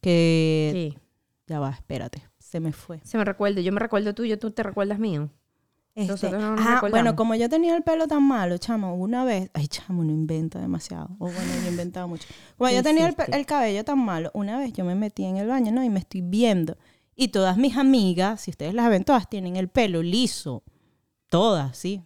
que... 0.00 0.70
Sí. 0.94 0.98
Ya 1.46 1.58
va, 1.60 1.70
espérate, 1.70 2.22
se 2.38 2.60
me 2.60 2.72
fue. 2.72 3.00
Se 3.04 3.18
me 3.18 3.24
recuerda, 3.26 3.60
yo 3.60 3.72
me 3.72 3.80
recuerdo 3.80 4.14
tuyo, 4.14 4.38
tú 4.38 4.52
te 4.52 4.62
recuerdas 4.62 4.98
mío. 4.98 5.28
Este, 5.94 6.12
Nosotros 6.12 6.40
no 6.40 6.50
nos 6.52 6.60
ah, 6.60 6.74
recordamos. 6.74 6.90
bueno, 6.90 7.16
como 7.16 7.34
yo 7.34 7.48
tenía 7.48 7.76
el 7.76 7.82
pelo 7.82 8.06
tan 8.06 8.22
malo, 8.22 8.56
chamo, 8.58 8.94
una 8.94 9.24
vez, 9.24 9.50
ay, 9.54 9.66
chamo, 9.66 10.02
uno 10.02 10.12
inventa 10.12 10.60
demasiado. 10.60 11.10
O 11.18 11.26
bueno, 11.26 11.52
yo 11.60 11.66
he 11.66 11.70
inventado 11.70 12.06
mucho. 12.06 12.28
Como 12.56 12.70
¿Qué 12.70 12.76
yo 12.76 12.82
tenía 12.82 13.08
el, 13.08 13.16
el 13.32 13.46
cabello 13.46 13.84
tan 13.84 13.98
malo, 13.98 14.30
una 14.32 14.58
vez 14.58 14.72
yo 14.72 14.84
me 14.84 14.94
metí 14.94 15.24
en 15.24 15.36
el 15.36 15.48
baño, 15.48 15.72
¿no? 15.72 15.82
Y 15.82 15.90
me 15.90 15.98
estoy 15.98 16.20
viendo. 16.20 16.76
Y 17.16 17.28
todas 17.28 17.56
mis 17.56 17.76
amigas, 17.76 18.42
si 18.42 18.50
ustedes 18.50 18.72
las 18.72 18.88
ven, 18.88 19.04
todas 19.04 19.28
tienen 19.28 19.56
el 19.56 19.68
pelo 19.68 20.02
liso. 20.02 20.62
Todas, 21.28 21.76
sí. 21.76 22.02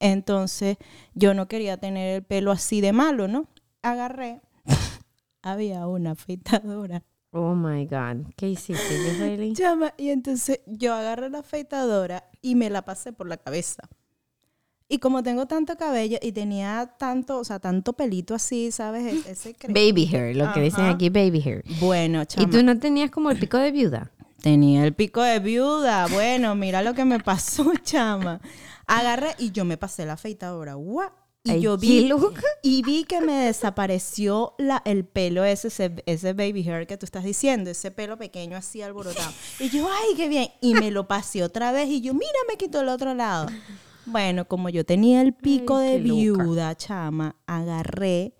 Entonces, 0.00 0.76
yo 1.14 1.34
no 1.34 1.48
quería 1.48 1.76
tener 1.76 2.16
el 2.16 2.22
pelo 2.22 2.52
así 2.52 2.80
de 2.80 2.92
malo, 2.92 3.28
¿no? 3.28 3.48
Agarré. 3.82 4.40
Había 5.42 5.86
una 5.86 6.12
afeitadora. 6.12 7.02
Oh 7.36 7.54
my 7.56 7.84
God. 7.86 8.32
¿Qué 8.36 8.48
hiciste, 8.50 9.16
Joeli? 9.18 9.54
Chama, 9.54 9.92
y 9.98 10.10
entonces 10.10 10.60
yo 10.66 10.94
agarré 10.94 11.28
la 11.30 11.40
afeitadora 11.40 12.30
y 12.40 12.54
me 12.54 12.70
la 12.70 12.84
pasé 12.84 13.12
por 13.12 13.26
la 13.28 13.36
cabeza. 13.36 13.82
Y 14.88 14.98
como 14.98 15.22
tengo 15.24 15.46
tanto 15.46 15.76
cabello 15.76 16.18
y 16.22 16.30
tenía 16.30 16.94
tanto, 16.96 17.38
o 17.40 17.44
sea, 17.44 17.58
tanto 17.58 17.94
pelito 17.94 18.36
así, 18.36 18.70
¿sabes? 18.70 19.26
E- 19.26 19.30
Ese 19.32 19.56
Baby 19.68 20.06
hair, 20.06 20.36
lo 20.36 20.52
que 20.52 20.60
dicen 20.60 20.84
aquí, 20.84 21.08
baby 21.08 21.40
hair. 21.44 21.64
Bueno, 21.80 22.22
¿Y 22.22 22.26
chama. 22.26 22.50
tú 22.50 22.62
no 22.62 22.78
tenías 22.78 23.10
como 23.10 23.30
el 23.30 23.38
pico 23.38 23.58
de 23.58 23.72
viuda? 23.72 24.12
Tenía 24.40 24.84
el 24.84 24.94
pico 24.94 25.20
de 25.22 25.40
viuda. 25.40 26.06
Bueno, 26.06 26.54
mira 26.54 26.82
lo 26.82 26.94
que 26.94 27.04
me 27.04 27.18
pasó, 27.18 27.72
chama. 27.82 28.40
Agarré 28.86 29.34
y 29.38 29.50
yo 29.50 29.64
me 29.64 29.76
pasé 29.76 30.06
la 30.06 30.12
afeitadora. 30.12 30.74
¡guau! 30.74 31.10
Y 31.46 31.60
yo 31.60 31.76
vi 31.76 32.10
y 32.62 32.82
vi 32.82 33.04
que 33.04 33.20
me 33.20 33.34
desapareció 33.34 34.54
la, 34.56 34.80
el 34.86 35.04
pelo 35.04 35.44
ese, 35.44 35.68
ese, 36.06 36.32
baby 36.32 36.66
hair 36.66 36.86
que 36.86 36.96
tú 36.96 37.04
estás 37.04 37.22
diciendo, 37.22 37.70
ese 37.70 37.90
pelo 37.90 38.16
pequeño 38.16 38.56
así 38.56 38.80
alborotado. 38.80 39.30
Y 39.60 39.68
yo, 39.68 39.86
ay, 39.86 40.16
qué 40.16 40.28
bien. 40.28 40.48
Y 40.62 40.72
me 40.72 40.90
lo 40.90 41.06
pasé 41.06 41.42
otra 41.42 41.70
vez 41.70 41.90
y 41.90 42.00
yo, 42.00 42.14
mira, 42.14 42.32
me 42.48 42.56
quitó 42.56 42.80
el 42.80 42.88
otro 42.88 43.12
lado. 43.12 43.48
Bueno, 44.06 44.48
como 44.48 44.70
yo 44.70 44.86
tenía 44.86 45.20
el 45.20 45.34
pico 45.34 45.76
Ay, 45.76 45.92
de 45.92 45.98
loca. 45.98 46.14
viuda, 46.14 46.76
chama, 46.76 47.36
agarré 47.46 48.34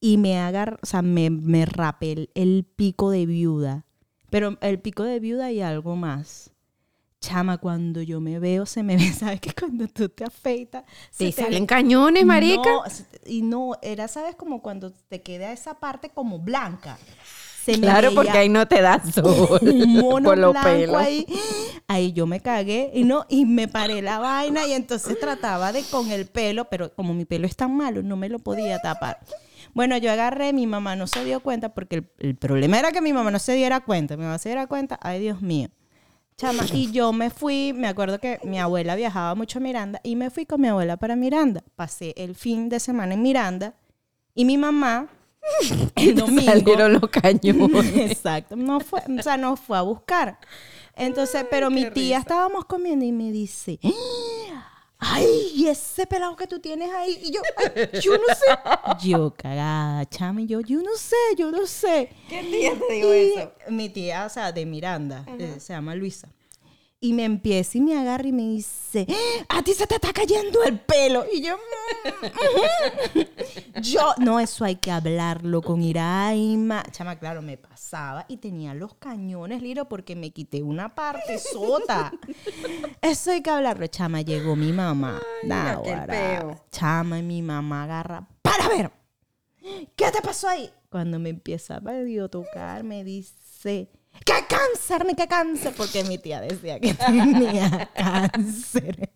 y 0.00 0.16
me 0.16 0.38
agarré, 0.38 0.78
o 0.82 0.86
sea, 0.86 1.02
me, 1.02 1.28
me 1.28 1.66
rapé 1.66 2.12
el, 2.12 2.30
el 2.34 2.64
pico 2.64 3.10
de 3.10 3.26
viuda. 3.26 3.84
Pero 4.30 4.56
el 4.62 4.80
pico 4.80 5.02
de 5.02 5.20
viuda 5.20 5.52
y 5.52 5.60
algo 5.60 5.96
más. 5.96 6.50
Chama, 7.20 7.58
cuando 7.58 8.00
yo 8.00 8.20
me 8.20 8.38
veo, 8.38 8.64
se 8.64 8.82
me 8.82 8.96
ve, 8.96 9.12
¿sabes? 9.12 9.40
Que 9.40 9.52
cuando 9.52 9.88
tú 9.88 10.08
te 10.08 10.24
afeitas, 10.24 10.84
¿Te 11.16 11.32
se 11.32 11.42
salen 11.42 11.66
cañones, 11.66 12.24
marica? 12.24 12.70
no, 12.70 12.82
y 13.26 13.42
no, 13.42 13.72
era, 13.82 14.06
¿sabes? 14.08 14.36
Como 14.36 14.62
cuando 14.62 14.92
te 14.92 15.20
queda 15.22 15.52
esa 15.52 15.74
parte 15.74 16.10
como 16.10 16.38
blanca. 16.38 16.96
Se 17.64 17.78
claro, 17.78 18.14
porque 18.14 18.30
ahí 18.38 18.48
no 18.48 18.66
te 18.66 18.80
da 18.80 19.02
sol. 19.12 19.58
un 19.62 19.92
mono 19.94 20.30
por 20.30 20.38
los 20.38 20.56
pelos. 20.56 20.96
ahí. 20.96 21.26
Ahí 21.86 22.12
yo 22.12 22.26
me 22.26 22.40
cagué 22.40 22.90
y 22.94 23.04
no, 23.04 23.26
y 23.28 23.44
me 23.46 23.68
paré 23.68 24.00
la 24.00 24.18
vaina 24.18 24.66
y 24.66 24.72
entonces 24.72 25.18
trataba 25.20 25.72
de 25.72 25.82
con 25.90 26.10
el 26.10 26.26
pelo, 26.26 26.66
pero 26.66 26.94
como 26.94 27.12
mi 27.14 27.24
pelo 27.26 27.46
es 27.46 27.56
tan 27.56 27.76
malo, 27.76 28.02
no 28.02 28.16
me 28.16 28.28
lo 28.30 28.38
podía 28.38 28.78
tapar. 28.78 29.18
Bueno, 29.74 29.98
yo 29.98 30.10
agarré, 30.10 30.52
mi 30.54 30.66
mamá 30.66 30.96
no 30.96 31.06
se 31.06 31.24
dio 31.24 31.40
cuenta 31.40 31.74
porque 31.74 31.96
el, 31.96 32.10
el 32.20 32.36
problema 32.36 32.78
era 32.78 32.90
que 32.92 33.02
mi 33.02 33.12
mamá 33.12 33.30
no 33.30 33.38
se 33.38 33.52
diera 33.54 33.80
cuenta. 33.80 34.16
Mi 34.16 34.22
mamá 34.22 34.38
se 34.38 34.48
diera 34.48 34.66
cuenta, 34.66 34.98
ay 35.02 35.20
Dios 35.20 35.42
mío. 35.42 35.68
Chama, 36.38 36.62
y 36.72 36.92
yo 36.92 37.12
me 37.12 37.30
fui, 37.30 37.72
me 37.72 37.88
acuerdo 37.88 38.20
que 38.20 38.38
mi 38.44 38.60
abuela 38.60 38.94
viajaba 38.94 39.34
mucho 39.34 39.58
a 39.58 39.60
Miranda 39.60 40.00
y 40.04 40.14
me 40.14 40.30
fui 40.30 40.46
con 40.46 40.60
mi 40.60 40.68
abuela 40.68 40.96
para 40.96 41.16
Miranda. 41.16 41.64
Pasé 41.74 42.14
el 42.16 42.36
fin 42.36 42.68
de 42.68 42.78
semana 42.78 43.14
en 43.14 43.22
Miranda 43.22 43.74
y 44.36 44.44
mi 44.44 44.56
mamá 44.56 45.08
el 45.96 46.14
domingo 46.14 46.52
Salieron 46.52 46.92
los 46.92 47.10
cañones. 47.10 47.96
Exacto, 48.12 48.54
no 48.54 48.78
fue, 48.78 49.02
o 49.18 49.20
sea, 49.20 49.36
no 49.36 49.56
fue 49.56 49.78
a 49.78 49.82
buscar. 49.82 50.38
Entonces, 50.94 51.44
pero 51.50 51.70
mi 51.70 51.90
tía 51.90 52.18
risa. 52.18 52.18
estábamos 52.18 52.66
comiendo 52.66 53.04
y 53.04 53.10
me 53.10 53.32
dice, 53.32 53.80
ay, 54.98 55.52
¿y 55.54 55.66
ese 55.68 56.06
pelado 56.06 56.34
que 56.36 56.46
tú 56.46 56.58
tienes 56.58 56.90
ahí? 56.92 57.18
Y 57.22 57.32
yo, 57.32 57.40
"Ay, 57.56 58.00
yo 58.00 58.12
no 58.18 58.24
sé. 58.34 58.44
Yo 59.08 59.34
cagada, 59.36 60.04
chama, 60.06 60.40
y 60.42 60.46
yo, 60.46 60.60
yo 60.60 60.82
no 60.82 60.96
sé, 60.96 61.16
yo 61.36 61.50
no 61.52 61.66
sé. 61.66 62.10
¿Qué 62.28 62.42
tía 62.42 62.72
te 62.88 62.98
Y 63.68 63.72
mi 63.72 63.88
tía, 63.88 64.26
o 64.26 64.28
sea, 64.28 64.50
de 64.50 64.66
Miranda, 64.66 65.24
eh, 65.38 65.56
se 65.60 65.72
llama 65.72 65.94
Luisa. 65.94 66.28
Y 67.00 67.12
me 67.12 67.24
empieza 67.24 67.78
y 67.78 67.80
me 67.80 67.96
agarra 67.96 68.26
y 68.26 68.32
me 68.32 68.42
dice, 68.42 69.06
a 69.48 69.62
ti 69.62 69.72
se 69.72 69.86
te 69.86 69.94
está 69.94 70.12
cayendo 70.12 70.64
el 70.64 70.80
pelo. 70.80 71.24
Y 71.32 71.42
yo, 71.42 71.56
"Mm, 71.56 72.24
ujú". 72.26 73.26
yo, 73.82 74.14
no, 74.18 74.40
eso 74.40 74.64
hay 74.64 74.74
que 74.76 74.90
hablarlo 74.90 75.62
con 75.62 75.80
Iraima. 75.80 76.82
Chama, 76.90 77.16
claro, 77.16 77.40
me 77.40 77.56
pasaba 77.56 78.24
y 78.28 78.38
tenía 78.38 78.74
los 78.74 78.94
cañones, 78.94 79.62
Liro, 79.62 79.88
porque 79.88 80.16
me 80.16 80.30
quité 80.32 80.64
una 80.64 80.96
parte 80.96 81.38
sota. 81.38 82.10
Eso 83.00 83.30
hay 83.30 83.42
que 83.42 83.50
hablarlo. 83.50 83.86
Chama, 83.86 84.22
llegó 84.22 84.56
mi 84.56 84.72
mamá. 84.72 85.20
Ay, 85.42 85.48
Náguara. 85.48 86.06
peo. 86.12 86.64
Chama, 86.72 87.20
y 87.20 87.22
mi 87.22 87.42
mamá 87.42 87.84
agarra, 87.84 88.26
para 88.42 88.68
ver. 88.68 88.90
¿Qué 89.94 90.10
te 90.10 90.20
pasó 90.20 90.48
ahí? 90.48 90.68
Cuando 90.90 91.20
me 91.20 91.28
empieza 91.28 91.76
a 91.76 92.28
tocar, 92.28 92.82
me 92.82 93.04
dice, 93.04 93.88
¿qué 94.24 94.34
cáncer 94.48 95.04
ni 95.06 95.14
qué 95.14 95.26
cáncer? 95.26 95.74
Porque 95.76 96.04
mi 96.04 96.18
tía 96.18 96.40
decía 96.40 96.78
que 96.80 96.94
tenía 96.94 97.90
cáncer. 97.94 99.10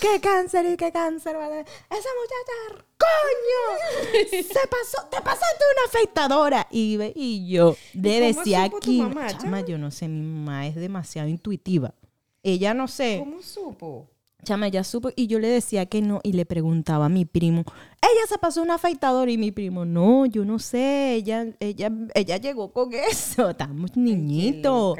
¿Qué 0.00 0.20
cáncer 0.20 0.66
y 0.66 0.76
qué 0.76 0.90
cáncer? 0.92 1.36
vale? 1.36 1.60
Esa 1.60 2.08
muchacha, 2.20 2.84
coño, 2.98 4.42
se 4.42 4.68
pasó, 4.68 5.08
te 5.10 5.20
pasaste 5.20 5.64
una 5.74 5.86
afeitadora. 5.88 6.66
Y, 6.70 6.98
y 7.14 7.48
yo 7.48 7.76
le 7.94 8.28
¿Y 8.28 8.32
cómo 8.32 8.40
decía 8.40 8.64
aquí, 8.64 9.02
mamá, 9.02 9.36
chama? 9.36 9.60
yo 9.60 9.78
no 9.78 9.90
sé, 9.90 10.08
mi 10.08 10.20
mamá 10.22 10.66
es 10.66 10.74
demasiado 10.74 11.28
intuitiva. 11.28 11.94
Ella 12.42 12.72
no 12.72 12.88
sé. 12.88 13.16
¿Cómo 13.18 13.42
supo? 13.42 14.08
Chama, 14.44 14.68
ella 14.68 14.84
supo 14.84 15.10
y 15.16 15.26
yo 15.26 15.40
le 15.40 15.48
decía 15.48 15.86
que 15.86 16.00
no 16.00 16.20
y 16.22 16.32
le 16.32 16.46
preguntaba 16.46 17.06
a 17.06 17.08
mi 17.08 17.24
primo, 17.24 17.64
ella 18.00 18.26
se 18.28 18.38
pasó 18.38 18.62
una 18.62 18.74
afeitadora 18.76 19.30
y 19.30 19.36
mi 19.36 19.50
primo, 19.50 19.84
no, 19.84 20.26
yo 20.26 20.44
no 20.44 20.60
sé, 20.60 21.14
ella, 21.14 21.46
ella, 21.58 21.90
ella 22.14 22.36
llegó 22.36 22.72
con 22.72 22.92
eso, 22.94 23.50
estamos 23.50 23.96
niñitos. 23.96 24.96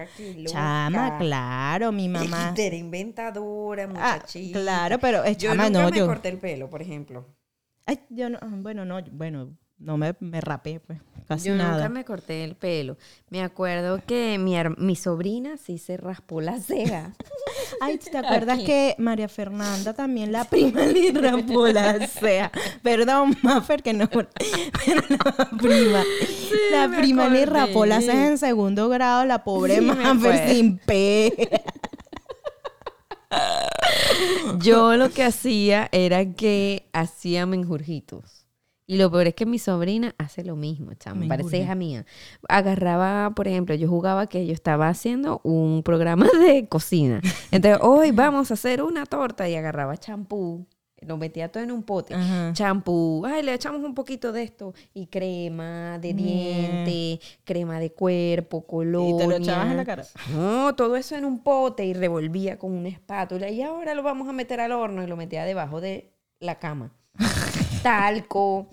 Chama, 0.46 1.18
claro, 1.18 1.92
mi 1.92 2.08
mamá. 2.08 2.52
Era 2.58 2.74
inventadora, 2.76 3.84
Ah, 3.94 4.14
muchachita. 4.16 4.60
claro, 4.60 4.98
pero 4.98 5.24
eh, 5.24 5.36
Yo 5.36 5.50
chama, 5.50 5.70
nunca 5.70 5.82
no, 5.84 5.90
me 5.90 5.98
yo. 5.98 6.06
corté 6.06 6.28
el 6.30 6.38
pelo, 6.38 6.68
por 6.68 6.82
ejemplo. 6.82 7.24
Ay, 7.86 8.00
yo 8.10 8.28
no, 8.28 8.38
bueno, 8.42 8.84
no, 8.84 9.00
bueno, 9.12 9.56
no 9.78 9.96
me, 9.96 10.14
me 10.20 10.40
rapé, 10.40 10.80
pues, 10.80 10.98
casi 11.26 11.48
Yo 11.48 11.54
nada. 11.54 11.76
nunca 11.76 11.88
me 11.88 12.04
corté 12.04 12.42
el 12.44 12.54
pelo. 12.56 12.96
Me 13.30 13.42
acuerdo 13.42 14.00
que 14.04 14.38
mi, 14.38 14.54
mi 14.76 14.96
sobrina 14.96 15.56
sí 15.56 15.78
se 15.78 15.96
raspó 15.96 16.40
la 16.40 16.58
ceja. 16.58 17.12
Ay, 17.80 17.98
¿te 17.98 18.16
acuerdas 18.18 18.56
Aquí. 18.56 18.66
que 18.66 18.94
María 18.98 19.28
Fernanda 19.28 19.94
también, 19.94 20.32
la 20.32 20.44
prima, 20.44 20.80
le 20.86 21.12
rapó 21.12 21.68
la 21.68 22.06
ceja? 22.08 22.50
Perdón, 22.82 23.36
Maffer, 23.42 23.82
que 23.82 23.92
no. 23.92 24.08
Pero 24.10 25.02
la 25.08 25.50
prima. 25.58 26.04
la 26.72 26.96
prima 26.98 27.28
le 27.28 27.46
rapó 27.46 27.86
la 27.86 28.00
ceja 28.00 28.26
en 28.28 28.38
segundo 28.38 28.88
grado, 28.88 29.24
la 29.26 29.44
pobre 29.44 29.76
Sí, 29.76 29.80
Maffer 29.82 30.48
sin 30.54 30.78
pe. 30.78 31.32
Yo 34.60 34.96
lo 34.96 35.10
que 35.10 35.22
hacía 35.22 35.88
era 35.92 36.24
que 36.34 36.88
hacía 36.92 37.46
menjurjitos. 37.46 38.46
Y 38.90 38.96
lo 38.96 39.10
peor 39.10 39.26
es 39.26 39.34
que 39.34 39.44
mi 39.44 39.58
sobrina 39.58 40.14
hace 40.16 40.42
lo 40.42 40.56
mismo, 40.56 40.94
chama. 40.94 41.26
Parece 41.28 41.50
Menjurje. 41.50 41.58
hija 41.58 41.74
mía. 41.74 42.06
Agarraba, 42.48 43.34
por 43.34 43.46
ejemplo, 43.46 43.74
yo 43.74 43.86
jugaba 43.86 44.26
que 44.28 44.46
yo 44.46 44.54
estaba 44.54 44.88
haciendo 44.88 45.42
un 45.44 45.82
programa 45.82 46.26
de 46.40 46.66
cocina. 46.68 47.20
Entonces, 47.50 47.80
hoy 47.82 48.12
vamos 48.12 48.50
a 48.50 48.54
hacer 48.54 48.82
una 48.82 49.04
torta 49.04 49.46
y 49.46 49.56
agarraba 49.56 49.98
champú. 49.98 50.66
Lo 51.02 51.18
metía 51.18 51.52
todo 51.52 51.62
en 51.62 51.70
un 51.70 51.82
pote. 51.82 52.14
Ajá. 52.14 52.54
Champú. 52.54 53.24
Ay, 53.26 53.42
le 53.42 53.52
echamos 53.52 53.84
un 53.84 53.94
poquito 53.94 54.32
de 54.32 54.42
esto. 54.42 54.72
Y 54.94 55.08
crema 55.08 55.98
de 55.98 56.14
diente, 56.14 57.20
crema 57.44 57.78
de 57.80 57.92
cuerpo, 57.92 58.66
colonia. 58.66 59.14
Y 59.14 59.18
te 59.18 59.26
lo 59.26 59.36
echabas 59.36 59.70
en 59.70 59.76
la 59.76 59.84
cara. 59.84 60.04
No, 60.32 60.74
todo 60.74 60.96
eso 60.96 61.14
en 61.14 61.26
un 61.26 61.42
pote 61.42 61.84
y 61.84 61.92
revolvía 61.92 62.58
con 62.58 62.72
una 62.72 62.88
espátula 62.88 63.50
y 63.50 63.60
ahora 63.60 63.94
lo 63.94 64.02
vamos 64.02 64.30
a 64.30 64.32
meter 64.32 64.60
al 64.60 64.72
horno 64.72 65.02
y 65.02 65.06
lo 65.06 65.16
metía 65.16 65.44
debajo 65.44 65.82
de 65.82 66.10
la 66.40 66.58
cama. 66.58 66.90
Talco, 67.82 68.68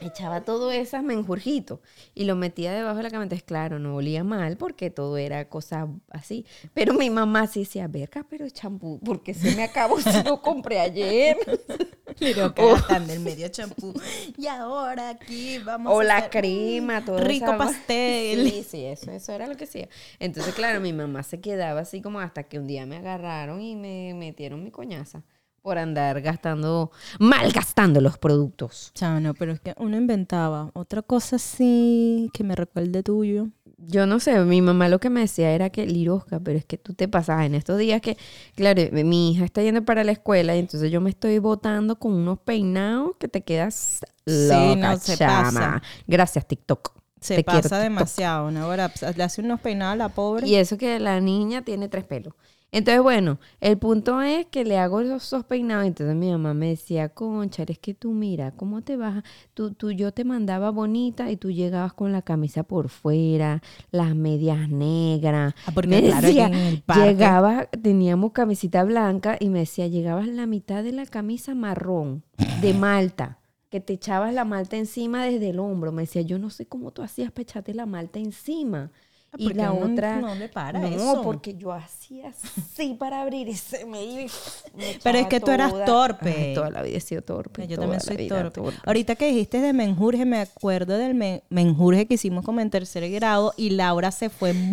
echaba 0.00 0.42
todo 0.42 0.70
eso 0.70 1.00
menjurjitos 1.02 1.80
y 2.14 2.24
lo 2.24 2.36
metía 2.36 2.72
debajo 2.72 2.96
de 2.98 3.02
la 3.04 3.10
cama. 3.10 3.24
Entonces, 3.24 3.44
claro, 3.44 3.78
no 3.78 3.96
olía 3.96 4.24
mal 4.24 4.56
porque 4.56 4.90
todo 4.90 5.16
era 5.16 5.48
cosa 5.48 5.88
así. 6.10 6.44
Pero 6.74 6.94
mi 6.94 7.10
mamá 7.10 7.46
sí 7.46 7.60
decía, 7.60 7.88
verga, 7.88 8.24
pero 8.28 8.44
el 8.44 8.52
champú, 8.52 9.00
porque 9.04 9.34
se 9.34 9.54
me 9.56 9.64
acabó 9.64 10.00
si 10.00 10.22
lo 10.22 10.40
compré 10.42 10.80
ayer? 10.80 11.36
Pero 12.18 12.52
Oh. 12.58 12.74
gastando 12.74 13.12
el 13.12 13.20
medio 13.20 13.48
champú. 13.48 13.94
Y 14.36 14.46
ahora 14.46 15.10
aquí 15.10 15.58
vamos 15.58 15.92
o 15.94 16.00
a 16.00 16.04
la 16.04 16.16
hacer, 16.18 16.30
crema, 16.30 17.04
todo 17.04 17.18
Rico 17.18 17.56
pastel. 17.56 18.50
Sí, 18.50 18.64
sí, 18.68 18.84
eso, 18.84 19.10
eso 19.12 19.32
era 19.32 19.46
lo 19.46 19.56
que 19.56 19.64
hacía. 19.64 19.88
Entonces, 20.18 20.54
claro, 20.54 20.80
mi 20.80 20.92
mamá 20.92 21.22
se 21.22 21.40
quedaba 21.40 21.80
así 21.80 22.02
como 22.02 22.20
hasta 22.20 22.42
que 22.44 22.58
un 22.58 22.66
día 22.66 22.84
me 22.84 22.96
agarraron 22.96 23.60
y 23.62 23.76
me 23.76 24.12
metieron 24.14 24.62
mi 24.62 24.70
coñaza 24.70 25.22
por 25.62 25.78
andar 25.78 26.20
gastando, 26.22 26.90
malgastando 27.18 28.00
los 28.00 28.18
productos. 28.18 28.90
Chama, 28.94 29.20
no, 29.20 29.34
pero 29.34 29.52
es 29.52 29.60
que 29.60 29.74
uno 29.78 29.96
inventaba. 29.96 30.70
Otra 30.74 31.02
cosa 31.02 31.38
sí 31.38 32.30
que 32.32 32.44
me 32.44 32.54
recuerde 32.56 33.02
tuyo. 33.02 33.48
Yo 33.82 34.06
no 34.06 34.20
sé, 34.20 34.38
mi 34.44 34.60
mamá 34.60 34.88
lo 34.88 35.00
que 35.00 35.08
me 35.08 35.20
decía 35.20 35.52
era 35.52 35.70
que 35.70 35.86
Lirosca, 35.86 36.38
pero 36.40 36.58
es 36.58 36.66
que 36.66 36.76
tú 36.76 36.92
te 36.92 37.08
pasas 37.08 37.46
en 37.46 37.54
estos 37.54 37.78
días 37.78 38.00
que, 38.02 38.18
claro, 38.54 38.82
mi 38.92 39.32
hija 39.32 39.44
está 39.44 39.62
yendo 39.62 39.84
para 39.84 40.04
la 40.04 40.12
escuela 40.12 40.54
y 40.54 40.58
entonces 40.58 40.90
yo 40.90 41.00
me 41.00 41.08
estoy 41.10 41.38
botando 41.38 41.98
con 41.98 42.12
unos 42.12 42.38
peinados 42.40 43.16
que 43.18 43.28
te 43.28 43.42
quedas 43.42 44.00
Sí, 44.26 44.48
loca, 44.48 44.76
no, 44.76 44.98
se 44.98 45.16
chama. 45.16 45.44
pasa. 45.44 45.82
Gracias, 46.06 46.46
TikTok. 46.46 46.92
Se 47.20 47.36
Te 47.36 47.44
pasa 47.44 47.78
demasiado. 47.78 48.48
Una 48.48 48.66
hora 48.66 48.90
le 49.16 49.22
hace 49.22 49.40
unos 49.42 49.60
peinados 49.60 49.94
a 49.94 49.96
la 49.96 50.08
pobre. 50.10 50.46
Y 50.46 50.54
eso 50.56 50.76
que 50.78 50.98
la 51.00 51.20
niña 51.20 51.62
tiene 51.62 51.88
tres 51.88 52.04
pelos. 52.04 52.34
Entonces, 52.72 53.02
bueno, 53.02 53.40
el 53.60 53.78
punto 53.78 54.22
es 54.22 54.46
que 54.46 54.64
le 54.64 54.78
hago 54.78 55.00
esos, 55.00 55.44
peinados. 55.44 55.86
Entonces 55.86 56.14
mi 56.14 56.30
mamá 56.30 56.54
me 56.54 56.68
decía, 56.68 57.08
concha, 57.08 57.64
es 57.66 57.78
que 57.78 57.94
tú 57.94 58.12
mira, 58.12 58.52
¿cómo 58.52 58.82
te 58.82 58.96
vas? 58.96 59.24
Tú, 59.54 59.72
tú, 59.72 59.90
yo 59.90 60.12
te 60.12 60.24
mandaba 60.24 60.70
bonita 60.70 61.30
y 61.30 61.36
tú 61.36 61.50
llegabas 61.50 61.92
con 61.94 62.12
la 62.12 62.22
camisa 62.22 62.62
por 62.62 62.88
fuera, 62.88 63.60
las 63.90 64.14
medias 64.14 64.68
negras. 64.68 65.54
Ah, 65.66 65.72
porque 65.74 65.88
me 65.90 66.00
claro, 66.02 66.26
decía, 66.28 66.46
aquí 66.46 66.56
en 66.56 66.66
el 66.66 66.82
parque- 66.82 67.04
llegaba, 67.08 67.66
teníamos 67.66 68.32
camisita 68.32 68.84
blanca 68.84 69.36
y 69.40 69.48
me 69.48 69.60
decía, 69.60 69.88
llegabas 69.88 70.28
la 70.28 70.46
mitad 70.46 70.84
de 70.84 70.92
la 70.92 71.06
camisa 71.06 71.54
marrón 71.54 72.22
de 72.62 72.72
malta. 72.74 73.38
Que 73.68 73.80
te 73.80 73.92
echabas 73.92 74.34
la 74.34 74.44
malta 74.44 74.76
encima 74.76 75.24
desde 75.24 75.50
el 75.50 75.60
hombro. 75.60 75.92
Me 75.92 76.02
decía, 76.02 76.22
yo 76.22 76.38
no 76.40 76.50
sé 76.50 76.66
cómo 76.66 76.90
tú 76.90 77.02
hacías 77.02 77.30
para 77.30 77.42
echarte 77.42 77.72
la 77.72 77.86
malta 77.86 78.18
encima. 78.18 78.90
Ah, 79.32 79.36
y 79.38 79.44
porque 79.44 79.58
la 79.60 79.72
otra. 79.72 80.20
no 80.20 80.34
le 80.34 80.48
para 80.48 80.80
no, 80.80 80.88
eso. 80.88 81.22
porque 81.22 81.54
yo 81.54 81.72
hacía 81.72 82.30
así 82.30 82.94
para 82.94 83.20
abrir 83.22 83.46
y 83.48 83.54
se 83.54 83.84
me 83.84 84.02
iba. 84.04 84.30
Pero 85.04 85.18
es 85.18 85.26
que 85.28 85.38
tú 85.38 85.52
eras 85.52 85.70
toda. 85.70 85.84
torpe. 85.84 86.34
Ay, 86.48 86.54
toda 86.54 86.70
la 86.70 86.82
vida 86.82 86.96
he 86.96 87.00
sido 87.00 87.22
torpe. 87.22 87.68
Yo 87.68 87.76
toda 87.76 87.86
también 87.86 88.00
soy 88.00 88.26
torpe. 88.26 88.60
Ahorita 88.84 89.14
que 89.14 89.28
dijiste 89.28 89.60
de 89.60 89.72
menjurje, 89.72 90.24
me 90.24 90.38
acuerdo 90.40 90.98
del 90.98 91.14
men- 91.14 91.42
menjurje 91.48 92.06
que 92.06 92.14
hicimos 92.14 92.44
como 92.44 92.60
en 92.60 92.70
tercer 92.70 93.08
grado 93.10 93.54
y 93.56 93.70
Laura 93.70 94.10
se 94.10 94.30
fue. 94.30 94.52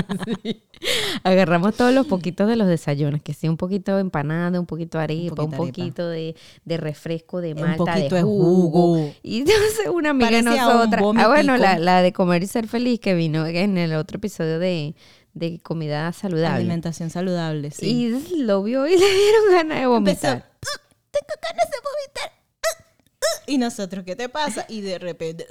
Agarramos 1.24 1.74
todos 1.76 1.92
los 1.92 2.06
poquitos 2.06 2.48
de 2.48 2.56
los 2.56 2.66
desayunos, 2.66 3.20
que 3.22 3.34
sí, 3.34 3.48
un 3.48 3.56
poquito 3.56 3.94
de 3.94 4.00
empanada, 4.00 4.58
un 4.58 4.66
poquito 4.66 4.98
de 4.98 5.04
arepa, 5.04 5.42
un 5.42 5.50
poquito 5.50 5.58
de 5.62 5.70
poquito, 5.72 6.08
de, 6.08 6.36
de 6.64 6.76
refresco, 6.78 7.40
de 7.40 7.52
Un 7.52 7.60
malta, 7.60 7.76
poquito 7.84 8.14
de 8.14 8.20
de 8.20 8.22
jugo. 8.22 8.70
jugo. 8.70 9.12
Y 9.22 9.40
entonces 9.40 9.88
una 9.92 10.10
amiga 10.10 10.30
de 10.30 10.38
un 10.38 10.44
nosotras, 10.46 11.02
ah, 11.16 11.28
bueno, 11.28 11.56
la, 11.56 11.78
la 11.78 12.02
de 12.02 12.12
comer 12.12 12.42
y 12.42 12.46
ser 12.46 12.66
feliz, 12.68 13.00
que 13.00 13.14
vino 13.14 13.44
en 13.56 13.78
el 13.78 13.94
otro 13.94 14.16
episodio 14.18 14.58
de, 14.58 14.94
de 15.34 15.58
comida 15.60 16.12
saludable. 16.12 16.56
Alimentación 16.58 17.10
saludable, 17.10 17.70
sí. 17.70 17.86
Y 18.34 18.42
lo 18.42 18.62
vio 18.62 18.86
y 18.86 18.90
le 18.96 18.96
dieron 19.14 19.44
ganas 19.52 19.78
de 19.78 19.84
Empezó, 19.84 19.90
vomitar. 19.90 20.36
"Uh, 20.36 20.78
tengo 21.10 21.34
ganas 21.42 21.70
de 21.70 21.76
vomitar. 21.84 22.32
uh, 22.32 22.76
uh". 23.16 23.50
Y 23.52 23.58
nosotros, 23.58 24.04
¿qué 24.04 24.16
te 24.16 24.28
pasa? 24.28 24.64
Y 24.68 24.80
de 24.80 24.98
repente, 24.98 25.46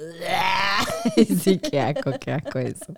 sí, 1.44 1.58
qué 1.60 1.80
asco, 1.82 2.12
qué 2.20 2.32
asco 2.32 2.60
eso. 2.60 2.94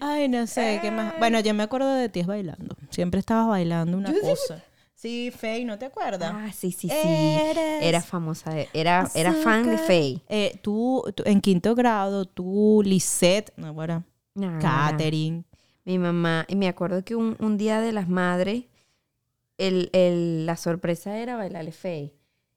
ay, 0.00 0.28
no 0.28 0.46
sé, 0.46 0.78
¿qué 0.82 0.90
más? 0.90 1.14
Bueno, 1.18 1.40
yo 1.40 1.54
me 1.54 1.62
acuerdo 1.62 1.94
de 1.94 2.08
ti 2.08 2.20
es 2.20 2.26
bailando. 2.26 2.76
Siempre 2.90 3.20
estabas 3.20 3.48
bailando 3.48 3.96
una 3.96 4.12
cosa. 4.12 4.62
Sí, 5.04 5.30
Faye, 5.30 5.66
¿no 5.66 5.78
te 5.78 5.84
acuerdas? 5.84 6.32
Ah, 6.34 6.50
sí, 6.50 6.72
sí, 6.72 6.88
sí. 6.88 7.36
Eres 7.38 7.82
Era 7.82 8.00
famosa, 8.00 8.54
de- 8.54 8.70
era, 8.72 9.06
era 9.14 9.34
fan 9.34 9.68
de. 9.68 9.76
Faye. 9.76 10.22
Eh, 10.30 10.58
tú, 10.62 11.04
tú, 11.14 11.22
en 11.26 11.42
quinto 11.42 11.74
grado, 11.74 12.24
tú, 12.24 12.80
Lisette, 12.82 13.52
no, 13.58 13.74
bueno, 13.74 14.02
Nah, 14.34 14.58
catering. 14.58 15.44
Mi 15.84 15.98
mamá, 15.98 16.46
y 16.48 16.56
me 16.56 16.68
acuerdo 16.68 17.04
que 17.04 17.14
un, 17.16 17.36
un 17.38 17.58
día 17.58 17.82
de 17.82 17.92
las 17.92 18.08
madres, 18.08 18.64
el, 19.58 19.90
el- 19.92 20.46
la 20.46 20.56
sorpresa 20.56 21.18
era 21.18 21.36
bailarle 21.36 21.72
Fey. 21.72 22.14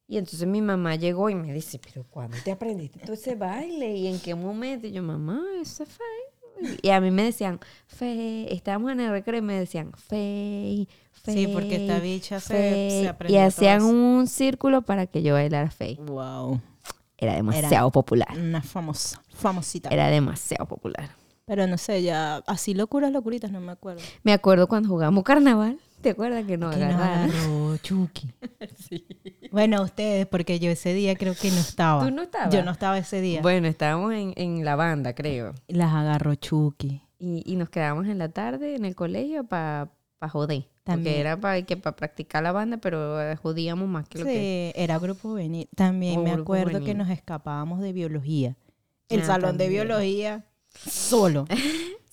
Y 0.08 0.18
entonces 0.18 0.48
mi 0.48 0.62
mamá 0.62 0.96
llegó 0.96 1.30
y 1.30 1.36
me 1.36 1.52
dice, 1.52 1.82
pero 1.84 2.06
¿cuándo 2.10 2.38
te 2.46 2.54
aprendiste 2.54 3.00
tú 3.06 3.12
ese 3.12 3.36
baile? 3.36 3.94
¿Y 3.94 4.08
en 4.08 4.22
qué 4.22 4.34
momento? 4.36 4.88
Y 4.88 4.94
yo, 4.94 5.04
mamá, 5.04 5.44
ese 5.62 5.84
es 5.84 5.90
Fey. 5.90 6.78
Y 6.82 6.90
a 6.92 7.02
mí 7.02 7.12
me 7.12 7.24
decían, 7.24 7.60
Fey, 7.88 8.48
estábamos 8.50 8.94
en 8.94 9.02
el 9.02 9.12
recreo 9.12 9.40
y 9.40 9.42
me 9.44 9.60
decían, 9.60 9.92
Fey, 9.98 10.88
Fey. 11.34 11.46
Sí, 11.46 11.52
porque 11.54 11.76
esta 11.76 12.00
bicha 12.00 12.40
se, 12.40 12.54
Fey". 12.54 12.90
se 12.92 13.02
Y 13.04 13.08
aprendió 13.08 13.40
todo 13.40 13.48
hacían 13.48 13.78
eso. 13.78 13.88
un 13.90 14.28
círculo 14.28 14.82
para 14.82 15.06
que 15.08 15.22
yo 15.24 15.34
bailara 15.34 15.70
Fey. 15.72 15.96
Wow. 15.98 16.60
Era 17.18 17.34
demasiado 17.36 17.92
popular. 17.92 18.28
Una 18.38 18.62
famosa, 18.62 19.22
famosita. 19.34 19.90
Era 19.90 20.08
demasiado 20.08 20.66
popular. 20.66 21.10
Pero 21.46 21.66
no 21.66 21.78
sé, 21.78 22.04
ya 22.04 22.38
así 22.46 22.74
locuras, 22.74 23.12
locuritas, 23.12 23.52
no 23.52 23.62
me 23.62 23.72
acuerdo. 23.72 24.02
Me 24.24 24.34
acuerdo 24.34 24.68
cuando 24.68 24.90
jugamos 24.90 25.24
carnaval. 25.24 25.80
¿Te 26.02 26.12
acuerdas 26.12 26.46
que 26.46 26.58
nos 26.58 26.76
agarraron? 26.76 27.32
agarró 27.32 27.78
Chucky. 27.78 28.32
Bueno, 29.52 29.82
ustedes, 29.82 30.28
porque 30.28 30.60
yo 30.60 30.70
ese 30.70 30.94
día 30.94 31.16
creo 31.16 31.34
que 31.34 31.50
no 31.50 31.58
estaba. 31.58 32.04
¿Tú 32.06 32.12
no 32.13 32.24
estabas? 32.24 32.54
Yo 32.54 32.63
no 32.63 32.72
estaba 32.72 32.98
ese 32.98 33.22
día. 33.22 33.42
Bueno, 33.42 33.68
estábamos 33.68 34.13
en, 34.13 34.34
en 34.36 34.66
la 34.66 34.76
banda, 34.76 35.13
creo. 35.16 35.54
Las 35.70 35.94
agarró 35.94 36.36
Chucky. 36.36 37.02
Y, 37.18 37.44
y 37.46 37.56
nos 37.56 37.70
quedamos 37.70 38.08
en 38.08 38.18
la 38.18 38.30
tarde 38.30 38.76
en 38.76 38.84
el 38.86 38.94
colegio 38.94 39.46
para 39.46 39.90
joder. 40.21 40.67
También. 40.84 41.13
Porque 41.15 41.19
era 41.19 41.38
para 41.39 41.62
que 41.62 41.77
para 41.77 41.95
practicar 41.95 42.41
la 42.43 42.51
banda, 42.51 42.77
pero 42.77 43.21
eh, 43.21 43.36
jodíamos 43.36 43.88
más 43.88 44.08
que 44.08 44.17
Sí, 44.17 44.23
lo 44.23 44.30
que... 44.30 44.73
era 44.75 44.97
grupo 44.99 45.30
juvenil. 45.30 45.67
También 45.75 46.19
Oh, 46.19 46.23
me 46.23 46.32
acuerdo 46.32 46.84
que 46.84 46.93
nos 46.93 47.10
escapábamos 47.10 47.82
de 47.82 47.93
biología. 47.93 48.56
El 49.10 49.21
Ah, 49.21 49.25
salón 49.25 49.58
de 49.58 49.69
biología 49.69 50.45
solo. 50.73 51.45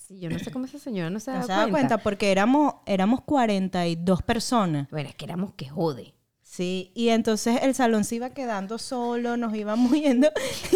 Sí, 0.07 0.19
yo 0.19 0.29
no 0.29 0.37
sé 0.37 0.51
cómo 0.51 0.65
esa 0.65 0.77
señora 0.77 1.09
no 1.09 1.19
se 1.19 1.31
da 1.31 1.37
¿No 1.39 1.41
se 1.41 1.47
cuenta. 1.47 1.65
da 1.65 1.71
cuenta? 1.71 1.97
Porque 1.97 2.31
éramos, 2.31 2.75
éramos 2.85 3.21
42 3.21 4.21
personas. 4.21 4.87
Bueno, 4.91 5.09
es 5.09 5.15
que 5.15 5.25
éramos 5.25 5.53
que 5.55 5.67
jode. 5.67 6.13
Sí, 6.43 6.91
y 6.93 7.09
entonces 7.09 7.57
el 7.63 7.73
salón 7.73 8.03
se 8.03 8.17
iba 8.17 8.29
quedando 8.29 8.77
solo, 8.77 9.35
nos 9.35 9.55
íbamos 9.55 9.91
yendo 9.99 10.29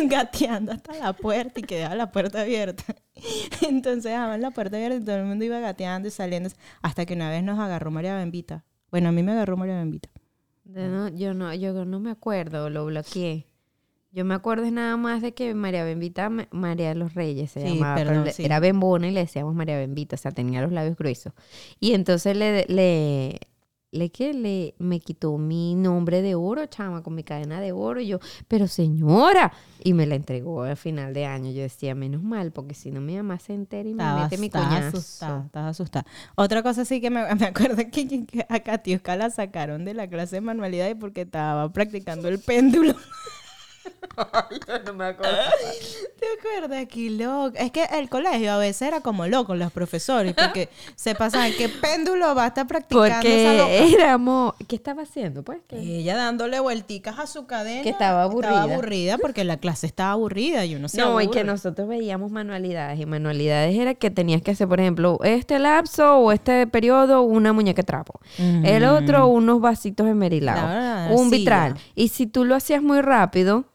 gateando 0.07 0.71
hasta 0.71 0.95
la 0.95 1.13
puerta 1.13 1.59
y 1.59 1.63
quedaba 1.63 1.93
la 1.93 2.11
puerta 2.11 2.41
abierta. 2.41 2.83
Entonces 3.67 4.03
dejaban 4.05 4.41
la 4.41 4.51
puerta 4.51 4.77
abierta 4.77 4.97
y 4.97 5.03
todo 5.03 5.17
el 5.17 5.25
mundo 5.25 5.45
iba 5.45 5.59
gateando 5.59 6.07
y 6.07 6.11
saliendo 6.11 6.49
hasta 6.81 7.05
que 7.05 7.13
una 7.13 7.29
vez 7.29 7.43
nos 7.43 7.59
agarró 7.59 7.91
María 7.91 8.15
Bembita. 8.15 8.63
Bueno, 8.91 9.09
a 9.09 9.11
mí 9.11 9.23
me 9.23 9.31
agarró 9.33 9.57
María 9.57 9.75
Bembita. 9.77 10.09
No- 10.65 11.09
yo 11.09 11.33
no, 11.33 11.53
yo 11.53 11.85
no 11.85 11.99
me 11.99 12.11
acuerdo, 12.11 12.69
lo 12.69 12.85
bloqueé. 12.85 13.47
Yo 14.11 14.25
me 14.25 14.33
acuerdo 14.33 14.63
es 14.65 14.71
nada 14.71 14.97
más 14.97 15.21
de 15.21 15.33
que 15.35 15.53
María 15.53 15.83
Bembita, 15.83 16.29
Ma- 16.29 16.47
María 16.51 16.89
de 16.89 16.95
los 16.95 17.13
Reyes 17.13 17.51
se 17.51 17.61
Sí, 17.61 17.75
llamaba, 17.75 17.95
perdón, 17.95 18.27
sí. 18.31 18.43
era 18.43 18.59
Bembona 18.59 19.07
y 19.07 19.11
le 19.11 19.19
decíamos 19.21 19.53
María 19.53 19.77
Bembita, 19.77 20.15
o 20.15 20.17
sea, 20.19 20.31
tenía 20.31 20.61
los 20.63 20.71
labios 20.71 20.97
gruesos. 20.97 21.33
Y 21.79 21.93
entonces 21.93 22.35
le, 22.35 22.65
le, 22.67 23.39
le, 23.91 24.09
¿qué? 24.11 24.33
le, 24.33 24.75
me 24.77 24.99
quitó 24.99 25.37
mi 25.37 25.73
nombre 25.75 26.21
de 26.21 26.35
oro, 26.35 26.65
chama, 26.67 27.01
con 27.03 27.15
mi 27.15 27.23
cadena 27.23 27.59
de 27.59 27.71
oro. 27.71 27.99
Y 27.99 28.07
yo, 28.07 28.19
pero 28.47 28.67
señora, 28.67 29.51
y 29.83 29.93
me 29.93 30.05
la 30.05 30.15
entregó 30.15 30.63
al 30.63 30.77
final 30.77 31.13
de 31.13 31.25
año. 31.25 31.51
Yo 31.51 31.61
decía, 31.61 31.95
menos 31.95 32.21
mal, 32.21 32.51
porque 32.51 32.73
si 32.75 32.91
no 32.91 33.01
mi 33.01 33.15
mamá 33.15 33.39
se 33.39 33.53
entera 33.53 33.87
y 33.89 33.93
me 33.93 34.03
Estaba, 34.03 34.23
mete 34.23 34.37
mi 34.37 34.47
estaba 34.47 34.77
asustada, 34.77 35.45
estaba 35.45 35.67
asustada. 35.69 36.05
Otra 36.35 36.61
cosa 36.63 36.85
sí 36.85 37.01
que 37.01 37.09
me, 37.09 37.23
me 37.35 37.45
acuerdo 37.45 37.77
que, 37.77 38.07
que- 38.07 38.25
que 38.25 38.45
a 38.47 38.59
Katiuska 38.59 39.15
la 39.15 39.29
sacaron 39.29 39.85
de 39.85 39.93
la 39.93 40.07
clase 40.07 40.35
de 40.37 40.41
manualidades 40.41 40.95
porque 40.99 41.21
estaba 41.21 41.71
practicando 41.73 42.27
el 42.27 42.39
péndulo. 42.39 42.93
no 44.85 44.93
me 44.93 45.05
acuerdo. 45.05 45.37
¿Te 46.19 46.25
acuerdas? 46.39 46.85
Qué 46.89 47.09
loco. 47.09 47.53
Es 47.55 47.71
que 47.71 47.85
el 47.97 48.09
colegio 48.09 48.51
a 48.51 48.57
veces 48.57 48.81
era 48.83 49.01
como 49.01 49.27
loco 49.27 49.55
los 49.55 49.71
profesores 49.71 50.33
porque 50.33 50.69
se 50.95 51.15
pasaban 51.15 51.51
qué 51.57 51.69
péndulo 51.69 52.35
va 52.35 52.45
a 52.45 52.47
estar 52.47 52.67
practicando 52.67 53.27
esa 53.27 53.53
loca? 53.53 53.63
Porque 53.63 53.93
éramos, 53.93 54.53
¿qué 54.67 54.75
estaba 54.75 55.03
haciendo? 55.03 55.43
Pues 55.43 55.59
que 55.67 55.79
Y 55.79 55.99
ella 55.99 56.15
dándole 56.17 56.59
vuelticas 56.59 57.19
a 57.19 57.27
su 57.27 57.45
cadena. 57.45 57.83
Que 57.83 57.89
estaba 57.89 58.23
aburrida. 58.23 58.55
Estaba 58.55 58.73
aburrida 58.73 59.17
porque 59.17 59.43
la 59.43 59.57
clase 59.57 59.87
estaba 59.87 60.11
aburrida 60.11 60.65
y 60.65 60.75
uno 60.75 60.89
se 60.89 60.97
No, 60.97 61.19
y 61.21 61.25
aburre. 61.25 61.39
que 61.39 61.43
nosotros 61.43 61.87
veíamos 61.87 62.31
manualidades. 62.31 62.99
Y 62.99 63.05
manualidades 63.05 63.75
era 63.77 63.93
que 63.95 64.09
tenías 64.09 64.41
que 64.41 64.51
hacer, 64.51 64.67
por 64.67 64.79
ejemplo, 64.79 65.19
este 65.23 65.59
lapso 65.59 66.17
o 66.17 66.31
este 66.31 66.67
periodo, 66.67 67.21
una 67.21 67.53
muñeca 67.53 67.81
de 67.81 67.85
trapo. 67.85 68.19
El 68.37 68.83
otro, 68.85 69.27
unos 69.27 69.61
vasitos 69.61 70.07
esmerilados. 70.07 70.63
La 70.63 71.15
un 71.15 71.29
vitral. 71.29 71.75
Y 71.95 72.09
si 72.09 72.27
tú 72.27 72.45
lo 72.45 72.55
hacías 72.55 72.81
muy 72.81 73.01
rápido, 73.01 73.65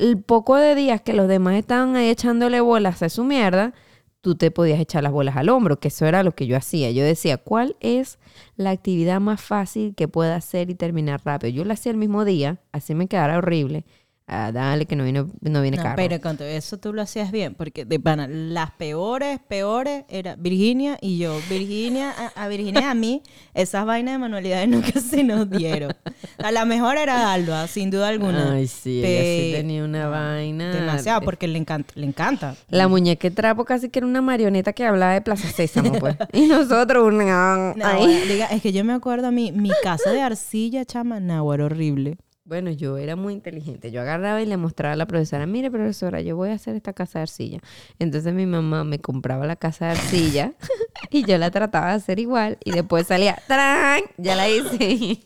el 0.00 0.22
poco 0.22 0.56
de 0.56 0.74
días 0.74 1.00
que 1.02 1.12
los 1.12 1.28
demás 1.28 1.54
estaban 1.54 1.94
ahí 1.94 2.08
echándole 2.08 2.60
bolas 2.60 3.02
a 3.02 3.08
su 3.08 3.24
mierda, 3.24 3.74
tú 4.20 4.34
te 4.34 4.50
podías 4.50 4.80
echar 4.80 5.02
las 5.02 5.12
bolas 5.12 5.36
al 5.36 5.48
hombro, 5.48 5.78
que 5.78 5.88
eso 5.88 6.06
era 6.06 6.22
lo 6.22 6.34
que 6.34 6.46
yo 6.46 6.56
hacía. 6.56 6.90
Yo 6.90 7.04
decía, 7.04 7.38
¿cuál 7.38 7.76
es 7.80 8.18
la 8.56 8.70
actividad 8.70 9.20
más 9.20 9.40
fácil 9.40 9.94
que 9.94 10.08
pueda 10.08 10.36
hacer 10.36 10.70
y 10.70 10.74
terminar 10.74 11.20
rápido? 11.24 11.52
Yo 11.52 11.64
la 11.64 11.74
hacía 11.74 11.92
el 11.92 11.98
mismo 11.98 12.24
día, 12.24 12.60
así 12.72 12.94
me 12.94 13.08
quedara 13.08 13.38
horrible. 13.38 13.84
Ah, 14.32 14.52
dale, 14.52 14.86
que 14.86 14.94
no 14.94 15.02
viene, 15.02 15.24
no 15.40 15.60
viene 15.60 15.76
No, 15.76 15.82
carro. 15.82 15.96
pero 15.96 16.20
con 16.20 16.36
todo 16.36 16.46
eso 16.46 16.78
tú 16.78 16.92
lo 16.92 17.02
hacías 17.02 17.32
bien, 17.32 17.54
porque 17.56 17.84
de 17.84 17.98
pana, 17.98 18.28
las 18.28 18.70
peores, 18.70 19.40
peores, 19.48 20.04
era 20.08 20.36
Virginia 20.36 20.98
y 21.00 21.18
yo. 21.18 21.36
Virginia, 21.50 22.14
a, 22.36 22.44
a 22.44 22.46
Virginia 22.46 22.92
a 22.92 22.94
mí, 22.94 23.24
esas 23.54 23.84
vainas 23.84 24.14
de 24.14 24.18
manualidades 24.18 24.68
nunca 24.68 25.00
se 25.00 25.24
nos 25.24 25.50
dieron. 25.50 25.92
A 26.38 26.52
la 26.52 26.64
mejor 26.64 26.96
era 26.96 27.32
Alba, 27.32 27.66
sin 27.66 27.90
duda 27.90 28.06
alguna. 28.06 28.52
Ay, 28.52 28.68
sí, 28.68 29.00
ella 29.04 29.20
sí 29.22 29.50
Pe- 29.50 29.58
tenía 29.58 29.82
una 29.84 30.06
vaina. 30.08 30.74
Demasiado, 30.76 31.22
porque 31.22 31.48
le 31.48 31.58
encanta. 31.58 31.92
Le 31.96 32.06
encanta. 32.06 32.54
La 32.68 32.86
muñeca 32.86 33.28
de 33.28 33.34
trapo 33.34 33.64
casi 33.64 33.88
que 33.88 33.98
era 33.98 34.06
una 34.06 34.22
marioneta 34.22 34.72
que 34.72 34.86
hablaba 34.86 35.12
de 35.14 35.22
Plaza 35.22 35.48
Sésamo, 35.48 35.92
pues. 35.98 36.14
y 36.32 36.46
nosotros, 36.46 37.04
una... 37.12 37.74
No, 37.74 37.84
ahí. 37.84 37.98
bueno, 38.06 38.26
diga, 38.32 38.46
es 38.46 38.62
que 38.62 38.72
yo 38.72 38.84
me 38.84 38.92
acuerdo 38.92 39.26
a 39.26 39.30
mí, 39.32 39.50
mi 39.50 39.70
casa 39.82 40.12
de 40.12 40.20
arcilla, 40.22 40.84
chama, 40.84 41.18
no, 41.18 41.52
era 41.52 41.64
horrible. 41.64 42.16
Bueno, 42.50 42.72
yo 42.72 42.98
era 42.98 43.14
muy 43.14 43.32
inteligente. 43.32 43.92
Yo 43.92 44.00
agarraba 44.00 44.42
y 44.42 44.46
le 44.46 44.56
mostraba 44.56 44.94
a 44.94 44.96
la 44.96 45.06
profesora, 45.06 45.46
mire, 45.46 45.70
profesora, 45.70 46.20
yo 46.20 46.34
voy 46.34 46.48
a 46.48 46.54
hacer 46.54 46.74
esta 46.74 46.92
casa 46.92 47.20
de 47.20 47.22
arcilla. 47.22 47.60
Entonces 48.00 48.34
mi 48.34 48.44
mamá 48.44 48.82
me 48.82 48.98
compraba 48.98 49.46
la 49.46 49.54
casa 49.54 49.84
de 49.84 49.90
arcilla 49.92 50.54
y 51.12 51.24
yo 51.24 51.38
la 51.38 51.52
trataba 51.52 51.90
de 51.90 51.94
hacer 51.94 52.18
igual. 52.18 52.58
Y 52.64 52.72
después 52.72 53.06
salía, 53.06 53.38
¡tarán! 53.46 54.00
Ya 54.18 54.34
la 54.34 54.48
hice. 54.48 55.20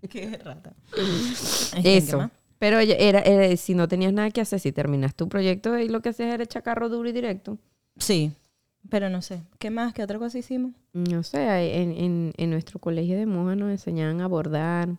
Qué 0.08 0.38
rata. 0.44 0.72
Este, 0.92 1.82
¿qué 1.82 1.96
Eso. 1.96 2.30
Pero 2.60 2.78
era, 2.78 3.18
era- 3.22 3.56
si 3.56 3.74
no 3.74 3.88
tenías 3.88 4.12
nada 4.12 4.30
que 4.30 4.40
hacer, 4.40 4.60
si 4.60 4.70
terminas 4.70 5.16
tu 5.16 5.28
proyecto 5.28 5.76
y 5.80 5.88
lo 5.88 6.00
que 6.00 6.10
hacías 6.10 6.32
era 6.32 6.44
echar 6.44 6.62
carro 6.62 6.88
duro 6.88 7.08
y 7.08 7.12
directo. 7.12 7.58
Sí, 7.96 8.30
pero 8.88 9.10
no 9.10 9.20
sé. 9.20 9.42
¿Qué 9.58 9.70
más? 9.70 9.94
¿Qué 9.94 10.04
otra 10.04 10.20
cosa 10.20 10.38
hicimos? 10.38 10.70
No 10.92 11.24
sé, 11.24 11.40
en, 11.82 11.90
en, 11.90 12.32
en 12.36 12.50
nuestro 12.50 12.78
colegio 12.78 13.16
de 13.16 13.26
monjas 13.26 13.56
nos 13.56 13.70
enseñaban 13.72 14.20
a 14.20 14.28
bordar, 14.28 14.90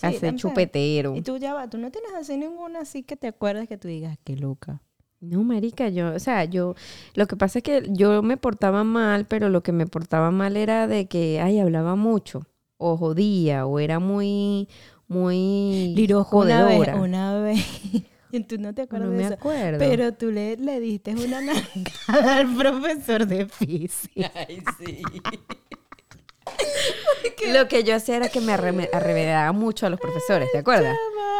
Sí, 0.00 0.06
hacer 0.06 0.20
también. 0.20 0.36
chupetero. 0.38 1.16
Y 1.16 1.22
tú 1.22 1.36
ya 1.36 1.54
va, 1.54 1.68
tú 1.68 1.78
no 1.78 1.90
tienes 1.90 2.12
así 2.14 2.36
ninguna 2.36 2.80
así 2.80 3.02
que 3.02 3.16
te 3.16 3.28
acuerdas 3.28 3.68
que 3.68 3.76
tú 3.78 3.88
digas, 3.88 4.16
qué 4.24 4.36
loca. 4.36 4.80
No, 5.20 5.42
marica, 5.42 5.88
yo, 5.90 6.14
o 6.14 6.18
sea, 6.18 6.44
yo, 6.46 6.74
lo 7.14 7.26
que 7.26 7.36
pasa 7.36 7.58
es 7.58 7.62
que 7.62 7.82
yo 7.90 8.22
me 8.22 8.38
portaba 8.38 8.84
mal, 8.84 9.26
pero 9.26 9.50
lo 9.50 9.62
que 9.62 9.72
me 9.72 9.86
portaba 9.86 10.30
mal 10.30 10.56
era 10.56 10.86
de 10.86 11.08
que, 11.08 11.40
ay, 11.42 11.58
hablaba 11.60 11.94
mucho, 11.94 12.46
o 12.78 12.96
jodía, 12.96 13.66
o 13.66 13.78
era 13.80 13.98
muy, 13.98 14.66
muy 15.08 15.92
Lirojo, 15.94 16.38
una 16.38 16.64
vez, 16.64 16.76
jodedora. 16.78 17.02
una 17.02 17.38
vez, 17.42 17.60
y 18.32 18.40
tú 18.44 18.56
no 18.58 18.72
te 18.74 18.80
acuerdas 18.82 19.08
No 19.08 19.12
de 19.12 19.18
me 19.18 19.24
eso, 19.26 19.34
acuerdo. 19.34 19.78
pero 19.78 20.14
tú 20.14 20.30
le, 20.30 20.56
le 20.56 20.80
diste 20.80 21.12
una 21.14 21.40
nalgada 21.42 22.36
al 22.38 22.54
profesor 22.56 23.26
de 23.26 23.44
física. 23.46 24.32
Ay, 24.34 24.62
sí. 24.78 25.02
Lo 27.52 27.68
que 27.68 27.84
yo 27.84 27.94
hacía 27.94 28.16
era 28.16 28.28
que 28.28 28.40
me 28.40 28.52
arrevedaba 28.52 29.52
mucho 29.52 29.86
a 29.86 29.90
los 29.90 30.00
profesores, 30.00 30.48
¿te 30.52 30.58
acuerdas? 30.58 30.96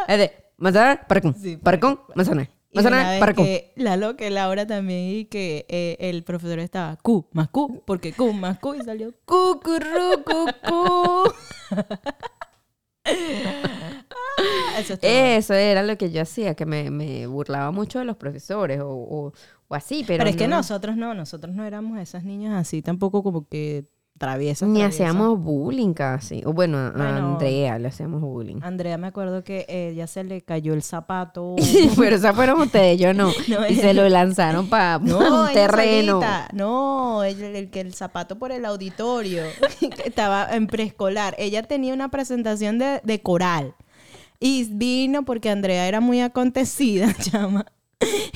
Es 0.07 0.17
de, 0.17 0.31
manzana, 0.57 1.01
paracón, 1.07 1.35
Sí, 1.35 1.57
paracón, 1.57 1.99
manzana, 2.15 2.49
manzana, 2.73 3.15
paracón. 3.19 3.45
que 3.45 3.73
la 3.75 3.97
loca, 3.97 4.29
Laura 4.29 4.65
también, 4.67 4.99
y 5.19 5.25
que 5.25 5.65
eh, 5.69 5.97
el 5.99 6.23
profesor 6.23 6.59
estaba 6.59 6.95
Q 6.97 7.27
más 7.33 7.49
Q, 7.49 7.83
porque 7.85 8.13
Q 8.13 8.33
más 8.33 8.59
Q, 8.59 8.75
y 8.75 8.81
salió 8.83 9.13
Q, 9.25 9.59
Q, 9.63 9.79
ru, 9.79 10.23
Q, 10.23 10.45
Q. 10.67 11.33
Ah, 13.05 14.79
Eso. 14.79 14.95
Eso 15.01 15.53
era 15.53 15.83
lo 15.83 15.97
que 15.97 16.11
yo 16.11 16.21
hacía, 16.21 16.55
que 16.55 16.65
me, 16.65 16.89
me 16.91 17.27
burlaba 17.27 17.71
mucho 17.71 17.99
de 17.99 18.05
los 18.05 18.17
profesores 18.17 18.79
o, 18.81 18.89
o- 18.89 19.33
o 19.67 19.75
así, 19.75 20.03
pero, 20.05 20.19
Pero, 20.19 20.29
es 20.29 20.35
que 20.35 20.47
no- 20.47 20.57
nosotros 20.57 20.95
no, 20.97 21.13
nosotros 21.13 21.55
no 21.55 21.63
éramos 21.65 21.99
esas 21.99 22.23
niñas 22.23 22.53
así, 22.59 22.81
tampoco 22.81 23.23
como 23.23 23.47
que 23.47 23.85
traviesas. 24.21 24.69
Ni 24.69 24.81
hacíamos 24.83 25.37
bullying 25.37 25.93
casi. 25.93 26.41
O 26.45 26.53
bueno, 26.53 26.77
a, 26.77 26.91
Bueno. 26.91 27.33
Andrea 27.33 27.77
le 27.79 27.89
hacíamos 27.89 28.21
bullying. 28.21 28.59
Andrea 28.61 28.97
me 28.97 29.07
acuerdo 29.07 29.43
que 29.43 29.65
eh, 29.67 29.93
ya 29.95 30.07
se 30.07 30.23
le 30.23 30.41
cayó 30.41 30.73
el 30.73 30.83
zapato. 30.83 31.55
Pero 31.97 32.15
esas 32.15 32.33
fueron 32.35 32.61
ustedes, 32.61 32.99
yo 32.99 33.13
no. 33.13 33.31
No, 33.49 33.67
y 33.67 33.73
ella- 33.73 33.81
se 33.81 33.93
lo 33.93 34.07
lanzaron 34.07 34.67
para 34.69 34.99
No, 34.99 35.17
un 35.17 35.49
ella 35.49 35.53
terreno. 35.67 36.13
solita. 36.21 36.47
No, 36.53 37.23
el, 37.23 37.41
el 37.41 37.69
que 37.69 37.81
el 37.81 37.93
zapato 37.93 38.37
por 38.39 38.51
el 38.53 38.63
auditorio. 38.65 39.43
que 39.79 40.03
Estaba 40.07 40.47
en 40.55 40.67
preescolar. 40.67 41.35
Ella 41.37 41.63
tenía 41.63 41.93
una 41.93 42.09
presentación 42.09 42.77
de, 42.79 43.01
de 43.03 43.21
coral. 43.21 43.73
Y 44.39 44.63
vino 44.71 45.23
porque 45.25 45.49
Andrea 45.49 45.87
era 45.87 45.99
muy 45.99 46.21
acontecida, 46.21 47.13
chama. 47.13 47.65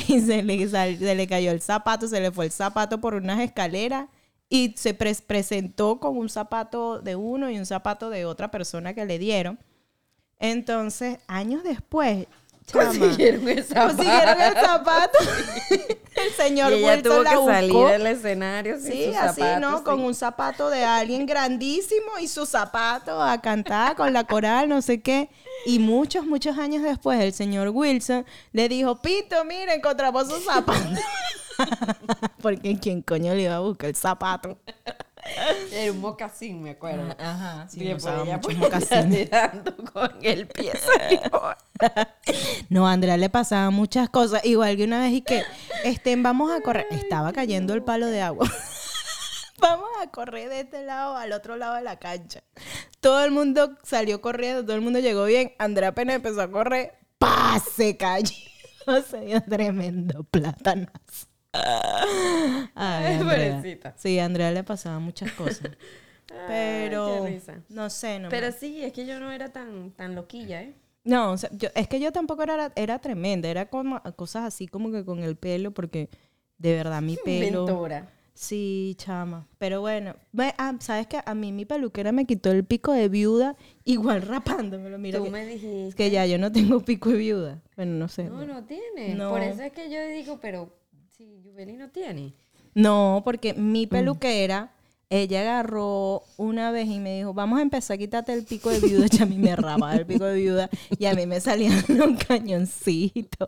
y 0.08 0.19
se 0.21 0.43
le, 0.43 0.67
se 0.67 1.15
le 1.15 1.28
cayó 1.28 1.50
el 1.52 1.62
zapato, 1.62 2.08
se 2.08 2.19
le 2.21 2.32
fue 2.32 2.45
el 2.45 2.52
zapato 2.52 3.02
por 3.02 3.15
unas 3.15 3.39
escaleras 3.39 4.08
y 4.49 4.73
se 4.77 4.97
pres- 4.97 5.23
presentó 5.25 5.99
con 5.99 6.17
un 6.17 6.29
zapato 6.29 6.99
de 6.99 7.15
uno 7.15 7.49
y 7.49 7.58
un 7.58 7.65
zapato 7.65 8.10
de 8.10 8.25
otra 8.25 8.51
persona 8.51 8.93
que 8.93 9.05
le 9.05 9.19
dieron. 9.19 9.60
Entonces, 10.39 11.19
años 11.27 11.63
después, 11.63 12.27
chama, 12.65 12.86
Consiguieron 12.86 13.47
el 13.47 13.63
zapato. 13.63 13.95
consiguieron 13.95 14.41
el 14.41 14.54
zapato. 14.54 15.17
el 16.15 16.32
señor 16.38 16.71
y 16.73 16.75
ella 16.75 16.88
Wilson 16.95 17.04
tuvo 17.04 17.23
la 17.23 17.30
que 17.30 17.36
salir 17.45 17.86
del 17.88 18.08
escenario 18.08 18.80
sin 18.80 18.91
Sí, 18.91 19.06
sus 19.06 19.15
así, 19.17 19.41
zapatos, 19.41 19.62
¿no? 19.71 19.78
sí. 19.78 19.84
Con 19.84 19.99
un 20.01 20.15
zapato 20.15 20.69
de 20.69 20.84
alguien 20.84 21.25
grandísimo 21.25 22.17
y 22.21 22.28
su 22.28 22.45
zapato 22.45 23.21
a 23.21 23.39
cantar 23.41 23.95
con 23.95 24.12
la 24.13 24.23
coral, 24.23 24.67
no 24.69 24.82
sé 24.82 25.01
qué. 25.01 25.30
Y 25.65 25.80
muchos, 25.80 26.25
muchos 26.25 26.58
años 26.58 26.84
después, 26.84 27.19
el 27.19 27.34
señor 27.34 27.69
Wilson 27.69 28.25
le 28.51 28.67
dijo, 28.69 28.95
Pito, 29.01 29.43
mira, 29.45 29.73
encontramos 29.73 30.28
su 30.28 30.39
zapato. 30.41 30.80
Porque 32.41 32.78
¿quién 32.80 33.01
coño 33.01 33.34
le 33.34 33.43
iba 33.43 33.56
a 33.56 33.60
buscar 33.60 33.89
el 33.89 33.95
zapato? 33.95 34.58
Era 35.71 35.91
un 35.91 35.99
mocasín, 36.01 36.61
me 36.61 36.71
acuerdo. 36.71 37.15
Ajá, 37.19 37.67
sí, 37.67 37.83
Y 37.83 37.93
usaba 37.93 38.23
después 38.23 38.55
ella 38.57 38.69
pues, 38.69 38.89
mocasines. 38.89 39.29
dando 39.29 39.75
con 39.91 40.11
el 40.21 40.47
pie. 40.47 40.73
No, 42.69 42.88
a 42.88 42.93
Andrea 42.93 43.17
le 43.17 43.29
pasaban 43.29 43.73
muchas 43.73 44.09
cosas. 44.09 44.43
Igual 44.45 44.77
que 44.77 44.85
una 44.85 44.99
vez 44.99 45.11
y 45.13 45.21
que, 45.21 45.43
este, 45.83 46.15
vamos 46.15 46.51
a 46.51 46.61
correr. 46.61 46.88
Estaba 46.89 47.33
cayendo 47.33 47.73
el 47.73 47.83
palo 47.83 48.07
de 48.07 48.21
agua. 48.21 48.49
vamos 49.59 49.89
a 50.01 50.07
correr 50.09 50.49
de 50.49 50.61
este 50.61 50.83
lado 50.83 51.17
al 51.17 51.33
otro 51.33 51.57
lado 51.57 51.75
de 51.75 51.81
la 51.81 51.99
cancha. 51.99 52.43
Todo 53.01 53.23
el 53.23 53.31
mundo 53.31 53.77
salió 53.83 54.21
corriendo, 54.21 54.63
todo 54.63 54.75
el 54.75 54.81
mundo 54.81 54.99
llegó 54.99 55.25
bien. 55.25 55.53
Andrea 55.59 55.89
apenas 55.89 56.15
empezó 56.15 56.41
a 56.41 56.49
correr. 56.49 56.93
¡Pah! 57.17 57.59
Se 57.75 57.97
cayó. 57.97 58.33
Se 59.09 59.21
dio 59.21 59.41
tremendo 59.43 60.23
plátanazo. 60.23 61.27
Ay, 62.76 63.13
Andrea. 63.15 63.63
Sí, 63.96 64.20
a 64.20 64.26
Andrea 64.26 64.52
le 64.52 64.63
pasaban 64.63 65.02
muchas 65.04 65.32
cosas. 65.34 65.70
Pero, 66.48 67.28
no 67.70 67.89
sé, 67.89 68.20
no 68.20 68.30
Pero 68.30 68.52
sí, 68.52 68.84
es 68.84 68.91
que 68.94 69.06
yo 69.06 69.20
no 69.20 69.32
era 69.32 69.50
tan, 69.54 69.91
tan 69.91 70.15
loquilla, 70.15 70.63
¿eh? 70.63 70.74
no, 71.04 71.32
o 71.32 71.38
sea, 71.38 71.50
yo- 71.54 71.70
es 71.76 71.88
que 71.88 72.00
yo 72.00 72.12
tampoco 72.12 72.41
era, 72.44 72.72
era 72.76 73.00
tremenda, 73.00 73.48
era 73.48 73.70
como 73.70 74.02
cosas 74.15 74.44
así 74.46 74.68
como 74.68 74.91
que 74.91 75.06
con 75.06 75.20
el 75.24 75.36
pelo, 75.36 75.72
porque 75.72 76.10
de 76.58 76.74
verdad 76.76 77.02
mi 77.02 77.15
pelo... 77.24 77.46
Inventora. 77.62 78.10
Sí, 78.34 78.96
chama. 78.98 79.48
Pero 79.60 79.80
bueno, 79.80 80.13
ah, 80.58 80.76
¿sabes 80.80 81.08
qué? 81.08 81.22
A 81.26 81.34
mí 81.36 81.54
mi 81.54 81.63
peluquera 81.63 82.12
me 82.12 82.26
quitó 82.26 82.52
el 82.52 82.65
pico 82.65 82.91
de 82.91 83.08
viuda, 83.08 83.56
igual 83.86 84.24
rapándomelo. 84.24 84.98
Mira, 84.98 85.20
Tú 85.20 85.26
que, 85.26 85.32
me 85.32 85.46
dijiste. 85.46 85.96
que 85.96 86.10
ya 86.12 86.26
yo 86.26 86.38
no 86.38 86.52
tengo 86.52 86.82
pico 86.82 87.12
de 87.12 87.15
viuda. 87.18 87.62
Bueno, 87.78 87.94
no 87.94 88.10
sé. 88.10 88.26
No, 88.26 88.46
no 88.46 88.65
tiene. 88.65 89.15
No. 89.15 89.30
Por 89.30 89.41
eso 89.41 89.62
es 89.62 89.72
que 89.72 89.89
yo 89.89 90.06
digo, 90.08 90.39
pero 90.41 90.70
si 91.17 91.41
Yubeli 91.43 91.73
no 91.78 91.89
tiene. 91.89 92.34
No, 92.73 93.21
porque 93.23 93.54
mi 93.54 93.86
Mm. 93.86 93.89
peluquera, 93.89 94.71
ella 95.10 95.41
agarró 95.41 96.23
una 96.38 96.71
vez 96.71 96.88
y 96.89 96.99
me 96.99 97.15
dijo, 97.17 97.34
vamos 97.34 97.60
a 97.60 97.62
empezar 97.62 97.95
a 97.95 97.97
quitarte 97.97 98.34
el 98.34 98.43
pico 98.43 98.69
de 98.69 98.80
viuda. 98.80 99.06
Y 99.12 99.21
a 99.21 99.25
mí 99.25 99.38
me 99.38 99.56
rapaba 99.56 99.95
el 99.95 100.06
pico 100.06 100.25
de 100.25 100.36
viuda 100.36 100.69
y 100.97 101.06
a 101.06 101.13
mí 101.13 101.25
me 101.25 101.39
salían 101.39 101.71
los 101.88 102.17
cañoncitos. 102.25 103.47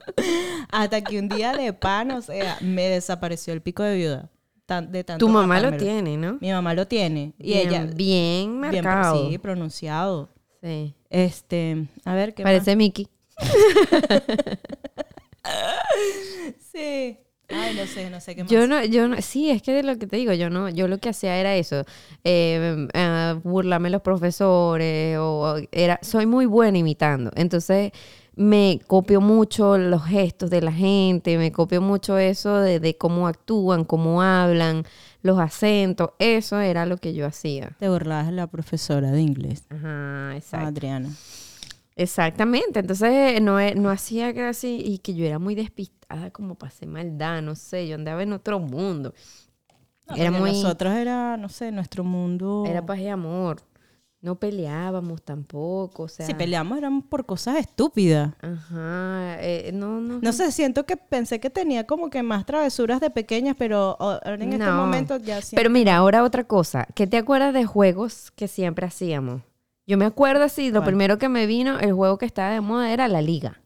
Hasta 0.72 1.02
que 1.04 1.20
un 1.20 1.28
día 1.30 1.54
de 1.54 1.74
pan, 1.74 2.12
o 2.12 2.22
sea, 2.22 2.58
me 2.62 2.84
desapareció 2.88 3.54
el 3.54 3.62
pico 3.62 3.84
de 3.84 3.96
viuda. 3.98 4.30
Tan- 4.66 4.92
de 4.92 5.04
tanto 5.04 5.26
Tu 5.26 5.32
mamá 5.32 5.60
lo 5.62 5.76
tiene, 5.78 6.18
¿no? 6.18 6.38
Mi 6.42 6.52
mamá 6.52 6.74
lo 6.74 6.88
tiene. 6.88 7.34
Y 7.40 7.54
bien, 7.54 7.68
ella, 7.70 7.84
Bien 7.86 7.96
bien, 7.96 8.60
marcado. 8.60 9.30
sí, 9.30 9.38
pronunciado. 9.38 10.30
Sí. 10.62 10.94
Este, 11.10 11.88
a 12.06 12.14
ver 12.16 12.34
qué 12.34 12.44
Parece 12.44 12.76
Mickey. 12.76 13.08
Sí. 16.72 17.18
Ay, 17.50 17.76
no 17.76 17.86
sé, 17.88 18.10
no 18.10 18.20
sé 18.20 18.36
qué 18.36 18.44
más. 18.44 18.52
Yo 18.52 18.68
no, 18.68 18.84
yo 18.84 19.08
no, 19.08 19.22
sí, 19.22 19.50
es 19.50 19.62
que 19.62 19.72
de 19.72 19.84
lo 19.84 19.98
que 19.98 20.08
te 20.08 20.18
digo, 20.18 20.34
yo 20.34 20.50
no, 20.50 20.70
yo 20.70 20.88
lo 20.88 20.98
que 20.98 21.10
hacía 21.10 21.38
era 21.38 21.56
eso, 21.56 21.86
eh, 22.24 22.88
eh, 22.94 23.40
burlarme 23.44 23.90
los 23.90 24.02
profesores, 24.02 25.18
o 25.20 25.56
era, 25.72 26.00
soy 26.02 26.26
muy 26.26 26.46
buena 26.46 26.78
imitando, 26.78 27.32
entonces 27.36 27.92
me 28.36 28.80
copio 28.86 29.20
mucho 29.22 29.78
los 29.78 30.04
gestos 30.06 30.50
de 30.50 30.62
la 30.62 30.72
gente, 30.72 31.38
me 31.38 31.52
copio 31.52 31.82
mucho 31.82 32.18
eso 32.18 32.60
de, 32.60 32.80
de 32.80 32.96
cómo 32.98 33.28
actúan, 33.28 33.84
cómo 33.84 34.22
hablan, 34.22 34.84
los 35.24 35.40
acentos, 35.40 36.12
eso 36.20 36.60
era 36.60 36.86
lo 36.86 36.98
que 36.98 37.14
yo 37.14 37.26
hacía. 37.26 37.72
Te 37.80 37.90
burlabas 37.90 38.28
de 38.28 38.34
la 38.34 38.48
profesora 38.48 39.12
de 39.12 39.22
inglés, 39.22 39.64
Ajá, 39.70 40.36
exacto. 40.36 40.68
Adriana. 40.68 41.10
Exactamente, 41.98 42.80
entonces 42.80 43.42
no, 43.42 43.58
no 43.76 43.90
hacía 43.90 44.32
que 44.32 44.44
así 44.44 44.82
y 44.86 45.00
que 45.00 45.16
yo 45.16 45.26
era 45.26 45.40
muy 45.40 45.56
despistada 45.56 46.30
como 46.32 46.56
hacer 46.62 46.88
maldad, 46.88 47.42
no 47.42 47.56
sé, 47.56 47.88
yo 47.88 47.96
andaba 47.96 48.22
en 48.22 48.34
otro 48.34 48.60
mundo. 48.60 49.16
era 50.16 50.30
muy... 50.30 50.52
Nosotros 50.52 50.94
era, 50.94 51.38
no 51.38 51.50
sé, 51.50 51.72
nuestro 51.72 52.04
mundo. 52.04 52.66
Era 52.68 52.86
paz 52.86 53.00
y 53.00 53.08
amor. 53.08 53.62
No 54.22 54.36
peleábamos 54.36 55.24
tampoco, 55.24 56.04
o 56.04 56.08
sea... 56.08 56.26
Si 56.26 56.36
peleamos 56.36 56.78
eran 56.78 57.02
por 57.02 57.26
cosas 57.26 57.58
estúpidas. 57.58 58.34
Ajá, 58.42 59.38
eh, 59.40 59.72
no, 59.74 60.00
no. 60.00 60.20
No 60.22 60.34
sé, 60.34 60.52
siento 60.52 60.86
que 60.86 60.98
pensé 60.98 61.40
que 61.40 61.50
tenía 61.50 61.86
como 61.86 62.12
que 62.12 62.22
más 62.22 62.46
travesuras 62.46 63.00
de 63.00 63.10
pequeñas, 63.10 63.56
pero 63.58 63.96
ahora 64.00 64.36
en 64.36 64.54
este 64.54 64.72
momento 64.72 65.18
ya 65.18 65.42
siento. 65.42 65.56
Pero 65.56 65.70
mira, 65.72 65.96
ahora 65.98 66.24
otra 66.24 66.44
cosa. 66.44 66.88
¿Qué 66.94 67.08
te 67.08 67.18
acuerdas 67.18 67.54
de 67.54 67.66
juegos 67.66 68.32
que 68.32 68.48
siempre 68.48 68.86
hacíamos? 68.86 69.42
Yo 69.88 69.98
me 69.98 70.06
acuerdo 70.06 70.44
así, 70.44 70.70
lo 70.70 70.84
primero 70.84 71.18
que 71.18 71.30
me 71.30 71.46
vino, 71.48 71.80
el 71.80 71.94
juego 71.94 72.18
que 72.18 72.26
estaba 72.26 72.52
de 72.52 72.60
moda 72.62 72.92
era 72.92 73.08
la 73.08 73.22
liga. 73.22 73.62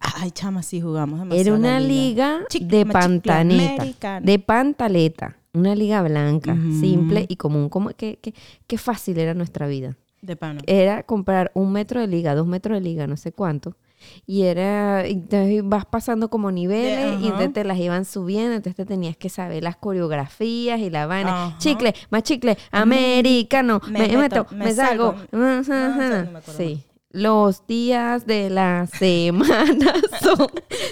Ay, 0.00 0.32
chama, 0.32 0.62
sí 0.64 0.80
jugamos 0.80 1.20
demasiado. 1.20 1.40
Era 1.40 1.54
una 1.58 1.78
liga 1.78 2.40
Chicle- 2.48 2.66
de 2.66 2.86
pantaneta, 2.86 4.20
de 4.20 4.38
pantaleta, 4.40 5.36
una 5.54 5.76
liga 5.76 6.02
blanca, 6.02 6.56
simple 6.80 7.26
y 7.28 7.36
común. 7.36 7.68
Como 7.68 7.90
que, 7.90 8.18
que- 8.20 8.34
qué 8.66 8.78
fácil 8.78 9.18
era 9.18 9.34
nuestra 9.34 9.68
vida. 9.68 9.96
De 10.20 10.36
pana. 10.36 10.60
era 10.66 11.02
comprar 11.04 11.50
un 11.54 11.72
metro 11.72 12.00
de 12.00 12.06
liga, 12.06 12.34
dos 12.36 12.46
metros 12.46 12.76
de 12.76 12.80
liga, 12.80 13.06
no 13.08 13.16
sé 13.16 13.32
cuánto. 13.32 13.76
Y 14.26 14.42
era, 14.42 15.04
entonces 15.06 15.62
vas 15.64 15.84
pasando 15.86 16.28
como 16.30 16.50
niveles 16.50 17.20
y 17.20 17.26
entonces 17.26 17.52
te 17.52 17.64
las 17.64 17.78
iban 17.78 18.04
subiendo, 18.04 18.54
entonces 18.54 18.76
te 18.76 18.86
tenías 18.86 19.16
que 19.16 19.28
saber 19.28 19.62
las 19.62 19.76
coreografías 19.76 20.80
y 20.80 20.90
la 20.90 21.06
vaina. 21.06 21.56
Chicle, 21.58 21.94
más 22.10 22.22
chicle, 22.22 22.56
americano, 22.70 23.80
Me 23.86 24.00
me, 24.00 24.16
meto, 24.16 24.18
meto, 24.18 24.46
me 24.52 24.64
me 24.66 24.72
salgo. 24.74 25.12
salgo. 25.12 25.26
No, 25.32 25.64
sé, 25.64 25.72
no 25.72 26.32
me 26.32 26.38
acuerdo 26.38 26.52
sí. 26.56 26.82
Los 27.10 27.66
días 27.66 28.26
de 28.26 28.48
la 28.48 28.86
semana 28.86 29.92
son 30.22 30.46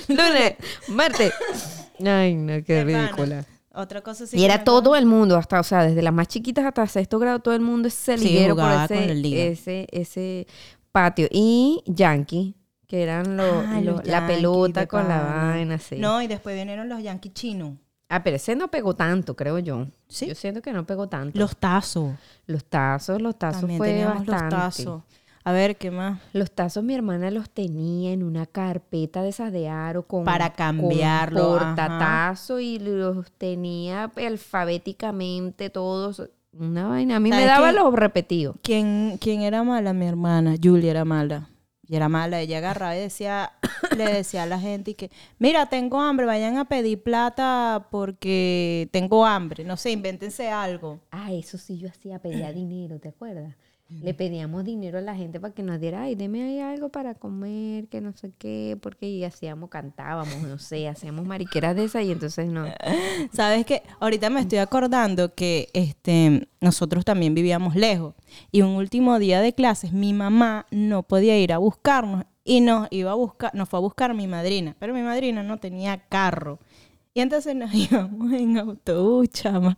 lunes, 0.09 0.55
martes. 0.89 1.33
Ay, 2.05 2.35
no, 2.35 2.63
qué 2.65 2.85
ridícula. 2.85 3.45
Otra 3.73 4.03
cosa 4.03 4.27
sí 4.27 4.37
Y 4.37 4.45
era 4.45 4.59
me 4.59 4.65
todo 4.65 4.97
el 4.97 5.07
mundo, 5.07 5.37
hasta, 5.37 5.61
o 5.61 5.63
sea, 5.63 5.85
desde 5.85 6.03
las 6.03 6.13
más 6.13 6.29
chiquitas 6.29 6.65
hasta 6.67 6.87
sexto 6.89 7.19
grado, 7.19 7.39
todo 7.39 7.55
el 7.55 7.61
mundo 7.61 7.89
ese 7.89 8.19
Sí, 8.19 8.25
liguero 8.25 8.57
por 8.57 8.71
ese, 8.71 9.51
ese, 9.51 9.87
ese 9.93 10.47
patio. 10.93 11.29
Y 11.31 11.83
Yankee, 11.87 12.57
que 12.91 13.05
eran 13.05 13.37
los- 13.37 13.65
los 13.85 14.05
la 14.05 14.27
pelota 14.27 14.87
con 14.89 15.07
la 15.07 15.23
vaina, 15.23 15.79
sí. 15.79 15.95
No, 15.99 16.21
y 16.21 16.27
después 16.27 16.57
vinieron 16.57 16.89
los 16.89 17.01
yankees 17.01 17.33
chinos. 17.35 17.75
Ah, 18.09 18.25
pero 18.25 18.35
ese 18.35 18.57
no 18.57 18.67
pegó 18.69 18.95
tanto, 18.97 19.37
creo 19.37 19.61
yo. 19.61 19.87
¿Sí? 20.09 20.27
Yo 20.27 20.35
siento 20.35 20.61
que 20.61 20.73
no 20.73 20.85
pegó 20.85 21.09
tanto. 21.09 21.39
Los 21.39 21.57
tazos. 21.57 22.15
Los 22.47 22.65
tazos, 22.65 23.23
los 23.23 23.39
tazos 23.39 23.61
También 23.61 23.79
fue 23.79 24.05
bastante. 24.05 24.33
los 24.33 24.51
tazos. 24.51 25.03
A 25.45 25.53
ver, 25.53 25.77
¿qué 25.77 25.93
más? 25.93 26.19
Los 26.33 26.51
tazos 26.51 26.83
mi 26.83 26.95
hermana 26.97 27.31
los 27.31 27.49
tenía 27.49 28.11
en 28.13 28.25
una 28.25 28.45
carpeta 28.47 29.23
de 29.23 29.29
esas 29.29 29.53
de 29.53 29.69
aro 29.69 30.03
con 30.03 30.25
Para 30.25 30.53
cambiarlo, 30.53 31.51
con 31.51 31.59
ajá. 31.63 31.67
portatazo 31.77 32.59
y 32.59 32.81
los 32.81 33.31
tenía 33.39 34.11
alfabéticamente 34.17 35.71
todos. 35.71 36.29
Una 36.53 36.89
vaina. 36.89 37.17
A 37.17 37.21
mí 37.21 37.31
me 37.31 37.37
¿Sabes 37.37 37.47
daba 37.47 37.73
los 37.73 37.93
repetidos. 37.95 38.57
¿Quién, 38.63 39.19
¿Quién 39.21 39.43
era 39.43 39.63
mala? 39.63 39.93
Mi 39.93 40.07
hermana. 40.07 40.57
Julia 40.61 40.91
era 40.91 41.05
mala. 41.05 41.49
Y 41.91 41.97
era 41.97 42.09
mala. 42.09 42.41
Ella 42.41 42.59
agarraba 42.59 42.97
y 42.97 43.01
decía, 43.01 43.53
le 43.97 44.05
decía 44.05 44.45
a 44.45 44.47
la 44.47 44.61
gente 44.61 44.95
que, 44.95 45.11
mira, 45.41 45.67
tengo 45.67 46.01
hambre, 46.01 46.25
vayan 46.25 46.57
a 46.57 46.67
pedir 46.67 47.03
plata 47.03 47.89
porque 47.91 48.89
tengo 48.93 49.27
hambre. 49.27 49.65
No 49.65 49.77
sé, 49.77 49.91
invéntense 49.91 50.49
algo. 50.49 51.01
Ah, 51.11 51.33
eso 51.33 51.59
sí 51.59 51.79
yo 51.79 51.89
hacía, 51.89 52.21
pedía 52.21 52.53
dinero, 52.53 53.01
¿te 53.01 53.09
acuerdas? 53.09 53.57
Le 54.03 54.15
pedíamos 54.15 54.65
dinero 54.65 54.99
a 54.99 55.01
la 55.01 55.17
gente 55.17 55.41
para 55.41 55.53
que 55.53 55.65
nos 55.65 55.81
diera, 55.81 56.03
ay, 56.03 56.15
deme 56.15 56.45
ahí 56.45 56.61
algo 56.61 56.91
para 56.91 57.15
comer, 57.17 57.89
que 57.89 58.01
no 58.01 58.13
sé 58.13 58.33
qué, 58.39 58.79
porque 58.81 59.27
hacíamos, 59.27 59.69
cantábamos, 59.69 60.43
no 60.43 60.59
sé, 60.59 60.87
hacíamos 60.87 61.27
mariqueras 61.27 61.75
de 61.75 61.85
esas 61.85 62.05
y 62.05 62.13
entonces 62.13 62.49
no. 62.49 62.67
¿Sabes 63.33 63.67
qué? 63.67 63.83
Ahorita 63.99 64.31
me 64.31 64.41
estoy 64.41 64.59
acordando 64.59 65.35
que 65.35 65.71
este, 65.73 66.49
nosotros 66.61 67.05
también 67.05 67.35
vivíamos 67.35 67.75
lejos. 67.75 68.15
Y 68.53 68.63
un 68.63 68.77
último 68.77 69.19
día 69.19 69.41
de 69.41 69.55
clases, 69.55 69.93
mi 69.93 70.13
mamá 70.13 70.67
no 70.71 71.03
podía 71.03 71.37
ir 71.39 71.53
a 71.53 71.59
buscarnos 71.59 72.25
y 72.45 72.61
nos 72.61 72.87
iba 72.91 73.11
a 73.11 73.15
buscar, 73.15 73.55
nos 73.55 73.69
fue 73.69 73.79
a 73.79 73.83
buscar 73.83 74.15
mi 74.15 74.29
madrina. 74.29 74.77
Pero 74.79 74.95
mi 74.95 75.03
madrina 75.03 75.43
no 75.43 75.59
tenía 75.59 75.99
carro. 76.09 76.61
Y 77.13 77.21
entonces 77.21 77.57
nos 77.57 77.75
íbamos 77.75 78.33
en 78.33 78.57
autobús, 78.59 79.31
chama. 79.31 79.77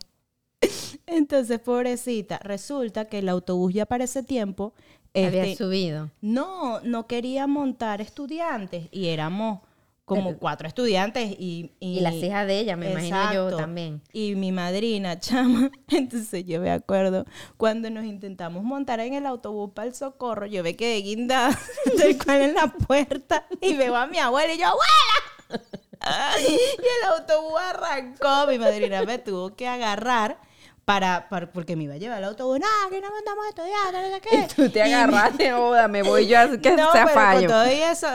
Entonces, 1.06 1.58
pobrecita, 1.60 2.38
resulta 2.38 3.06
que 3.06 3.18
el 3.18 3.28
autobús 3.28 3.74
ya 3.74 3.86
para 3.86 4.04
ese 4.04 4.22
tiempo 4.22 4.74
Había 5.14 5.44
este, 5.44 5.64
subido. 5.64 6.10
no, 6.20 6.80
no 6.80 7.06
quería 7.06 7.46
montar 7.46 8.00
estudiantes 8.00 8.88
y 8.90 9.08
éramos 9.08 9.60
como 10.04 10.36
cuatro 10.38 10.68
estudiantes 10.68 11.30
y... 11.38 11.72
Y 11.80 12.00
las 12.00 12.14
hijas 12.14 12.46
de 12.46 12.58
ella, 12.58 12.76
me 12.76 12.90
imagino 12.90 13.32
yo 13.32 13.56
también. 13.56 14.02
Y 14.12 14.34
mi 14.34 14.52
madrina, 14.52 15.18
chama. 15.20 15.70
Entonces 15.88 16.44
yo 16.44 16.60
me 16.60 16.70
acuerdo 16.70 17.24
cuando 17.56 17.88
nos 17.90 18.04
intentamos 18.04 18.62
montar 18.62 19.00
en 19.00 19.14
el 19.14 19.26
autobús 19.26 19.70
para 19.74 19.88
el 19.88 19.94
socorro, 19.94 20.46
yo 20.46 20.62
me 20.62 20.76
quedé 20.76 20.96
guindada 20.98 21.58
del 21.98 22.22
cual 22.22 22.42
en 22.42 22.54
la 22.54 22.66
puerta 22.68 23.46
y 23.60 23.74
veo 23.74 23.96
a 23.96 24.06
mi 24.06 24.18
abuela 24.18 24.52
y 24.52 24.58
yo, 24.58 24.66
¡abuela! 24.66 25.66
y 26.40 26.52
el 26.52 27.18
autobús 27.18 27.60
arrancó. 27.60 28.46
Mi 28.48 28.58
madrina 28.58 29.04
me 29.04 29.18
tuvo 29.18 29.54
que 29.54 29.66
agarrar 29.68 30.38
para, 30.84 31.28
para- 31.28 31.52
porque 31.52 31.76
me 31.76 31.84
iba 31.84 31.94
a 31.94 31.98
llevar 31.98 32.18
el 32.18 32.24
autobús. 32.24 32.58
No, 32.60 32.90
que 32.90 33.00
no 33.00 33.08
mandamos 33.10 33.44
a 33.46 33.48
estudiar, 33.48 33.92
no 33.92 34.14
sé 34.14 34.20
qué. 34.20 34.36
Y 34.36 34.46
tú 34.56 34.70
te 34.70 34.82
agarraste, 34.82 35.52
boda, 35.54 35.88
me 35.88 36.02
voy 36.02 36.26
yo 36.26 36.38
a 36.40 36.48
que 36.58 36.72
no, 36.76 36.90
sea 36.92 37.04
pero 37.06 37.14
fallo. 37.14 37.40
con 37.40 37.48
todo 37.48 37.62
eso, 37.64 38.06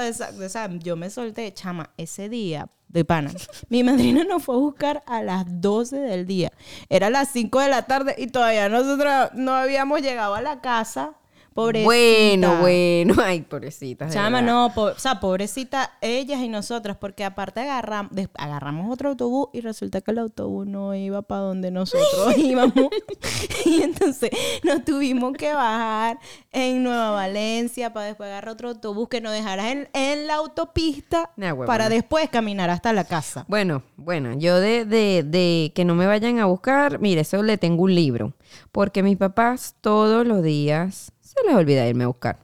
o 0.46 0.50
sea, 0.50 0.70
yo 0.72 0.96
me 0.96 1.10
solté, 1.10 1.54
chama, 1.54 1.90
ese 1.98 2.30
día 2.30 2.68
de 2.90 3.04
pana. 3.04 3.32
Mi 3.70 3.84
madrina 3.84 4.24
nos 4.24 4.44
fue 4.44 4.56
a 4.56 4.60
buscar 4.60 5.04
a 5.06 5.22
las 5.22 5.46
12 5.48 5.98
del 5.98 6.26
día. 6.26 6.52
Era 6.90 7.10
las 7.10 7.30
5 7.32 7.60
de 7.60 7.68
la 7.70 7.82
tarde 7.84 8.16
y 8.18 8.28
todavía 8.28 8.70
nosotros 8.70 9.30
no 9.34 9.54
habíamos 9.54 10.02
llegado 10.02 10.36
a 10.36 10.42
la 10.42 10.62
casa. 10.62 11.14
Pobrecita. 11.58 11.86
Bueno, 11.86 12.62
bueno. 12.62 13.16
Ay, 13.26 13.42
pobrecitas. 13.42 14.10
de 14.10 14.14
Chama, 14.14 14.44
no, 14.44 14.72
po- 14.76 14.84
o 14.92 15.00
sea, 15.00 15.20
pobrecita 15.20 15.90
ellas 16.02 16.40
y 16.42 16.50
nosotras, 16.50 16.98
porque 16.98 17.26
aparte 17.26 17.62
agarram- 17.62 18.10
agarramos 18.36 18.94
otro 18.94 19.10
autobús 19.10 19.48
y 19.54 19.62
resulta 19.62 20.02
que 20.02 20.12
el 20.12 20.20
autobús 20.20 20.68
no 20.68 20.94
iba 20.94 21.24
para 21.24 21.42
donde 21.42 21.72
nosotros 21.72 22.38
íbamos. 22.38 22.90
y 23.66 23.82
entonces 23.82 24.30
nos 24.64 24.86
tuvimos 24.86 25.34
que 25.34 25.52
bajar 25.52 26.20
en 26.52 26.84
Nueva 26.84 27.10
Valencia 27.10 27.92
para 27.92 28.06
después 28.06 28.28
agarrar 28.28 28.50
otro 28.54 28.70
autobús 28.70 29.10
que 29.10 29.20
nos 29.20 29.32
dejara 29.34 29.72
en, 29.72 29.90
en 29.94 30.28
la 30.28 30.36
autopista 30.36 31.32
Nah, 31.38 31.56
para 31.66 31.90
después 31.90 32.30
caminar 32.30 32.70
hasta 32.70 32.94
la 32.94 33.04
casa. 33.04 33.46
Bueno, 33.48 33.82
bueno, 33.96 34.34
yo 34.38 34.60
de, 34.60 34.86
de, 34.86 35.24
de 35.24 35.72
que 35.74 35.86
no 35.86 35.96
me 35.96 36.06
vayan 36.06 36.38
a 36.38 36.46
buscar, 36.46 37.00
mire, 37.00 37.22
eso 37.22 37.42
le 37.42 37.58
tengo 37.58 37.82
un 37.84 37.96
libro. 37.96 38.34
Porque 38.72 39.02
mis 39.04 39.18
papás 39.18 39.76
todos 39.82 40.26
los 40.26 40.44
días 40.44 41.12
se 41.38 41.48
les 41.48 41.56
olvida 41.56 41.88
irme 41.88 42.06
a 42.06 42.08
buscar. 42.08 42.40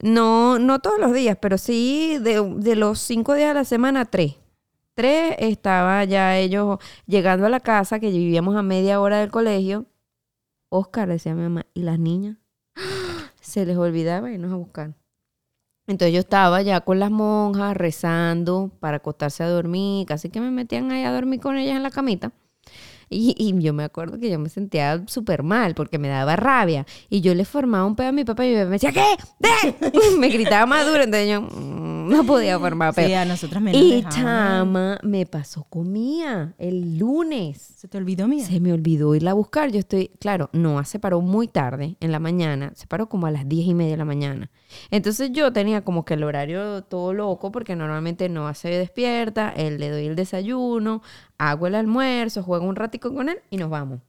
No, 0.00 0.58
no 0.58 0.80
todos 0.80 0.98
los 0.98 1.12
días, 1.12 1.36
pero 1.40 1.58
sí 1.58 2.18
de, 2.20 2.42
de 2.56 2.76
los 2.76 2.98
cinco 2.98 3.34
días 3.34 3.50
a 3.50 3.54
la 3.54 3.64
semana, 3.64 4.04
tres. 4.04 4.36
Tres 4.94 5.36
estaba 5.38 6.04
ya 6.04 6.36
ellos 6.36 6.78
llegando 7.06 7.46
a 7.46 7.48
la 7.50 7.60
casa, 7.60 7.98
que 7.98 8.10
vivíamos 8.10 8.56
a 8.56 8.62
media 8.62 9.00
hora 9.00 9.20
del 9.20 9.30
colegio. 9.30 9.86
Oscar, 10.68 11.08
decía 11.08 11.34
mi 11.34 11.42
mamá, 11.42 11.66
¿y 11.74 11.82
las 11.82 11.98
niñas? 11.98 12.36
Se 13.40 13.64
les 13.64 13.76
olvidaba 13.76 14.30
irnos 14.30 14.52
a 14.52 14.56
buscar. 14.56 14.94
Entonces 15.86 16.14
yo 16.14 16.20
estaba 16.20 16.62
ya 16.62 16.80
con 16.82 16.98
las 17.00 17.10
monjas 17.10 17.76
rezando 17.76 18.70
para 18.80 18.98
acostarse 18.98 19.42
a 19.42 19.48
dormir, 19.48 20.06
casi 20.06 20.30
que 20.30 20.40
me 20.40 20.50
metían 20.50 20.90
ahí 20.92 21.04
a 21.04 21.12
dormir 21.12 21.40
con 21.40 21.56
ellas 21.56 21.76
en 21.76 21.82
la 21.82 21.90
camita. 21.90 22.32
Y, 23.12 23.34
y 23.38 23.60
yo 23.60 23.72
me 23.72 23.84
acuerdo 23.84 24.18
que 24.18 24.30
yo 24.30 24.38
me 24.38 24.48
sentía 24.48 25.02
súper 25.06 25.42
mal 25.42 25.74
porque 25.74 25.98
me 25.98 26.08
daba 26.08 26.36
rabia. 26.36 26.86
Y 27.08 27.20
yo 27.20 27.34
le 27.34 27.44
formaba 27.44 27.84
un 27.86 27.96
pedo 27.96 28.08
a 28.08 28.12
mi 28.12 28.24
papá 28.24 28.44
y 28.46 28.50
mi 28.50 28.56
papá 28.56 28.66
me 28.66 28.72
decía, 28.72 28.92
¿qué? 28.92 29.16
¡De! 29.38 29.90
me 30.18 30.28
gritaba 30.28 30.66
más 30.66 30.86
duro. 30.86 31.02
Entonces 31.02 31.28
yo 31.28 31.42
mm, 31.42 32.08
no 32.08 32.24
podía 32.24 32.58
formar 32.58 32.94
pedo. 32.94 33.06
Sí, 33.06 33.14
a 33.14 33.24
nosotras 33.24 33.62
menos 33.62 33.80
y 33.80 34.04
chama, 34.08 34.98
me 35.02 35.26
pasó 35.26 35.64
con 35.64 35.92
Mía 35.92 36.54
el 36.58 36.98
lunes. 36.98 37.74
¿Se 37.76 37.88
te 37.88 37.98
olvidó 37.98 38.28
mía? 38.28 38.44
Se 38.46 38.60
me 38.60 38.72
olvidó 38.72 39.14
irla 39.14 39.32
a 39.32 39.34
buscar. 39.34 39.70
Yo 39.70 39.78
estoy, 39.78 40.10
claro, 40.20 40.50
no, 40.52 40.82
se 40.84 40.98
paró 40.98 41.20
muy 41.20 41.48
tarde 41.48 41.96
en 42.00 42.12
la 42.12 42.18
mañana. 42.18 42.72
Se 42.74 42.86
paró 42.86 43.08
como 43.08 43.26
a 43.26 43.30
las 43.30 43.48
diez 43.48 43.66
y 43.66 43.74
media 43.74 43.92
de 43.92 43.96
la 43.98 44.04
mañana. 44.04 44.50
Entonces 44.90 45.30
yo 45.32 45.52
tenía 45.52 45.82
como 45.82 46.04
que 46.04 46.14
el 46.14 46.24
horario 46.24 46.82
todo 46.84 47.12
loco 47.12 47.52
porque 47.52 47.76
normalmente 47.76 48.28
no 48.28 48.52
se 48.54 48.68
despierta. 48.68 49.50
Él 49.56 49.78
le 49.78 49.90
doy 49.90 50.06
el 50.06 50.16
desayuno, 50.16 51.02
hago 51.38 51.66
el 51.66 51.74
almuerzo, 51.74 52.42
juego 52.42 52.66
un 52.66 52.76
ratico 52.76 53.14
con 53.14 53.28
él 53.28 53.38
y 53.50 53.56
nos 53.56 53.70
vamos 53.70 54.00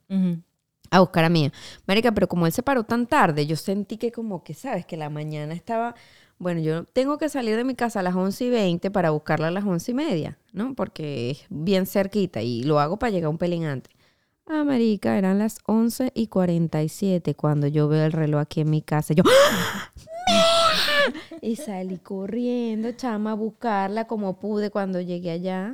a 0.91 0.99
buscar 0.99 1.25
a 1.25 1.29
Mía. 1.29 1.51
Marica, 1.87 2.11
pero 2.11 2.27
como 2.27 2.45
él 2.45 2.53
se 2.53 2.61
paró 2.61 2.83
tan 2.83 3.07
tarde, 3.07 3.47
yo 3.47 3.55
sentí 3.55 3.97
que 3.97 4.11
como 4.11 4.43
que, 4.43 4.53
¿sabes? 4.53 4.85
Que 4.85 4.97
la 4.97 5.09
mañana 5.09 5.53
estaba... 5.53 5.95
Bueno, 6.37 6.59
yo 6.61 6.83
tengo 6.83 7.17
que 7.17 7.29
salir 7.29 7.55
de 7.55 7.63
mi 7.63 7.73
casa 7.73 8.01
a 8.01 8.03
las 8.03 8.15
11 8.15 8.45
y 8.45 8.49
20 8.49 8.91
para 8.91 9.11
buscarla 9.11 9.47
a 9.47 9.51
las 9.51 9.63
11 9.63 9.91
y 9.91 9.93
media, 9.93 10.37
¿no? 10.51 10.75
Porque 10.75 11.31
es 11.31 11.45
bien 11.49 11.85
cerquita 11.85 12.41
y 12.41 12.63
lo 12.63 12.79
hago 12.79 12.97
para 12.97 13.11
llegar 13.11 13.29
un 13.29 13.37
pelín 13.37 13.65
antes. 13.65 13.93
Ah, 14.45 14.65
eran 14.77 15.39
las 15.39 15.59
11 15.67 16.11
y 16.13 16.27
47 16.27 17.33
cuando 17.35 17.67
yo 17.67 17.87
veo 17.87 18.05
el 18.05 18.11
reloj 18.11 18.41
aquí 18.41 18.61
en 18.61 18.69
mi 18.69 18.81
casa. 18.81 19.13
Yo, 19.13 19.23
¡Ah! 19.25 19.91
Y 21.41 21.55
salí 21.55 21.97
corriendo, 21.97 22.91
chama, 22.93 23.31
a 23.31 23.35
buscarla 23.35 24.05
como 24.07 24.39
pude 24.39 24.69
cuando 24.69 25.01
llegué 25.01 25.31
allá. 25.31 25.73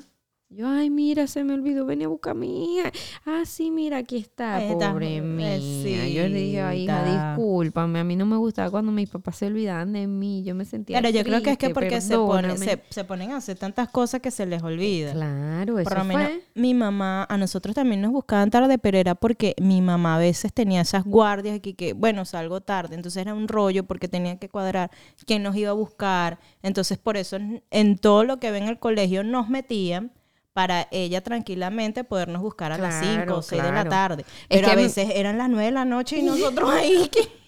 Yo, 0.51 0.67
ay, 0.67 0.89
mira, 0.89 1.27
se 1.27 1.43
me 1.43 1.53
olvidó, 1.53 1.85
venía 1.85 2.07
a 2.07 2.09
buscar 2.09 2.31
a 2.31 2.33
mi 2.33 2.73
hija. 2.77 2.91
Ah, 3.23 3.43
sí, 3.45 3.69
mira, 3.69 3.97
aquí 3.97 4.17
está, 4.17 4.57
pobre 4.67 5.21
mía. 5.21 5.55
eh, 5.57 6.11
Yo 6.11 6.27
le 6.27 6.39
dije, 6.39 6.59
ay, 6.61 6.83
hija, 6.85 7.35
discúlpame, 7.37 7.99
a 7.99 8.03
mí 8.03 8.15
no 8.15 8.25
me 8.25 8.35
gustaba 8.35 8.71
cuando 8.71 8.91
mis 8.91 9.07
papás 9.07 9.35
se 9.37 9.45
olvidaban 9.45 9.93
de 9.93 10.07
mí. 10.07 10.41
Yo 10.43 10.55
me 10.55 10.65
sentía 10.65 10.99
Claro, 11.01 11.15
yo 11.15 11.23
creo 11.23 11.43
que 11.43 11.51
es 11.51 11.57
que 11.59 11.69
porque 11.69 12.01
se, 12.01 12.15
pone- 12.15 12.57
se, 12.57 12.81
se 12.89 13.03
ponen 13.03 13.29
a 13.31 13.37
hacer 13.37 13.59
tantas 13.59 13.89
cosas 13.89 14.21
que 14.21 14.31
se 14.31 14.47
les 14.47 14.63
olvida. 14.63 15.13
Claro, 15.13 15.77
eso 15.77 15.87
Por 15.87 15.99
lo 15.99 16.03
menos 16.03 16.23
fue. 16.25 16.41
mi 16.55 16.73
mamá, 16.73 17.27
a 17.29 17.37
nosotros 17.37 17.75
también 17.75 18.01
nos 18.01 18.11
buscaban 18.11 18.49
tarde, 18.49 18.79
pero 18.79 18.97
era 18.97 19.13
porque 19.13 19.53
mi 19.61 19.83
mamá 19.83 20.15
a 20.15 20.19
veces 20.19 20.51
tenía 20.51 20.81
esas 20.81 21.03
guardias 21.03 21.57
aquí 21.57 21.75
que, 21.75 21.93
bueno, 21.93 22.25
salgo 22.25 22.59
tarde, 22.61 22.95
entonces 22.95 23.21
era 23.21 23.35
un 23.35 23.47
rollo 23.47 23.83
porque 23.83 24.07
tenía 24.07 24.39
que 24.39 24.49
cuadrar 24.49 24.89
quién 25.27 25.43
nos 25.43 25.55
iba 25.55 25.69
a 25.69 25.73
buscar. 25.73 26.39
Entonces, 26.63 26.97
por 26.97 27.17
eso 27.17 27.35
en, 27.35 27.61
en 27.69 27.99
todo 27.99 28.23
lo 28.23 28.39
que 28.39 28.49
ven 28.49 28.63
en 28.63 28.69
el 28.69 28.79
colegio 28.79 29.23
nos 29.23 29.47
metían 29.47 30.11
para 30.59 30.89
ella 30.91 31.21
tranquilamente 31.21 32.03
podernos 32.03 32.41
buscar 32.41 32.73
a 32.73 32.77
las 32.77 32.99
Claro, 32.99 33.21
5 33.21 33.33
o 33.37 33.41
6 33.41 33.63
de 33.63 33.71
la 33.71 33.85
tarde. 33.85 34.23
Es 34.23 34.57
Pero 34.57 34.67
que 34.67 34.73
a 34.73 34.75
veces 34.75 35.09
eran 35.15 35.37
las 35.37 35.47
9 35.47 35.67
de 35.67 35.71
la 35.71 35.85
noche 35.85 36.17
y 36.17 36.21
nosotros 36.21 36.69
ahí 36.69 37.07
que... 37.07 37.38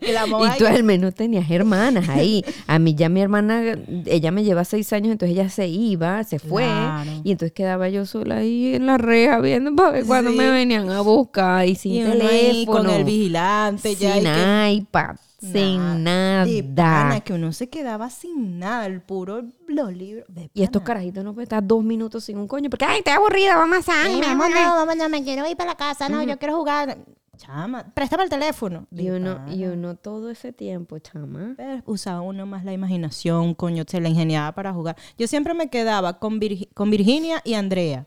que 0.00 0.12
la 0.12 0.26
Y 0.26 0.30
tú 0.58 0.66
ahí- 0.66 0.76
al 0.76 0.82
menos 0.84 1.14
tenías 1.14 1.50
hermanas 1.50 2.08
ahí. 2.08 2.44
A 2.66 2.78
mí 2.78 2.94
ya 2.94 3.08
mi 3.08 3.20
hermana, 3.20 3.62
ella 4.06 4.30
me 4.30 4.44
lleva 4.44 4.64
seis 4.64 4.92
años, 4.92 5.12
entonces 5.12 5.36
ella 5.36 5.48
se 5.48 5.66
iba, 5.68 6.22
se 6.24 6.38
fue. 6.38 6.64
Claro. 6.64 7.10
Y 7.24 7.32
entonces 7.32 7.52
quedaba 7.52 7.88
yo 7.88 8.06
sola 8.06 8.38
ahí 8.38 8.74
en 8.74 8.86
la 8.86 8.98
reja 8.98 9.40
viendo 9.40 9.74
para 9.74 9.90
ver 9.90 10.04
cuando 10.06 10.30
Sí. 10.30 10.36
me 10.36 10.50
venían 10.50 10.90
a 10.90 11.00
buscar 11.00 11.66
y 11.66 11.74
sin 11.74 11.92
y 11.94 12.02
teléfono. 12.04 12.28
ahí 12.30 12.66
con 12.66 12.90
el 12.90 13.04
vigilante 13.04 13.94
ya 13.96 14.16
y 14.18 14.20
sin 14.22 14.32
que- 14.32 14.72
iPad, 14.72 15.16
sin 15.40 16.04
Nada. 16.04 16.46
De 16.46 16.62
pana, 16.62 17.20
que 17.20 17.32
uno 17.34 17.52
se 17.52 17.68
quedaba 17.68 18.08
sin 18.10 18.58
nada, 18.58 18.86
el 18.86 19.00
puro 19.02 19.42
los 19.68 19.92
libros. 19.92 20.24
Y 20.54 20.62
estos 20.62 20.82
carajitos 20.82 21.22
no 21.24 21.34
pueden 21.34 21.44
estar 21.44 21.66
dos 21.66 21.84
minutos 21.84 22.24
sin 22.24 22.38
un 22.38 22.48
coño 22.48 22.70
porque, 22.70 22.84
ay, 22.86 22.98
estoy 22.98 23.12
aburrida, 23.12 23.56
vamos 23.56 23.86
a 23.88 23.92
mamá, 24.08 24.26
vámonos". 24.26 24.50
no, 24.60 24.74
mamá, 24.76 24.94
no, 24.94 25.08
me 25.08 25.22
quiero 25.22 25.46
ir 25.48 25.56
para 25.56 25.70
la 25.72 25.76
casa, 25.76 26.08
no, 26.08 26.22
yo 26.22 26.38
quiero 26.38 26.56
jugar. 26.56 26.96
Chama, 27.44 27.84
préstame 27.94 28.22
el 28.24 28.30
teléfono. 28.30 28.86
Y 28.90 29.10
uno, 29.10 29.40
y 29.52 29.64
uno 29.66 29.96
todo 29.96 30.30
ese 30.30 30.52
tiempo, 30.52 30.98
chama. 30.98 31.54
Pero 31.56 31.82
usaba 31.86 32.20
uno 32.22 32.46
más 32.46 32.64
la 32.64 32.72
imaginación, 32.72 33.54
coño, 33.54 33.84
se 33.86 34.00
la 34.00 34.08
ingeniaba 34.08 34.52
para 34.52 34.72
jugar. 34.72 34.96
Yo 35.18 35.26
siempre 35.26 35.52
me 35.52 35.68
quedaba 35.68 36.18
con, 36.18 36.40
Virgi- 36.40 36.68
con 36.72 36.90
Virginia 36.90 37.42
y 37.44 37.54
Andrea. 37.54 38.06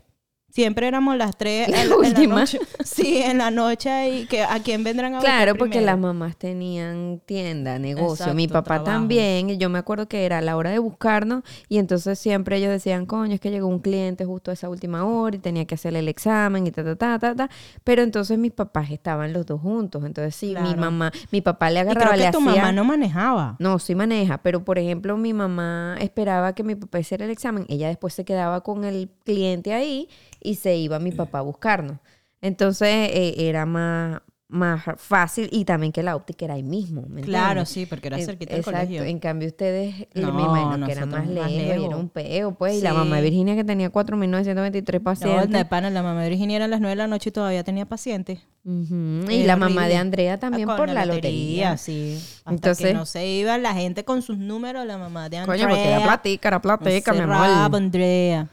Siempre 0.50 0.88
éramos 0.88 1.16
las 1.18 1.38
tres 1.38 1.68
La 1.70 1.82
en, 1.84 1.90
la- 1.90 1.96
en 1.96 2.02
la 2.02 2.08
última. 2.10 2.36
noche. 2.40 2.60
Sí, 2.84 3.18
en 3.22 3.38
la 3.38 3.52
noche 3.52 4.10
y 4.10 4.26
que 4.26 4.42
a 4.44 4.60
quién 4.64 4.84
vendrán 4.84 5.14
a 5.14 5.18
buscar 5.18 5.36
Claro, 5.44 5.56
porque 5.56 5.72
primero? 5.74 5.86
las 5.92 6.00
mamás 6.00 6.36
tenían 6.38 7.22
tienda, 7.26 7.78
negocio. 7.78 8.34
Mi 8.34 8.48
papá 8.48 8.76
trabajo. 8.82 8.86
también. 8.86 9.50
y 9.52 9.58
Yo 9.58 9.70
me 9.70 9.78
acuerdo 9.78 10.08
que 10.08 10.26
era 10.26 10.40
a 10.40 10.42
la 10.42 10.56
hora 10.58 10.72
de 10.72 10.80
buscarnos 10.80 11.44
y 11.70 11.78
entonces 11.78 12.18
siempre 12.18 12.58
ellos 12.58 12.72
decían, 12.72 13.06
coño, 13.06 13.34
es 13.36 13.40
que 13.40 13.52
llegó 13.52 13.68
un 13.68 13.80
cliente 13.80 14.26
justo 14.26 14.50
a 14.50 14.54
esa 14.56 14.70
última 14.70 15.06
hora 15.06 15.36
y 15.36 15.40
tenía 15.40 15.66
que 15.66 15.76
hacerle 15.76 16.00
el 16.00 16.08
examen 16.08 16.66
y 16.66 16.72
ta, 16.72 16.84
ta, 16.84 16.96
ta, 16.96 17.20
ta, 17.20 17.36
ta. 17.36 17.50
Pero 17.84 18.02
entonces 18.02 18.40
mis 18.40 18.52
papás 18.54 18.90
estaban 18.90 19.34
los 19.34 19.46
dos 19.46 19.62
juntos. 19.62 20.04
Entonces 20.06 20.34
sí, 20.36 20.56
mi 20.60 20.76
mamá, 20.76 21.12
mi 21.32 21.42
papá 21.42 21.70
le 21.70 21.80
Y 21.80 21.82
agarraba, 21.82 22.12
creo 22.14 22.18
que 22.18 22.26
le 22.26 22.32
tu 22.32 22.38
hacía... 22.50 22.62
mamá 22.62 22.72
no 22.72 22.84
manejaba. 22.84 23.58
No, 23.60 23.78
sí 23.80 23.94
maneja, 23.94 24.40
pero 24.42 24.64
por 24.64 24.80
ejemplo 24.80 25.18
mi 25.18 25.34
mamá 25.34 25.98
esperaba 26.00 26.54
que 26.56 26.64
mi 26.64 26.74
papá 26.76 27.00
hiciera 27.00 27.26
el 27.26 27.32
examen, 27.32 27.66
ella 27.70 27.90
después 27.90 28.14
se 28.16 28.26
quedaba 28.26 28.62
con 28.62 28.86
el 28.86 29.10
cliente 29.26 29.74
ahí 29.74 30.08
y 30.48 30.56
se 30.56 30.76
iba 30.78 31.00
mi 31.00 31.12
papá 31.12 31.40
a 31.40 31.42
buscarnos. 31.42 31.98
Entonces 32.42 32.88
eh, 33.12 33.34
era 33.50 33.66
más, 33.66 34.22
más 34.48 34.84
fácil 34.98 35.50
y 35.52 35.66
también 35.66 35.92
que 35.92 36.04
la 36.04 36.16
óptica 36.16 36.46
era 36.46 36.54
ahí 36.54 36.64
mismo. 36.64 37.02
¿me 37.10 37.22
Claro, 37.22 37.62
entiendes? 37.62 37.70
sí, 37.70 37.86
porque 37.86 38.08
era 38.08 38.18
cerquita 38.20 38.52
del 38.52 38.60
Exacto, 38.60 38.80
colegio. 38.80 39.04
en 39.04 39.20
cambio 39.20 39.48
ustedes, 39.50 40.02
eh, 40.02 40.08
No, 40.16 40.32
me 40.32 40.44
imagino 40.44 40.86
que 40.86 40.92
era 40.94 41.06
más 41.08 41.28
lejos, 41.28 41.52
y 41.52 41.60
era 41.84 41.98
un 41.98 42.10
peo, 42.10 42.54
pues, 42.54 42.76
y 42.76 42.82
la 42.82 42.94
mamá 42.94 43.18
de. 43.18 43.24
Virginia 43.24 43.56
que 43.56 43.64
tenía 43.64 43.92
4.923 43.92 44.94
No, 45.00 45.04
pacientes. 45.04 45.50
de 45.52 45.66
pana, 45.66 45.90
la 45.90 46.04
mamá 46.04 46.22
de 46.24 46.30
Virginia 46.30 46.56
era 46.58 46.66
a 46.66 46.68
las 46.70 46.80
9 46.80 46.92
de 46.92 46.96
la 46.96 47.08
noche 47.08 47.30
y 47.30 47.34
todavía 47.34 47.64
tenía 47.64 47.86
pacientes. 47.88 48.40
Y 48.64 49.44
la 49.44 49.56
mamá 49.56 49.88
de 49.88 49.98
Andrea 49.98 50.38
también 50.40 50.70
Ah, 50.70 50.78
por 50.78 50.90
la 50.90 51.06
lotería. 51.06 51.76
sí. 51.78 52.18
Hasta 52.40 52.52
Entonces- 52.52 52.88
que 52.88 52.94
no 52.94 53.06
se 53.06 53.26
iba 53.28 53.58
la 53.58 53.74
gente 53.74 54.06
con 54.06 54.22
sus 54.22 54.38
números, 54.38 54.86
la 54.86 54.98
mamá 54.98 55.28
de 55.30 55.38
Andrea. 55.40 55.58
Coño, 55.66 55.70
porque 55.70 55.90
era 55.90 56.04
platica, 56.04 56.48
era 56.50 56.62
platica, 56.62 57.14
mi 57.14 57.20
amor. 57.22 57.36
Andrea. 57.76 58.48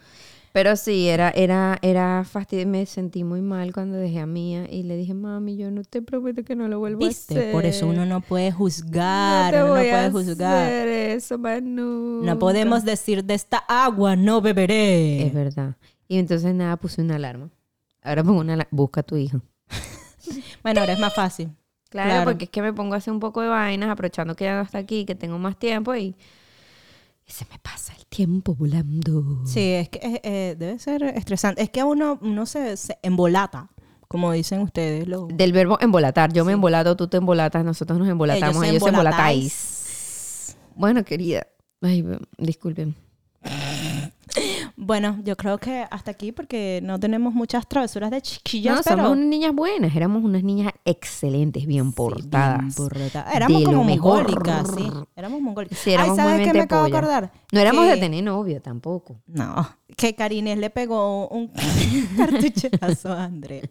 Pero 0.54 0.76
sí, 0.76 1.08
era, 1.08 1.30
era, 1.30 1.78
era 1.82 2.22
fastidio. 2.22 2.64
Me 2.68 2.86
sentí 2.86 3.24
muy 3.24 3.42
mal 3.42 3.72
cuando 3.72 3.96
dejé 3.96 4.20
a 4.20 4.26
Mía 4.26 4.68
y 4.70 4.84
le 4.84 4.96
dije, 4.96 5.12
mami, 5.12 5.56
yo 5.56 5.68
no 5.72 5.82
te 5.82 6.00
prometo 6.00 6.44
que 6.44 6.54
no 6.54 6.68
lo 6.68 6.78
vuelvo 6.78 7.04
a 7.04 7.08
hacer. 7.08 7.50
Por 7.50 7.64
eso 7.66 7.88
uno 7.88 8.06
no 8.06 8.20
puede 8.20 8.52
juzgar. 8.52 9.52
no 9.52 9.58
te 9.58 9.64
uno 9.64 9.74
no 9.74 9.80
voy 9.80 9.90
puede 9.90 10.10
juzgar. 10.12 10.62
hacer 10.64 10.88
eso, 10.88 11.38
Manu. 11.38 12.22
No 12.22 12.38
podemos 12.38 12.84
decir 12.84 13.24
de 13.24 13.34
esta 13.34 13.58
agua 13.58 14.14
no 14.14 14.40
beberé. 14.40 15.26
Es 15.26 15.34
verdad. 15.34 15.74
Y 16.06 16.18
entonces 16.18 16.54
nada, 16.54 16.76
puse 16.76 17.02
una 17.02 17.16
alarma. 17.16 17.50
Ahora 18.00 18.22
pongo 18.22 18.38
una 18.38 18.52
alarma. 18.52 18.68
Busca 18.70 19.00
a 19.00 19.02
tu 19.02 19.16
hijo. 19.16 19.40
Bueno, 20.62 20.80
ahora 20.80 20.92
es 20.92 21.00
más 21.00 21.14
fácil. 21.14 21.50
Claro, 21.90 22.10
Claro. 22.10 22.24
porque 22.30 22.44
es 22.44 22.50
que 22.50 22.62
me 22.62 22.72
pongo 22.72 22.94
a 22.94 22.98
hacer 22.98 23.12
un 23.12 23.18
poco 23.20 23.42
de 23.42 23.48
vainas, 23.48 23.90
aprovechando 23.90 24.34
que 24.36 24.44
ya 24.44 24.54
no 24.56 24.62
está 24.62 24.78
aquí, 24.78 25.04
que 25.04 25.14
tengo 25.16 25.36
más 25.38 25.58
tiempo 25.58 25.94
y, 25.96 26.14
y 27.26 27.32
se 27.32 27.46
me 27.50 27.58
pasa 27.58 27.94
el 27.98 28.06
tiempo 28.06 28.54
volando. 28.54 29.42
Sí, 29.46 29.72
es 29.72 29.88
que 29.88 29.98
eh, 29.98 30.20
eh, 30.22 30.56
debe 30.58 30.78
ser 30.78 31.02
estresante. 31.02 31.62
Es 31.62 31.70
que 31.70 31.82
uno, 31.82 32.18
uno 32.20 32.46
se, 32.46 32.76
se 32.76 32.98
embolata, 33.02 33.70
como 34.08 34.32
dicen 34.32 34.60
ustedes. 34.60 35.06
Del 35.28 35.52
verbo 35.52 35.78
embolatar. 35.80 36.32
Yo 36.32 36.44
me 36.44 36.52
embolato, 36.52 36.96
tú 36.96 37.08
te 37.08 37.16
embolatas, 37.16 37.64
nosotros 37.64 37.98
nos 37.98 38.08
embolatamos, 38.08 38.62
ellos 38.64 38.82
se 38.82 38.88
embolatáis. 38.88 40.56
Bueno, 40.76 41.04
querida. 41.04 41.46
Ay, 41.80 42.04
disculpen. 42.38 42.94
Bueno, 44.76 45.18
yo 45.22 45.36
creo 45.36 45.58
que 45.58 45.86
hasta 45.88 46.10
aquí 46.10 46.32
porque 46.32 46.80
no 46.82 46.98
tenemos 46.98 47.32
muchas 47.32 47.68
travesuras 47.68 48.10
de 48.10 48.20
chiquillas, 48.20 48.76
No, 48.76 48.82
pero... 48.82 48.96
somos 48.96 49.12
unas 49.12 49.26
niñas 49.26 49.54
buenas, 49.54 49.94
éramos 49.94 50.24
unas 50.24 50.42
niñas 50.42 50.72
excelentes, 50.84 51.64
bien 51.66 51.92
portadas. 51.92 52.58
Bien 52.58 52.72
portadas. 52.72 53.34
Éramos 53.34 53.60
De 53.60 53.64
como 53.66 53.84
mongólicas, 53.84 54.68
sí. 54.74 54.90
Éramos 55.14 55.40
mongólicas. 55.40 55.78
Sí, 55.78 55.92
éramos 55.92 56.18
Ay, 56.18 56.24
¿sabes 56.24 56.46
qué 56.48 56.52
me 56.52 56.60
acabo 56.62 56.88
de 56.88 56.96
acordar? 56.96 57.32
No 57.54 57.60
éramos 57.60 57.84
Que- 57.86 57.92
de 57.94 57.96
tener 57.98 58.24
novio 58.24 58.60
tampoco. 58.60 59.22
No, 59.26 59.76
que 59.96 60.14
Karines 60.14 60.58
le 60.58 60.70
pegó 60.70 61.28
un 61.28 61.50
cartuchazo 62.16 63.12
a 63.12 63.24
Andrea. 63.24 63.62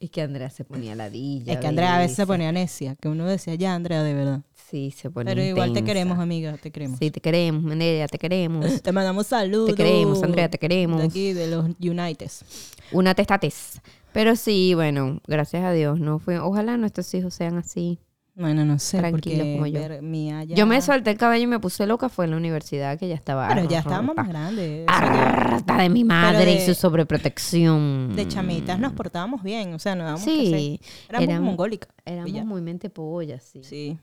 Es 0.00 0.10
que 0.10 0.22
Andrea 0.22 0.50
se 0.50 0.64
ponía 0.64 0.94
ladilla. 0.94 1.52
Es 1.54 1.58
que 1.58 1.66
Andrea 1.66 1.96
a 1.96 1.98
veces 2.00 2.16
se 2.16 2.26
ponía 2.26 2.52
necia, 2.52 2.96
que 2.96 3.08
uno 3.08 3.24
decía, 3.26 3.54
ya 3.54 3.74
Andrea, 3.74 4.02
de 4.02 4.14
verdad. 4.14 4.40
Sí, 4.70 4.90
se 4.90 5.10
ponía 5.10 5.34
Pero 5.34 5.44
igual 5.46 5.72
te 5.72 5.84
queremos, 5.84 6.18
amiga, 6.18 6.56
te 6.56 6.70
queremos. 6.70 6.98
Sí, 6.98 7.10
te 7.10 7.20
queremos, 7.20 7.70
Andrea, 7.70 8.06
te 8.08 8.18
queremos. 8.18 8.64
Te 8.82 8.90
mandamos 8.92 9.26
saludos. 9.26 9.70
Te 9.70 9.74
queremos, 9.76 10.22
Andrea, 10.22 10.48
te 10.48 10.52
De 10.52 10.58
queremos. 10.58 11.02
aquí, 11.02 11.32
de 11.34 11.46
los 11.48 11.66
Unites. 11.78 12.44
Una 12.90 13.14
testates. 13.14 13.80
Pero 14.14 14.34
sí, 14.36 14.74
bueno, 14.74 15.20
gracias 15.26 15.62
a 15.64 15.72
Dios, 15.72 16.00
no 16.00 16.18
fue. 16.18 16.38
Ojalá 16.38 16.76
nuestros 16.78 17.12
hijos 17.14 17.34
sean 17.34 17.58
así. 17.58 17.98
Bueno, 18.34 18.64
no 18.64 18.78
sé, 18.78 18.96
Tranquilos 18.98 19.38
porque 19.38 19.52
como 19.54 19.66
yo. 19.66 19.80
ver 19.80 20.00
Mía 20.02 20.42
ya- 20.44 20.56
Yo 20.56 20.66
me 20.66 20.80
solté 20.80 21.10
el 21.10 21.18
cabello 21.18 21.44
y 21.44 21.46
me 21.46 21.60
puse 21.60 21.86
loca, 21.86 22.08
fue 22.08 22.24
en 22.24 22.30
la 22.30 22.38
universidad 22.38 22.98
que 22.98 23.06
ya 23.06 23.14
estaba. 23.14 23.46
Pero 23.48 23.68
ya 23.68 23.80
estábamos 23.80 24.16
más 24.16 24.26
grandes. 24.26 24.86
o 24.88 24.92
sea, 24.92 25.14
ya 25.14 25.30
Harta 25.56 25.76
de 25.76 25.88
mi 25.90 26.02
madre 26.02 26.46
de- 26.46 26.54
y 26.54 26.60
su 26.66 26.72
sobreprotección. 26.74 28.14
de 28.16 28.26
chamitas 28.28 28.78
nos 28.78 28.92
portábamos 28.94 29.42
bien, 29.42 29.74
o 29.74 29.78
sea, 29.78 29.94
no 29.94 30.04
dábamos 30.04 30.24
que. 30.24 30.30
Sí, 30.30 30.80
Éramos 31.08 31.28
éramos- 31.28 31.46
mongólicas. 31.46 31.90
éramos 32.04 32.32
ya. 32.32 32.44
muy 32.44 32.62
mente 32.62 32.88
pollas, 32.90 33.42
sí. 33.44 33.60
Sí. 33.64 33.98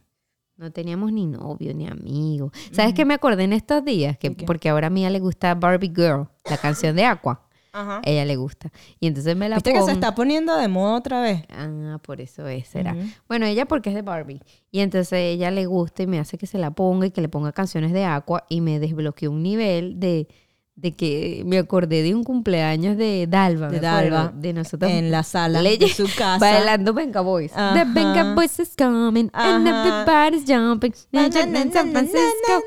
No 0.58 0.72
teníamos 0.72 1.12
ni 1.14 1.26
novio 1.26 1.74
ni 1.74 1.88
amigo. 1.88 2.52
¿Sabes 2.72 2.94
qué 2.94 3.06
me 3.06 3.14
acordé 3.14 3.44
en 3.46 3.54
estos 3.54 3.84
días? 3.86 4.18
Que, 4.18 4.30
¿De 4.30 4.36
qué? 4.36 4.46
porque 4.46 4.68
ahora 4.70 4.88
a 4.88 4.90
Mía 4.90 5.10
le 5.10 5.20
gusta 5.20 5.56
Barbie 5.56 5.94
Girl, 5.96 6.28
la 6.50 6.58
canción 6.58 6.96
de 6.96 7.06
Aqua. 7.06 7.48
Ajá. 7.72 8.02
Ella 8.04 8.26
le 8.26 8.36
gusta. 8.36 8.72
Y 9.00 9.08
entonces 9.08 9.36
me 9.36 9.48
la 9.48 9.58
Viste 9.58 9.72
que 9.72 9.78
pongo. 9.80 9.88
se 9.90 9.94
está 9.94 10.16
poniendo 10.16 10.58
de 10.58 10.68
moda 10.68 10.96
otra 10.96 11.22
vez. 11.22 11.44
Ah, 11.50 12.00
por 12.02 12.20
eso 12.22 12.48
es, 12.48 12.68
será. 12.68 12.94
Ujú. 12.94 13.04
Bueno, 13.28 13.46
ella 13.46 13.66
porque 13.68 13.90
es 13.90 13.96
de 13.96 14.02
Barbie. 14.02 14.42
Y 14.72 14.80
entonces 14.80 15.14
ella 15.20 15.52
le 15.52 15.66
gusta 15.68 16.04
y 16.04 16.08
me 16.08 16.20
hace 16.20 16.38
que 16.38 16.48
se 16.48 16.58
la 16.58 16.72
ponga 16.72 17.06
y 17.08 17.12
que 17.12 17.22
le 17.22 17.30
ponga 17.30 17.52
canciones 17.52 17.92
de 17.94 18.06
Aqua 18.06 18.44
y 18.50 18.62
me 18.62 18.80
desbloqueó 18.80 19.30
un 19.32 19.44
nivel 19.44 20.00
de, 20.00 20.28
de 20.76 20.96
que 20.96 21.44
me 21.46 21.58
acordé 21.60 22.02
de 22.02 22.16
un 22.16 22.24
cumpleaños 22.24 22.98
de 22.98 23.28
Dalva. 23.28 23.70
De 23.70 23.78
acuerdo, 23.86 24.16
Dalva, 24.16 24.34
De 24.36 24.54
nosotros. 24.54 24.90
En 24.92 25.12
la 25.12 25.22
sala 25.24 25.62
Leye- 25.62 25.78
de 25.78 25.90
su 25.90 26.06
casa. 26.18 26.40
Bailando 26.40 26.94
Venga 26.94 27.22
Boys. 27.22 27.52
The 27.52 27.60
Ajá. 27.60 27.86
Venga 27.94 28.34
Boys 28.34 28.60
is 28.60 28.74
coming 28.76 29.30
and 29.34 29.68
Ajá. 29.68 30.02
everybody's 30.06 30.46
jumping. 30.48 30.94
Na, 31.12 31.28
na, 31.28 31.46
na, 31.46 31.72
San 31.72 31.92
Francisco. 31.92 32.64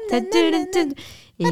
Y, 1.39 1.45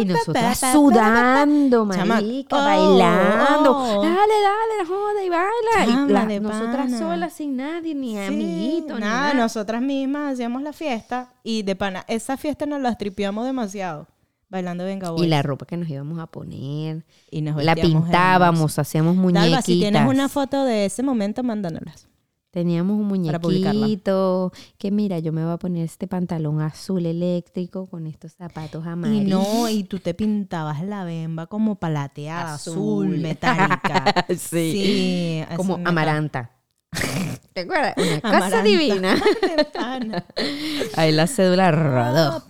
y 0.00 0.04
nosotras 0.06 0.58
sudando, 0.72 1.84
marica, 1.84 2.56
oh, 2.56 2.64
bailando. 2.64 3.76
oh. 3.76 4.02
Dale, 4.02 4.16
dale, 4.16 4.88
joda 4.88 5.24
y 5.24 5.28
baila. 5.28 6.06
Y 6.08 6.12
la- 6.12 6.26
de 6.26 6.40
nosotras 6.40 6.86
pana. 6.86 6.98
solas, 6.98 7.32
sin 7.34 7.56
nadie, 7.56 7.94
ni 7.94 8.12
Sí, 8.12 8.18
amiguito, 8.18 8.94
ni 8.94 9.00
nada, 9.00 9.20
nada. 9.28 9.34
nosotras 9.34 9.82
mismas 9.82 10.32
hacíamos 10.34 10.62
la 10.62 10.72
fiesta 10.72 11.32
y 11.42 11.62
de 11.62 11.76
pana, 11.76 12.04
esa 12.08 12.36
fiesta 12.36 12.66
nos 12.66 12.80
la 12.80 12.96
tripiamos 12.96 13.44
demasiado. 13.44 14.06
Bailando 14.50 14.84
Venga 14.84 15.10
Boys. 15.10 15.24
Y 15.24 15.28
la 15.28 15.42
ropa 15.42 15.66
que 15.66 15.76
nos 15.76 15.90
íbamos 15.90 16.18
a 16.18 16.26
poner. 16.26 17.04
Y 17.30 17.42
nos 17.42 17.62
La 17.62 17.76
pintábamos, 17.76 18.78
hacíamos 18.78 19.14
muñequitas. 19.14 19.50
Dalva, 19.50 19.62
si 19.62 19.78
tienes 19.78 20.08
una 20.08 20.30
foto 20.30 20.64
de 20.64 20.86
ese 20.86 21.02
momento, 21.02 21.42
mándanoslas. 21.42 22.08
Teníamos 22.50 22.98
un 22.98 23.06
muñequito 23.08 24.52
que 24.78 24.90
mira, 24.90 25.18
yo 25.18 25.32
me 25.32 25.44
voy 25.44 25.52
a 25.52 25.58
poner 25.58 25.84
este 25.84 26.06
pantalón 26.08 26.62
azul 26.62 27.04
eléctrico 27.04 27.86
con 27.86 28.06
estos 28.06 28.32
zapatos 28.32 28.84
Y 28.86 28.88
amarillos. 28.88 29.28
no, 29.28 29.68
y 29.68 29.84
tú 29.84 29.98
te 29.98 30.14
pintabas 30.14 30.82
la 30.82 31.04
bemba 31.04 31.46
como 31.46 31.74
palateada, 31.76 32.54
azul, 32.54 33.06
Azul. 33.06 33.18
metálica. 33.18 34.26
Sí. 34.30 34.72
Sí, 34.72 35.44
como 35.56 35.78
amaranta. 35.84 36.52
¿Te 37.52 37.60
acuerdas? 37.60 37.94
Una 37.98 38.20
cosa 38.22 38.36
Amaranta. 38.36 38.62
divina. 38.62 39.16
Ahí 40.96 41.12
la 41.12 41.26
cédula 41.26 41.70
rodó. 41.70 42.42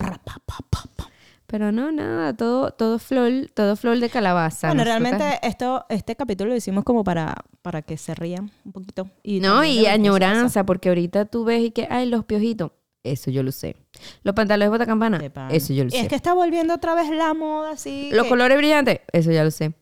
Pero 1.50 1.72
no, 1.72 1.90
nada, 1.90 2.36
todo, 2.36 2.72
todo 2.72 2.98
flor, 2.98 3.30
todo 3.54 3.74
flor 3.74 3.98
de 4.00 4.10
calabaza. 4.10 4.68
Bueno, 4.68 4.84
realmente 4.84 5.38
esto, 5.42 5.86
este 5.88 6.14
capítulo 6.14 6.50
lo 6.50 6.56
hicimos 6.56 6.84
como 6.84 7.02
para, 7.02 7.34
para 7.62 7.80
que 7.80 7.96
se 7.96 8.14
rían 8.14 8.50
un 8.66 8.72
poquito. 8.72 9.08
Y 9.22 9.40
No, 9.40 9.64
y 9.64 9.86
añoranza, 9.86 10.64
porque 10.66 10.90
ahorita 10.90 11.24
tú 11.24 11.44
ves 11.44 11.62
y 11.62 11.70
que, 11.70 11.88
ay, 11.90 12.06
los 12.06 12.26
piojitos. 12.26 12.72
Eso 13.02 13.30
yo 13.30 13.42
lo 13.42 13.50
sé. 13.50 13.76
Los 14.24 14.34
pantalones 14.34 14.66
de 14.66 14.70
bota 14.70 14.84
campana. 14.84 15.18
Eso 15.50 15.72
yo 15.72 15.84
lo 15.84 15.88
Y 15.88 15.92
sé. 15.92 16.00
es 16.00 16.08
que 16.08 16.16
está 16.16 16.34
volviendo 16.34 16.74
otra 16.74 16.94
vez 16.94 17.08
la 17.08 17.32
moda 17.32 17.70
así. 17.70 18.10
Los 18.12 18.24
que- 18.24 18.28
colores 18.28 18.58
brillantes. 18.58 19.00
Eso 19.10 19.30
ya 19.32 19.42
lo 19.42 19.50
sé. 19.50 19.72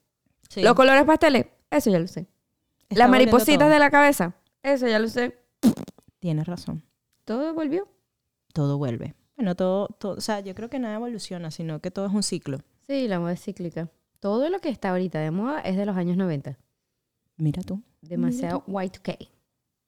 Sí, 0.48 0.62
Los 0.62 0.74
colores 0.74 1.02
pasteles. 1.04 1.46
Eso 1.68 1.90
ya 1.90 1.98
lo 1.98 2.06
sé. 2.06 2.28
está 2.88 3.00
Las 3.00 3.10
maripositas 3.10 3.68
de 3.68 3.78
la 3.80 3.90
cabeza. 3.90 4.36
Eso 4.62 4.86
ya 4.86 5.00
lo 5.00 5.08
sé. 5.08 5.36
Tienes 6.20 6.46
razón. 6.46 6.84
Todo 7.24 7.52
volvió. 7.54 7.88
Todo 8.52 8.78
vuelve. 8.78 9.14
Bueno, 9.36 9.54
todo, 9.54 9.88
todo, 9.98 10.14
o 10.16 10.20
sea, 10.20 10.40
yo 10.40 10.54
creo 10.54 10.70
que 10.70 10.78
nada 10.78 10.94
evoluciona, 10.96 11.50
sino 11.50 11.80
que 11.80 11.90
todo 11.90 12.06
es 12.06 12.12
un 12.12 12.22
ciclo. 12.22 12.58
Sí, 12.86 13.06
la 13.08 13.20
moda 13.20 13.32
es 13.32 13.42
cíclica. 13.42 13.90
Todo 14.20 14.48
lo 14.48 14.60
que 14.60 14.68
está 14.70 14.90
ahorita 14.90 15.18
de 15.20 15.30
moda 15.30 15.60
es 15.60 15.76
de 15.76 15.84
los 15.86 15.96
años 15.96 16.16
90. 16.16 16.58
Mira 17.36 17.62
tú, 17.62 17.82
Demasiado 18.00 18.64
Y2K. 18.66 19.28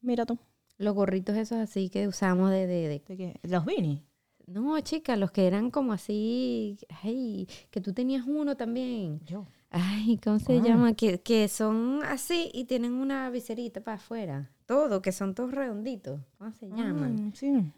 mira 0.02 0.26
tú. 0.26 0.38
Los 0.76 0.94
gorritos 0.94 1.36
esos 1.36 1.58
así 1.58 1.88
que 1.88 2.06
usamos 2.06 2.50
de... 2.50 2.66
de, 2.66 2.88
de- 2.88 3.02
¿De 3.06 3.16
qué? 3.16 3.40
Los 3.42 3.64
Vini. 3.64 4.04
No, 4.46 4.78
chicas, 4.80 5.18
los 5.18 5.30
que 5.30 5.46
eran 5.46 5.70
como 5.70 5.92
así... 5.92 6.78
Ay, 7.02 7.48
que 7.70 7.80
tú 7.80 7.92
tenías 7.92 8.24
uno 8.26 8.56
también. 8.56 9.20
Yo. 9.26 9.46
Ay, 9.70 10.18
¿cómo 10.22 10.38
se 10.38 10.58
Ah. 10.58 10.62
llama? 10.62 10.94
Que, 10.94 11.20
que 11.20 11.48
son 11.48 12.02
así 12.04 12.50
y 12.54 12.64
tienen 12.64 12.92
una 12.94 13.28
viserita 13.30 13.80
para 13.82 13.96
afuera. 13.96 14.50
Todo, 14.66 15.02
que 15.02 15.12
son 15.12 15.34
todos 15.34 15.52
redonditos. 15.52 16.20
¿Cómo 16.38 16.52
se 16.52 16.68
llaman? 16.68 17.30
Ah, 17.32 17.36
sí. 17.36 17.72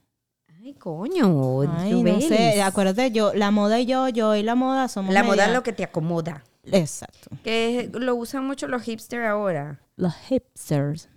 Ay, 0.63 0.75
coño. 0.75 1.63
Ay, 1.79 2.03
no 2.03 2.21
sé. 2.21 2.63
Acuérdate, 2.63 3.11
yo, 3.13 3.33
la 3.35 3.51
moda 3.51 3.81
y 3.81 3.87
yo, 3.87 4.09
yo 4.09 4.35
y 4.37 4.43
la 4.43 4.55
moda 4.55 4.89
somos 4.89 5.15
La 5.15 5.23
moda 5.23 5.47
es 5.47 5.53
lo 5.53 5.63
que 5.63 5.73
te 5.73 5.85
acomoda. 5.85 6.45
Exacto. 6.65 7.31
Que 7.43 7.91
lo 7.95 8.15
usan 8.15 8.47
mucho 8.47 8.69
los 8.69 8.83
hipsters 8.83 9.27
ahora. 9.27 9.81
Los 9.97 10.15
hipsters. 10.29 11.09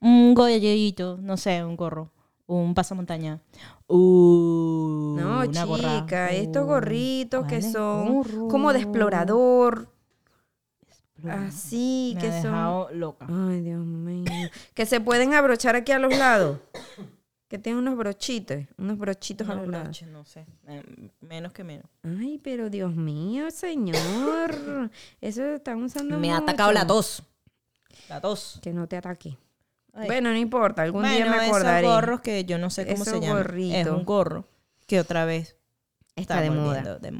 Un 0.00 0.34
gollito, 0.34 1.16
no 1.20 1.36
sé, 1.36 1.64
un 1.64 1.76
gorro. 1.76 2.10
Un 2.46 2.74
pasamontaña. 2.74 3.40
Uh, 3.86 5.16
No, 5.18 5.42
una 5.48 5.64
gorra. 5.64 6.00
chica, 6.00 6.30
estos 6.32 6.64
Uh, 6.64 6.66
gorritos 6.66 7.42
que 7.46 7.60
¿cuáles 7.60 7.72
son 7.72 8.48
como 8.50 8.72
de 8.72 8.80
explorador. 8.80 9.88
Explora. 10.86 11.46
Así, 11.46 12.12
Me 12.16 12.20
que 12.20 12.26
ha 12.28 12.42
son. 12.42 12.50
dejado 12.52 12.88
loca. 12.92 13.26
Ay, 13.30 13.60
Dios 13.62 13.84
mío. 13.86 14.24
Que 14.74 14.84
se 14.84 15.00
pueden 15.00 15.32
abrochar 15.34 15.76
aquí 15.76 15.92
a 15.92 15.98
los 15.98 16.14
lados. 16.18 16.58
Que 17.52 17.58
tienen 17.58 17.80
unos 17.80 17.98
brochitos, 17.98 18.60
unos 18.78 18.96
brochitos 18.96 19.46
a 19.46 19.54
No, 19.54 19.60
los 19.60 19.68
lados. 19.68 19.84
broche, 19.88 20.06
no 20.06 20.24
sé. 20.24 20.46
eh, 20.68 20.82
menos 21.20 21.52
que 21.52 21.62
menos. 21.62 21.84
Ay, 22.02 22.40
pero 22.42 22.70
Dios 22.70 22.94
mío, 22.96 23.50
señor. 23.50 24.90
Eso 25.20 25.44
están 25.44 25.82
usando 25.82 26.18
Me 26.18 26.32
ha 26.32 26.38
atacado 26.38 26.72
la 26.72 26.86
tos. 26.86 27.22
La 28.08 28.22
tos. 28.22 28.58
Que 28.62 28.72
no 28.72 28.88
te 28.88 28.96
ataque. 28.96 29.36
Ay. 29.92 30.06
Bueno, 30.06 30.30
no 30.30 30.38
importa, 30.38 30.80
algún 30.80 31.02
día 31.02 31.26
me 31.30 31.36
acordaré. 31.44 31.86
esos 31.86 31.94
gorros 31.94 32.20
que 32.22 32.46
yo 32.46 32.56
no 32.56 32.70
sé 32.70 32.84
cómo 32.86 33.02
Esos 33.02 33.08
se 33.08 33.20
llaman. 33.20 33.58
Es 33.58 33.86
un 33.86 34.04
gorro 34.06 34.48
que 34.86 34.98
otra 34.98 35.26
vez 35.26 35.54
Está 36.16 36.40
de 36.40 36.50
moda. 36.50 36.98
de 36.98 37.10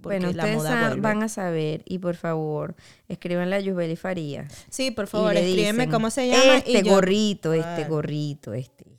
Bueno, 0.00 0.32
la 0.32 0.44
ustedes 0.44 0.56
moda 0.56 0.94
van 0.96 1.22
a 1.22 1.28
saber 1.28 1.82
y 1.84 1.98
por 1.98 2.16
favor, 2.16 2.76
escríbanle 3.08 3.56
a 3.56 3.60
Yusbeli 3.60 3.96
Farías. 3.96 4.64
Sí, 4.70 4.90
por 4.90 5.06
favor, 5.06 5.34
escríbeme 5.36 5.72
dicen, 5.84 5.90
cómo 5.90 6.08
se 6.08 6.28
llama. 6.28 6.56
Este 6.56 6.78
y 6.78 6.82
yo- 6.82 6.94
gorrito, 6.94 7.52
este 7.52 7.84
gorrito, 7.84 8.54
este. 8.54 8.91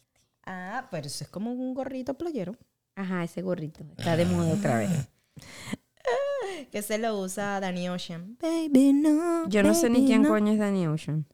Ah, 0.45 0.87
pero 0.91 1.07
eso 1.07 1.23
es 1.23 1.29
como 1.29 1.51
un 1.51 1.73
gorrito 1.73 2.15
playero. 2.15 2.55
Ajá, 2.95 3.23
ese 3.23 3.41
gorrito. 3.41 3.83
Está 3.97 4.15
de 4.15 4.25
moda 4.25 4.53
otra 4.53 4.77
vez. 4.77 4.89
que 6.71 6.81
se 6.81 6.97
lo 6.97 7.19
usa 7.19 7.59
Danny 7.59 7.89
Ocean. 7.89 8.37
Baby, 8.39 8.93
no. 8.93 9.47
Yo 9.49 9.63
no 9.63 9.73
sé 9.73 9.89
ni 9.89 10.05
quién 10.05 10.23
no. 10.23 10.29
coño 10.29 10.51
es 10.51 10.59
Danny 10.59 10.87
Ocean. 10.87 11.25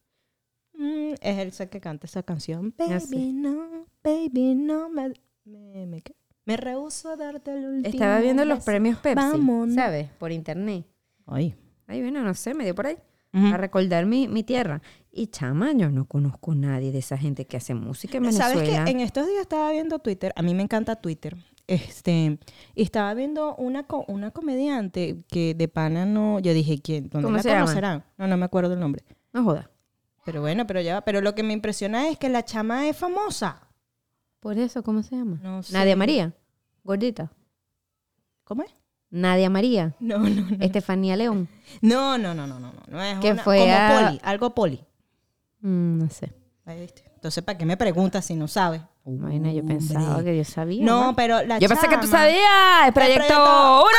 Mm, 0.74 1.14
es 1.20 1.38
el 1.40 1.52
ser 1.52 1.70
que 1.70 1.82
canta 1.82 2.08
esa 2.08 2.24
canción. 2.24 2.74
Baby, 2.78 3.00
sé. 3.00 3.34
no, 3.34 3.86
baby, 4.04 4.56
no. 4.56 4.90
Me, 4.90 5.14
me, 5.46 6.04
me, 6.46 6.58
rehuso 6.58 7.10
a 7.10 7.16
darte 7.18 7.52
el 7.52 7.66
último 7.66 7.94
Estaba 7.94 8.20
viendo 8.20 8.46
los 8.46 8.64
premios 8.64 8.98
Pepsi, 9.00 9.16
Vámonos. 9.16 9.76
¿sabes? 9.76 10.10
Por 10.20 10.32
internet. 10.32 10.86
Ay. 11.26 11.56
Ay, 11.88 12.02
bueno, 12.02 12.24
no 12.24 12.34
sé, 12.34 12.54
me 12.54 12.64
dio 12.64 12.76
por 12.76 12.88
ahí. 12.88 12.98
A 13.32 13.58
recordar 13.58 14.06
mi, 14.08 14.28
mi 14.28 14.44
tierra. 14.44 14.82
Y 15.12 15.28
chama, 15.28 15.72
yo 15.74 15.90
no 15.92 16.06
conozco 16.06 16.54
a 16.54 16.56
nadie 16.56 16.92
de 16.92 16.98
esa 17.00 17.18
gente 17.18 17.46
que 17.46 17.58
hace 17.58 17.76
música 17.76 18.18
en 18.18 18.34
¿Sabes 18.34 18.58
Venezuela. 18.58 18.86
que 18.86 18.92
En 18.92 19.00
estos 19.02 19.28
días 19.28 19.42
estaba 19.42 19.72
viendo 19.72 20.00
Twitter. 20.00 20.34
A 20.36 20.42
mí 20.42 20.54
me 20.56 20.64
encanta 20.64 20.96
Twitter. 20.96 21.38
Este, 21.68 22.40
y 22.74 22.82
estaba 22.82 23.14
viendo 23.14 23.56
una, 23.58 23.86
una 24.08 24.32
comediante 24.32 25.24
que 25.28 25.54
de 25.54 25.68
pana 25.68 26.06
no. 26.08 26.40
Yo 26.40 26.54
dije, 26.56 26.82
¿quién? 26.82 27.10
¿Dónde 27.10 27.26
¿Cómo 27.28 27.38
la 27.38 27.44
se 27.44 27.50
llama? 27.50 27.62
conocerán? 27.66 28.04
No, 28.18 28.26
no 28.28 28.38
me 28.38 28.46
acuerdo 28.46 28.74
el 28.74 28.80
nombre. 28.80 29.04
No 29.32 29.44
joda. 29.44 29.70
Pero 30.26 30.42
bueno, 30.42 30.66
pero 30.66 30.82
ya. 30.82 30.96
va. 30.96 31.02
Pero 31.02 31.22
lo 31.22 31.36
que 31.36 31.44
me 31.44 31.54
impresiona 31.54 32.10
es 32.10 32.18
que 32.18 32.30
la 32.30 32.44
chama 32.44 32.88
es 32.90 32.98
famosa. 32.98 33.68
Por 34.40 34.58
eso, 34.58 34.82
¿cómo 34.82 35.04
se 35.04 35.16
llama? 35.16 35.40
No 35.44 35.62
sé. 35.62 35.74
Nadia 35.74 35.96
María. 35.96 36.34
Gordita. 36.84 37.32
¿Cómo 38.44 38.64
es? 38.64 38.72
Nadia 39.12 39.50
María. 39.50 39.96
No, 40.00 40.20
no, 40.20 40.30
no. 40.30 40.58
Estefanía 40.60 41.16
León. 41.16 41.48
No, 41.82 42.18
no, 42.18 42.34
no, 42.34 42.46
no, 42.48 42.60
no. 42.60 42.72
No, 42.72 42.82
no 42.88 43.02
es 43.04 43.20
Que 43.20 43.32
una- 43.32 43.44
fue 43.44 43.60
como 43.60 43.74
a- 43.74 44.06
poli, 44.06 44.20
algo 44.24 44.56
poli. 44.56 44.84
Mm, 45.62 46.00
no 46.00 46.10
sé. 46.10 46.32
Ahí 46.66 46.82
viste. 46.82 47.04
Entonces, 47.16 47.44
¿para 47.44 47.58
qué 47.58 47.66
me 47.66 47.76
preguntas 47.76 48.24
si 48.26 48.36
no 48.36 48.48
sabes? 48.48 48.82
Imagina, 49.06 49.52
yo 49.52 49.66
pensaba 49.66 50.24
que 50.24 50.38
yo 50.38 50.44
sabía. 50.46 50.86
No, 50.86 51.14
pero 51.16 51.42
la 51.44 51.58
Yo 51.60 51.68
pensé 51.68 51.88
que 51.88 51.98
tú 51.98 52.08
sabías. 52.08 52.88
El 52.88 52.94
proyecto 52.94 53.26
proyecto- 53.26 53.82
1. 53.82 53.90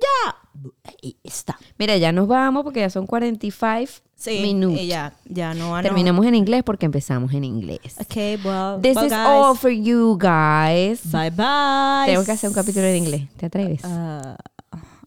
¡Ya! 0.00 0.36
Ahí 0.84 1.16
está. 1.24 1.58
Mira, 1.78 1.96
ya 1.96 2.12
nos 2.12 2.26
vamos 2.28 2.64
porque 2.64 2.80
ya 2.80 2.90
son 2.90 3.06
45 3.06 4.02
Sí, 4.16 4.40
minutos. 4.40 4.84
ya, 4.86 5.12
ya 5.26 5.54
no. 5.54 5.76
no. 5.76 5.82
Terminamos 5.82 6.26
en 6.26 6.34
inglés 6.34 6.62
porque 6.64 6.86
empezamos 6.86 7.32
en 7.34 7.44
inglés. 7.44 7.96
Ok, 8.00 8.16
well, 8.44 8.80
This 8.82 8.96
is 8.96 9.10
guys. 9.10 9.12
all 9.12 9.56
for 9.56 9.70
you 9.70 10.18
guys. 10.18 11.00
Bye, 11.12 11.30
bye. 11.30 12.06
Tengo 12.06 12.24
que 12.24 12.32
hacer 12.32 12.48
un 12.50 12.54
capítulo 12.54 12.84
en 12.86 12.96
inglés. 12.96 13.22
¿Te 13.36 13.46
atreves? 13.46 13.84
Uh, 13.84 14.34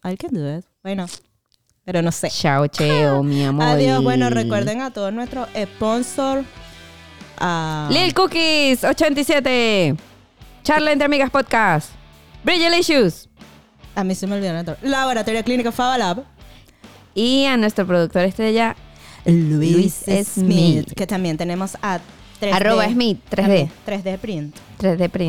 I 0.08 0.16
can 0.16 0.30
do 0.32 0.58
it. 0.58 0.64
Bueno, 0.82 1.06
pero 1.84 2.00
no 2.00 2.10
sé. 2.10 2.30
Chao, 2.30 2.66
cheo, 2.68 3.22
mi 3.22 3.42
amor. 3.44 3.64
Adiós. 3.66 4.02
Bueno, 4.02 4.30
recuerden 4.30 4.80
a 4.80 4.90
todos 4.92 5.12
nuestros 5.12 5.46
sponsors. 5.74 6.46
a 7.38 7.88
Lil 7.92 8.14
Cookies 8.14 8.82
87. 8.84 9.94
Charla 10.62 10.92
entre 10.92 11.04
amigas 11.06 11.30
podcast. 11.30 11.90
Bridgelicious. 12.44 13.28
A 13.94 14.04
mí 14.04 14.14
se 14.14 14.26
me 14.26 14.36
olvidó 14.36 14.58
otro. 14.58 14.76
Laboratorio 14.82 15.42
Clínico 15.44 15.72
Fabalab. 15.72 16.24
Y 17.14 17.44
a 17.44 17.56
nuestro 17.56 17.86
productor 17.86 18.22
estrella, 18.22 18.74
Luis, 19.26 19.72
Luis 19.72 19.94
Smith, 19.94 20.26
Smith. 20.26 20.94
Que 20.94 21.06
también 21.06 21.36
tenemos 21.36 21.76
a 21.82 22.00
3D. 22.40 22.54
arroba 22.54 22.88
Smith 22.88 23.18
3D. 23.30 23.68
3D 23.86 24.18
Print. 24.18 24.56
3D 24.78 24.96
Print. 24.96 25.12